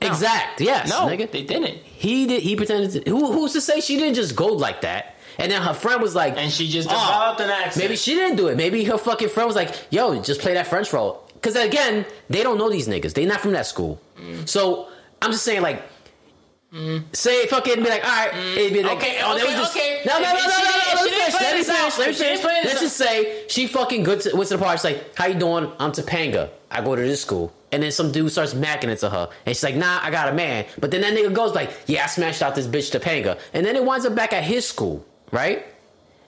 [0.00, 1.30] Exact, yes, No, nigga.
[1.30, 1.78] they didn't.
[1.78, 2.42] He did.
[2.42, 3.04] He pretended.
[3.04, 5.16] To, who, who's to say she didn't just go like that?
[5.38, 7.84] And then her friend was like, And she just "Oh, developed an accent.
[7.84, 8.56] Maybe she didn't do it.
[8.56, 12.42] Maybe her fucking friend was like, "Yo, just play that French role." Because again, they
[12.42, 13.14] don't know these niggas.
[13.14, 14.00] They not from that school.
[14.20, 14.48] Mm.
[14.48, 14.88] So
[15.22, 15.82] I'm just saying, like,
[17.12, 19.00] say fucking be like, all right, it'd be like, Mm.
[19.00, 20.02] Okay, oh, okay, was this- okay.
[20.04, 20.92] No, no, no, no, no, didn't- no.
[20.92, 21.34] if Let me finish.
[21.40, 21.98] Let me finish.
[21.98, 22.40] Let me if she didn't finish.
[22.42, 24.76] play this Let's just say she fucking good to, went to the party.
[24.78, 25.70] She's like, how you doing?
[25.78, 26.50] I'm Topanga.
[26.70, 27.52] I go to this school.
[27.72, 29.28] And then some dude starts macking it to her.
[29.46, 30.64] And she's like, nah, I got a man.
[30.78, 33.38] But then that nigga goes like, yeah, I smashed out this bitch Topanga.
[33.52, 35.66] And then it winds up back at his school, right?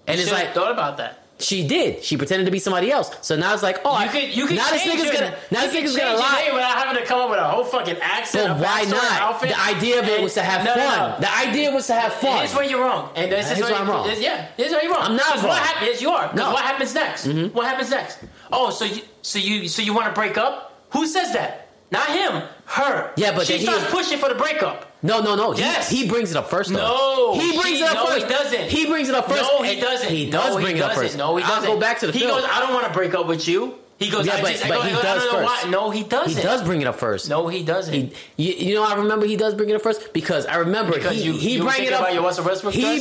[0.06, 1.19] And You it's like, thought about that.
[1.40, 2.04] She did.
[2.04, 3.10] She pretended to be somebody else.
[3.22, 5.36] So now it's like, oh, You I- could, you could now this nigga's your, gonna,
[5.50, 6.50] now this nigga's gonna lie.
[6.52, 8.48] without having to come up with a whole fucking accent.
[8.58, 9.20] But why not?
[9.20, 9.50] Outfit.
[9.50, 11.10] The idea of it was to have no, no, fun.
[11.12, 11.20] no.
[11.20, 12.38] The idea was to have fun.
[12.38, 14.06] Here's where you're wrong, and this is where I'm you- wrong.
[14.06, 15.02] this- Yeah, here's where you're wrong.
[15.04, 15.56] I'm not 'Cause What wrong.
[15.58, 15.90] happens?
[15.90, 16.28] Yes, you are.
[16.28, 16.42] Because No.
[16.44, 16.52] Mm-hmm.
[16.52, 17.26] what happens next?
[17.54, 18.18] What happens next?
[18.52, 20.84] Oh, so you, so you, so you want to break up?
[20.90, 21.68] Who says that?
[21.92, 22.42] Not him.
[22.66, 23.12] Her.
[23.16, 24.89] Yeah, but she then he starts pushing for the breakup.
[25.02, 25.54] No, no, no.
[25.54, 25.88] Yes.
[25.88, 26.70] he brings it up first.
[26.70, 26.76] Though.
[26.76, 28.26] No, he brings he- it up no, first.
[28.26, 28.68] he doesn't.
[28.70, 29.42] He brings it up first.
[29.42, 30.10] No, he doesn't.
[30.10, 31.16] He does no, bring he it up first.
[31.16, 31.68] No, he doesn't.
[31.68, 32.32] I'll go back to the He film.
[32.40, 33.74] goes, I don't want to break up with you.
[33.98, 35.44] He goes, Yeah, I but- just, but go, he go, does first.
[35.64, 35.70] why.
[35.70, 36.34] No, he doesn't.
[36.34, 37.28] he does bring it up first.
[37.28, 37.92] No, he doesn't.
[37.92, 40.94] He, you, you know, I remember he does bring it up first because I remember
[40.94, 42.08] Because he you- he you bring it up.
[42.08, 42.16] he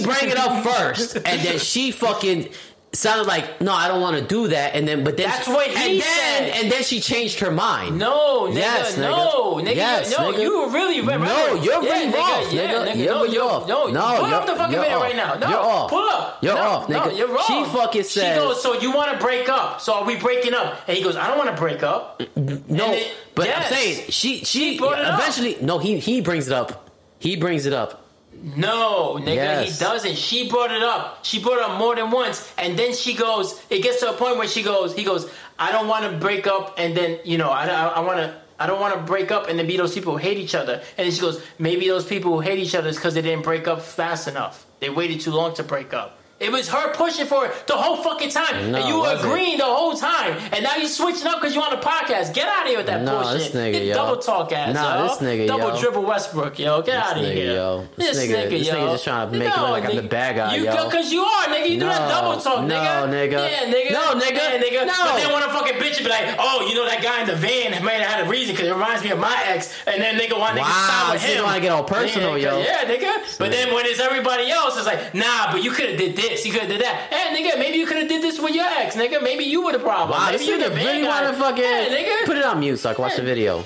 [0.04, 2.50] bring it up first, and then she fucking
[2.92, 5.68] sounded like, no, I don't want to do that, and then but then That's what
[5.68, 6.64] he and then said.
[6.64, 7.98] and then she changed her mind.
[8.00, 9.02] No, nigga, Yes, nigga.
[9.02, 10.42] no, nigga, Yes, no, nigga.
[10.42, 11.20] you were really right.
[11.20, 12.88] No, you're yeah, really nigga, off, yeah, nigga.
[12.88, 12.96] nigga.
[12.98, 13.68] You're no, really you're, off.
[13.68, 15.36] No, No, pull you're- up the fucking video right now.
[15.36, 15.90] No, You're off.
[15.92, 16.44] Pull up.
[16.44, 17.44] You're no, off, No, you're wrong.
[17.48, 19.82] She fucking She goes, so you want to break up?
[19.82, 20.82] So are we breaking up?
[20.88, 22.22] And he goes, I don't want to break up.
[22.36, 23.68] No, it- but yes.
[23.72, 25.20] I'm saying she she brought it up.
[25.20, 26.90] eventually no he he brings it up.
[27.20, 28.04] He brings it up.
[28.42, 29.80] No, nigga, Yes.
[29.80, 30.16] he doesn't.
[30.18, 31.26] She brought it up.
[31.26, 33.60] She brought it up more than once, and then she goes.
[33.70, 34.96] It gets to a point where she goes.
[34.96, 35.30] He goes.
[35.58, 38.36] I don't want to break up, and then you know, I I, I want to.
[38.62, 40.74] I don't want to break up and then be those people who hate each other.
[40.98, 43.44] And then she goes, maybe those people who hate each other is because they didn't
[43.46, 44.66] break up fast enough.
[44.82, 46.19] They waited too long to break up.
[46.40, 49.58] It was her pushing for it the whole fucking time, No, and you were agreeing
[49.58, 50.38] the whole time.
[50.54, 52.34] And now you switching up because you on the podcast.
[52.34, 53.52] Get out of here with that No, bullshit.
[53.52, 53.94] this nigga, You yo.
[53.94, 55.08] double talk ass, Nah, yo.
[55.10, 55.80] this nigga, double yo.
[55.82, 56.82] dribble Westbrook, yo.
[56.82, 57.88] Get out of nigga, here, yo.
[57.98, 58.74] This This, nigga- nigga, this yo.
[58.76, 60.86] nigga just trying to make it look like I'm the bad guy, you yo.
[60.86, 61.70] Because you are, nigga.
[61.70, 63.10] You do that double talk, no, nigga.
[63.10, 63.32] nigga.
[63.52, 63.92] Yeah, nigga.
[63.92, 64.32] No, nigga.
[64.36, 64.88] Yeah, nigga.
[64.88, 64.94] No.
[65.04, 67.36] But then when a fucking bitch be like, oh, you know that guy in the
[67.36, 70.18] van might have had a reason because it reminds me of my ex, and then
[70.18, 71.44] nigga want nigga Wow, side with him.
[71.44, 72.60] wanna get all personal, yeah, yo.
[72.62, 73.38] Yeah, nigga.
[73.38, 76.29] But then when it's everybody else, it's like, nah, but you could have did this,
[76.46, 77.12] you could have did that.
[77.12, 79.22] Hey, nigga, maybe you could have did this with your ex, nigga.
[79.22, 80.12] Maybe you were the problem.
[80.12, 82.26] Wow, maybe this you the nigga really want to fucking yeah, nigga.
[82.26, 83.66] put it on mute so I can watch the video.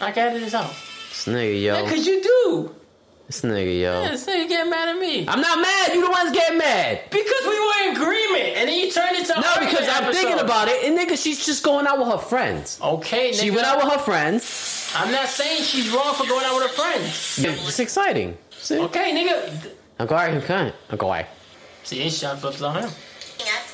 [0.00, 0.70] I got it out.
[0.70, 1.84] This nigga, yo.
[1.84, 2.74] Because you do.
[3.26, 4.08] This nigga, yo.
[4.08, 5.28] This nigga get mad at me.
[5.28, 5.94] I'm not mad.
[5.94, 7.02] You the ones getting mad.
[7.10, 10.40] Because we were in agreement, and then you turned it to No, because I'm thinking
[10.40, 12.80] about it, and nigga, she's just going out with her friends.
[12.82, 13.40] Okay, nigga.
[13.40, 14.92] She went out with her friends.
[14.96, 17.38] I'm not saying she's wrong for going out with her friends.
[17.38, 18.36] It's exciting.
[18.50, 18.78] See?
[18.78, 19.74] Okay, nigga.
[20.00, 20.34] I'm going.
[20.34, 20.72] I'm going.
[20.90, 21.26] I'm going.
[21.90, 22.90] See, his shot flips on him.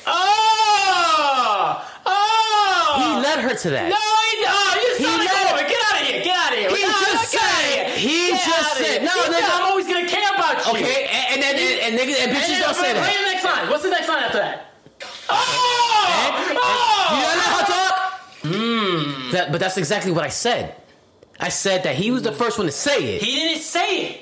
[0.07, 1.85] Oh!
[2.03, 2.97] Oh!
[2.97, 3.89] He led her to that.
[3.93, 5.69] No, he, oh, you He sound like let- woman.
[5.69, 6.23] Get out of here.
[6.25, 6.69] Get out of here.
[6.73, 9.01] He He Nah, just said- he Get just said- here.
[9.05, 10.71] no, He said, I'm always gonna care about you.
[10.81, 13.05] Okay, and, and then and, and and And bitches then, don't say play that.
[13.05, 13.69] the next line.
[13.69, 14.55] What's the next line after that?
[14.57, 16.41] And- and- Oh!
[16.49, 17.21] You oh!
[17.21, 18.17] don't know how to talk?
[18.41, 19.29] Hmm.
[19.33, 20.73] That, but that's exactly what I said.
[21.39, 23.21] I said that he was the first one to say it.
[23.21, 24.21] He didn't say it.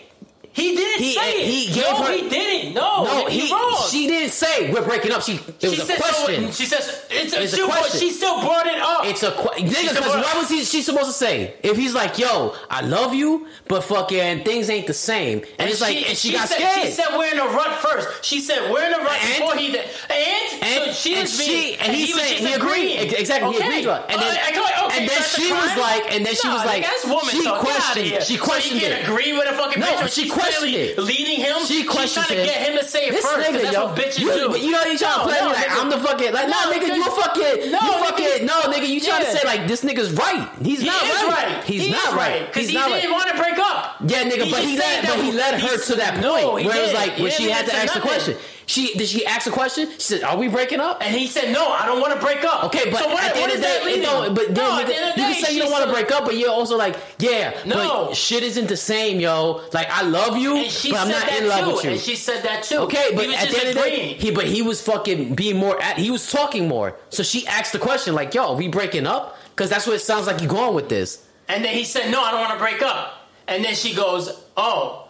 [0.55, 1.45] He didn't He- say it.
[1.47, 2.73] he gave no, her- he didn't.
[2.73, 3.85] No, no, he, he, wrong.
[3.89, 5.21] she didn't say we're breaking up.
[5.21, 6.45] She it was She a said question.
[6.45, 7.99] So, she says it's a, It's a she, but question.
[7.99, 9.05] she still brought it up.
[9.05, 9.67] It's a question.
[9.67, 10.35] Nigga, because what?
[10.37, 11.55] was he, she supposed to say?
[11.61, 15.43] If he's like, yo, I love you, but fucking things ain't the same.
[15.59, 16.85] And, it's like, and she, got said, scared.
[16.87, 18.23] She said we're in a rut first.
[18.23, 19.85] She said we're in a rut And- before he did.
[20.09, 23.13] And, and, so she and she being, and he, was said he agreed agreeing.
[23.13, 23.67] Exactly he Okay.
[23.67, 24.05] agreed with her.
[24.09, 26.85] and then Uh, okay, and then she was like and then she was like
[27.29, 30.13] she questioned she questioned it can't agree with a fucking No, bitch.
[30.15, 30.95] she questioned clearly.
[30.95, 31.55] Leading him.
[31.65, 33.49] She She's questioned trying to get him to say it this first.
[33.49, 34.49] nigga, that's yo, what bitches you, do.
[34.49, 35.81] but you know you trying No, to play no, me like nigga.
[35.81, 36.95] I'm the fucking like no, No, nigga, nigga.
[36.95, 37.99] you fucking No, you nigga.
[38.05, 41.23] fucking no nigga you trying to say like this nigga's right he's He not is
[41.27, 41.63] right.
[41.63, 43.95] he's he not right because he's he didn't right want to break up.
[44.05, 47.17] yeah, nigga, but he but he led her to that point where it was like
[47.19, 48.37] when she had to ask the question.
[48.67, 49.89] She did she ask a question?
[49.91, 52.43] She said, "Are we breaking up?" And he said, "No, I don't want to break
[52.43, 54.01] up." Okay, but so what, at the what end of the that day, leading?
[54.01, 54.33] don't.
[54.33, 55.85] But then no, nigga, at the end of the you can say you don't want
[55.85, 58.07] to break up, but you're also like, yeah, No.
[58.07, 59.61] but shit isn't the same, yo.
[59.73, 60.53] Like I love you,
[60.89, 61.75] but I'm not in love too.
[61.75, 61.91] with you.
[61.91, 62.77] And she said that too.
[62.79, 65.79] Okay, but at the end of the day, he but he was fucking being more.
[65.81, 66.97] At, he was talking more.
[67.09, 69.99] So she asked the question like, "Yo, are we breaking up?" Because that's what it
[69.99, 71.23] sounds like you're going with this.
[71.47, 74.29] And then he said, "No, I don't want to break up." And then she goes,
[74.57, 75.07] "Oh,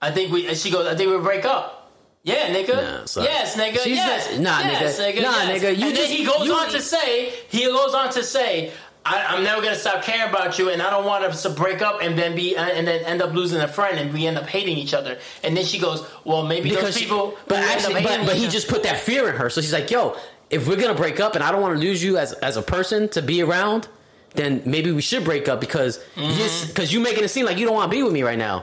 [0.00, 1.81] I think we." And she goes, "I think we break up."
[2.24, 2.76] Yeah, nigga.
[3.16, 3.78] Nah, yes, nigga.
[3.82, 4.38] She's yes.
[4.38, 5.22] not- nah, yes, nigga.
[5.22, 5.60] Nah, yes.
[5.62, 8.70] nigga, you and just- then he goes on to say, he goes on to say,
[9.04, 11.82] I, "I'm never gonna stop caring about you, and I don't want us to break
[11.82, 14.46] up and then be and then end up losing a friend, and we end up
[14.48, 17.62] hating each other." And then she goes, "Well, maybe Because those people." she, but who
[17.64, 19.50] end up actually, but, but he just put that fear in her.
[19.50, 20.16] So she's like, "Yo,
[20.50, 22.62] if we're gonna break up, and I don't want to lose you as as a
[22.62, 23.88] person to be around."
[24.34, 26.68] Then maybe we should break up because Mm-hmm.
[26.68, 28.62] because you making it seem like you don't want to be with me right now.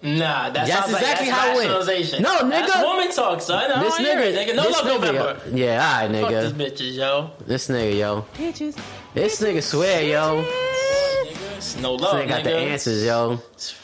[0.00, 2.22] Nah, that That's sounds exactly like that's how it went.
[2.22, 2.50] No, nigga.
[2.50, 3.70] That's woman talk, son.
[3.72, 4.54] I This don't hear nigga, it, nigga.
[4.56, 5.40] No this love nigga, November.
[5.50, 5.56] yo.
[5.56, 6.56] yeah, alright, Fuck nigga.
[6.56, 7.30] these bitches, yo.
[7.46, 8.24] This nigga, yo.
[8.36, 8.78] Bitches.
[9.14, 10.44] This nigga swear, yo.
[11.56, 13.40] It's no love, They got the answers, yo.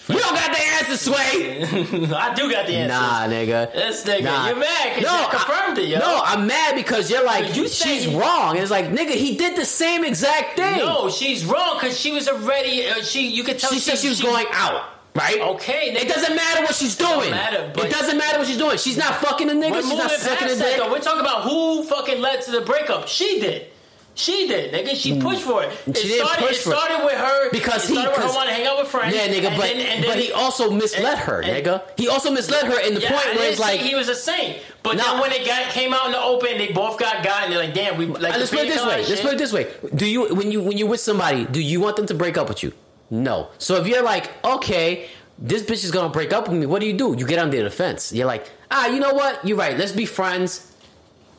[0.08, 1.64] You don't got the answers, Sway.
[2.14, 2.88] I do got the answers.
[2.88, 3.72] Nah, nigga.
[3.72, 4.46] This nigga, Nah.
[4.46, 5.98] you're mad because No, you confirmed I, it, yo.
[5.98, 8.50] No, I'm mad because you're like, But you say- she's wrong.
[8.54, 10.76] And it's like, nigga, he did the same exact thing.
[10.78, 12.86] No, she's wrong because she was already.
[12.88, 14.84] Uh, she, you could tell she said she was going out,
[15.14, 15.40] right?
[15.40, 17.30] Okay, It doesn't matter what she's doing.
[17.30, 18.78] matter, but- it doesn't matter what she's doing.
[18.78, 19.72] She's not fucking a nigga.
[19.72, 20.76] We're she's not sucking a dick.
[20.78, 20.90] though.
[20.90, 23.08] We're talking about who fucking led to the breakup.
[23.08, 23.68] She did.
[24.16, 24.94] She did, nigga.
[24.94, 25.72] She pushed for it.
[25.88, 25.96] It.
[25.96, 26.76] She didn't started, push it for it.
[26.76, 29.12] started with her Because he- started with her wanting to hang out with friends.
[29.12, 31.82] Yeah, nigga, but then, then, but he also misled and- her, and- nigga.
[31.96, 34.58] He also misled her in the Yeah, point where it's like, he was a saint.
[34.84, 35.02] But Nah.
[35.14, 37.58] then when it got came out in the open, they both got got, and they're
[37.58, 38.98] like, "Damn, we like." Uh, let's put it this way.
[38.98, 39.20] Let's shit.
[39.22, 39.66] put it this way.
[39.92, 42.48] Do you when you when you're with somebody, do you want them to break up
[42.48, 42.72] with you?
[43.10, 43.48] No.
[43.58, 46.86] So if you're like, okay, this bitch is gonna break up with me, what do
[46.86, 47.14] you do?
[47.18, 48.12] You get under the fence.
[48.12, 49.44] You're like, ah, you know what?
[49.46, 49.76] You're right.
[49.76, 50.72] Let's be friends,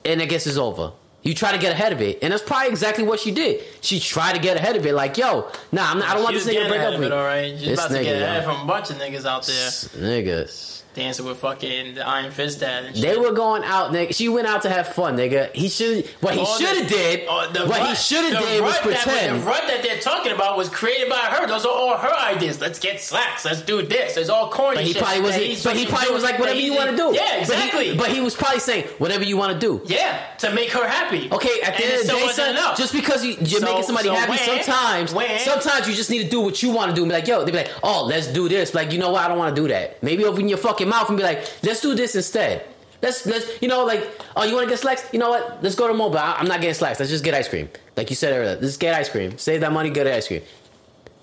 [0.04, 0.92] and I guess it's over.
[1.24, 3.64] You try to get ahead of it, and that's probably exactly what she did.
[3.82, 6.36] She tried to get ahead of it, like, yo, nah, I'm not, I don't want
[6.36, 7.16] this nigga to break up with me.
[7.16, 7.58] all right.
[7.58, 8.52] She's This about to get ahead yo.
[8.54, 10.75] from a bunch of niggas out there Nigga.
[10.96, 12.86] Dancing with fucking the Iron Fist dad.
[12.86, 13.06] And shit.
[13.06, 14.16] They were going out, nigga.
[14.16, 15.54] She went out to have fun, nigga.
[15.54, 16.08] He should.
[16.22, 17.22] What he should have did.
[17.54, 19.42] the what he should have did was rut that- pretend.
[19.42, 21.46] the rut that they're talking about was created by her.
[21.48, 22.60] Those are all her ideas.
[22.62, 23.46] Let's get slacks.
[23.46, 24.18] Let's do this.
[24.18, 24.78] It's all corny.
[24.78, 25.64] But he shit probably wasn't.
[25.64, 27.14] But he probably was like, whatever you want to do.
[27.14, 27.98] Yeah, But he- exactly.
[27.98, 29.82] But he, was probably saying, whatever you want to do.
[29.86, 31.30] yeah, to make her happy.
[31.32, 32.78] Okay, at the it end of the day, son, enough.
[32.78, 36.10] just because you, you're So- making somebody so happy, when- sometimes, when- sometimes you just
[36.10, 37.02] need to do what you want to do.
[37.04, 38.74] And be like, yo, they be like, oh, let's do this.
[38.74, 39.24] Like, you know what?
[39.24, 40.02] I don't want to do that.
[40.02, 42.66] Maybe open your fucking mouth and be like, let's do this instead.
[43.02, 45.62] Let's let's you know like oh you want to get slacks you know what?
[45.62, 46.18] Let's go to mobile.
[46.18, 47.70] I'm not getting slacks let's just get ice cream.
[47.98, 49.38] Like you said earlier let's get ice cream.
[49.38, 50.42] Save that money get ice cream.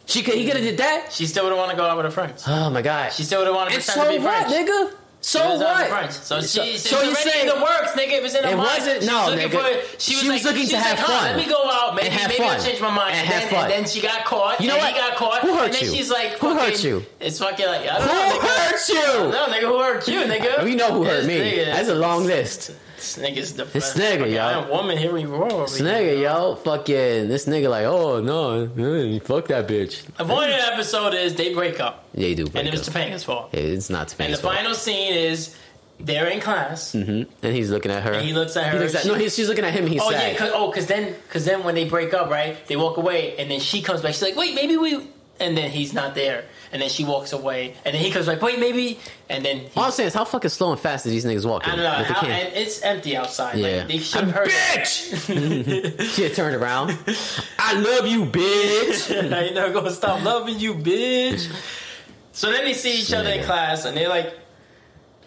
[0.07, 1.13] She could he could have did that.
[1.13, 2.45] She still would have want to go out with her friends.
[2.47, 3.13] oh my god.
[3.13, 4.69] She still would want to and pretend so to be what friends.
[4.69, 4.93] nigga
[5.23, 6.13] so It was out with what.
[6.13, 8.13] So she, so, it's so already saying in the works, nigga.
[8.13, 8.69] It was in her It mind.
[8.69, 9.81] wasn't- She no, was looking nigga.
[9.83, 11.25] For, she was, She was like, looking she to was have huh, fun.
[11.25, 11.95] Let me go out.
[11.95, 12.51] Maybe, And have maybe fun.
[12.59, 13.15] I'll change my mind.
[13.15, 13.65] And And, have then, fun.
[13.65, 14.61] and then she got caught.
[14.61, 14.93] You know and what?
[14.95, 15.41] he got caught.
[15.43, 15.91] Who hurt and then you?
[15.97, 17.05] she's like, Who hurt you?
[17.21, 18.39] It's fucking like, I who don't know.
[18.39, 18.71] nigga.
[18.71, 20.65] hurt you No, nigga, who hurt you, nigga?
[20.65, 22.73] we know who hurt me that's a long list
[23.03, 24.71] This nigga's the This nigga, yo.
[24.71, 25.67] woman here we roar.
[25.67, 28.69] this nigga yo fucking this nigga like oh no
[29.25, 32.43] fuck that bitch The point of the episode is they break up, yeah you do
[32.45, 32.95] and break it was up.
[32.95, 33.53] Topanga's fault.
[33.53, 34.55] it's not Topanga's And the fault.
[34.55, 35.57] final scene is
[35.99, 36.93] they're in class.
[36.95, 37.27] Mhm.
[37.43, 39.15] and he's looking at her And he looks at her, He looks at- she- no
[39.15, 41.45] he's, she's looking at him he's like, Oh sad yeah, cause, oh, cause then, cause
[41.45, 42.65] then when they break up, right?
[42.69, 44.13] They walk away, and then she comes back.
[44.13, 45.09] She's like, "Wait, maybe we."
[45.41, 48.41] And then he's not there, and then she walks away, and then he comes like,
[48.43, 51.11] wait, maybe, and then he, All I'm saying is how fucking slow and fast are
[51.11, 51.71] these niggas walking?
[51.73, 53.59] I don't know, how, and it's empty outside.
[53.59, 53.79] Yeah.
[53.79, 54.49] Like, they should have heard.
[54.49, 56.01] bitch.
[56.17, 56.97] Shit turned around.
[57.59, 59.33] I love you, bitch.
[59.33, 61.53] I ain't never gonna stop loving you, bitch.
[62.35, 64.33] So then they see each other in class, and they're like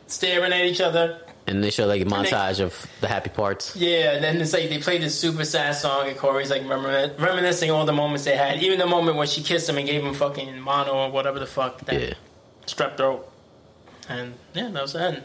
[0.07, 1.21] staring at each other.
[1.47, 3.75] And they show like a montage of the happy parts.
[3.75, 7.19] Yeah, and then it's like they play this super sad song, and Corey's like remin-
[7.19, 10.03] reminiscing all the moments they had, even the moment when she kissed him and gave
[10.03, 12.13] him fucking mono or whatever the fuck, that Yeah.
[12.65, 13.29] strep throat.
[14.09, 15.23] And yeah, that was the end.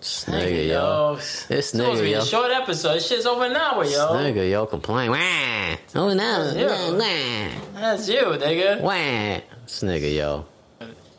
[0.00, 1.16] This nigga, yo.
[1.16, 2.18] This It's supposed to nigga, be yo.
[2.20, 2.94] a short episode.
[2.94, 4.08] This shit's over an hour, This yo.
[4.14, 5.10] nigga, yo, complain.
[5.10, 5.76] Wah.
[5.96, 6.52] Oh no.
[6.56, 6.90] Yeah.
[6.92, 7.80] Wah.
[7.80, 8.80] That's you, nigga.
[8.80, 9.40] Wah.
[9.64, 10.46] This nigga, yo.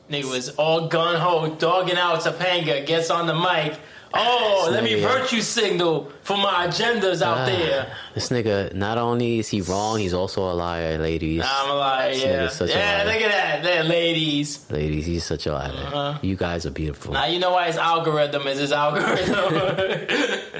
[0.09, 3.77] Nigga was all gun ho, dogging out Topanga, gets on the mic.
[4.13, 5.07] Oh, let me nigga, yeah.
[5.19, 7.95] virtue signal for my agendas out Ah, there.
[8.15, 11.43] This nigga, not only is he wrong, he's also a liar, ladies.
[11.45, 12.47] I'm a liar, This yeah.
[12.49, 13.05] such a Yeah, liar.
[13.05, 13.63] look at that.
[13.63, 14.65] There, ladies.
[14.71, 15.71] Ladies, he's such a liar.
[15.71, 16.17] Uh-huh.
[16.23, 17.13] You guys are beautiful.
[17.13, 19.35] Now you know why his algorithm is his algorithm.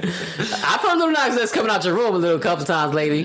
[0.62, 3.22] I found little knocks that's coming out your room a little couple times lately.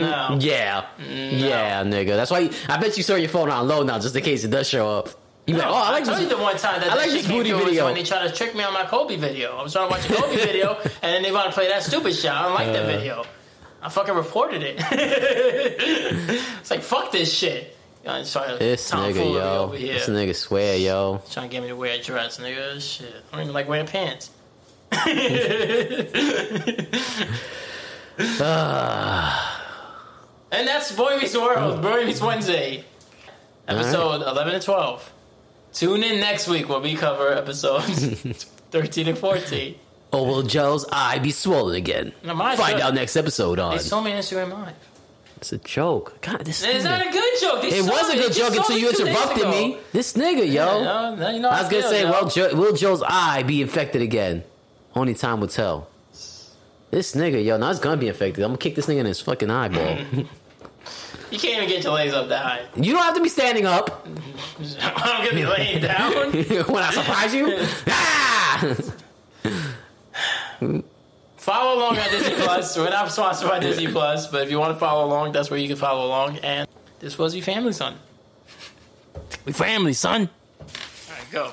[0.00, 0.36] no.
[0.40, 0.86] Yeah.
[0.98, 2.08] Yeah, nigga.
[2.08, 4.44] That's why you, I bet you saw your phone on low now just in case
[4.44, 5.08] it does show up.
[5.46, 7.12] You be like, oh, I like told you the one time that I like that
[7.12, 7.84] this booty video.
[7.84, 9.56] when they tried to trick me on my Kobe video.
[9.56, 11.84] I was trying to watch a Kobe video, and then they want to play that
[11.84, 12.30] stupid shit.
[12.32, 12.86] I don't like that Uh.
[12.86, 13.24] video.
[13.80, 14.76] I fucking reported it.
[14.90, 17.76] it's like fuck this shit.
[18.02, 19.62] Trying to This nigga, yo.
[19.64, 19.94] over here.
[19.94, 21.22] This nigga swear, yo.
[21.30, 22.80] Trying to get me to wear a dress, nigga.
[22.80, 23.12] Shit.
[23.32, 24.30] I don't even like wearing pants.
[30.52, 32.84] and that's Boy Meets World, Boy Meets Wednesday,
[33.68, 35.12] episode 11 and 12.
[35.76, 38.14] Tune in next week when we cover episodes
[38.70, 39.74] 13 and 14.
[40.12, 42.12] Oh, will Joe's eye be swollen again?
[42.24, 43.72] No, Find out next episode on.
[43.76, 44.74] They saw me on Instagram Live.
[45.36, 46.16] It's a joke.
[46.22, 46.88] God, this It's nigga.
[46.88, 47.60] not a good joke.
[47.62, 48.18] They It saw was a me.
[48.22, 49.50] good They joke saw until me you two days interrupted ago.
[49.50, 49.78] me.
[49.92, 50.52] This nigga, yo.
[50.80, 52.10] Yeah, now you know I how was gonna feel, say, yo.
[52.10, 54.44] will, jo- will Joe's eye be infected again?
[54.94, 55.88] Only time will tell.
[56.90, 58.42] This nigga, yo, now it's gonna be infected.
[58.44, 59.98] I'm gonna kick this nigga in his fucking eyeball.
[61.30, 62.66] You can't even get your legs up that high.
[62.76, 64.06] you don't have to be standing up
[64.86, 66.32] I'm gonna be laying down.
[66.32, 67.66] when I surprise you.
[67.88, 68.76] ah!
[71.36, 72.76] Follow along on Disney Plus.
[72.76, 75.60] We're not sponsored by Disney Plus, but if you want to follow along, that's where
[75.60, 76.38] you can follow along.
[76.38, 76.68] And
[77.00, 77.96] this was your family, son.
[79.44, 80.28] We family, son.
[80.60, 80.66] All
[81.10, 81.52] right, go.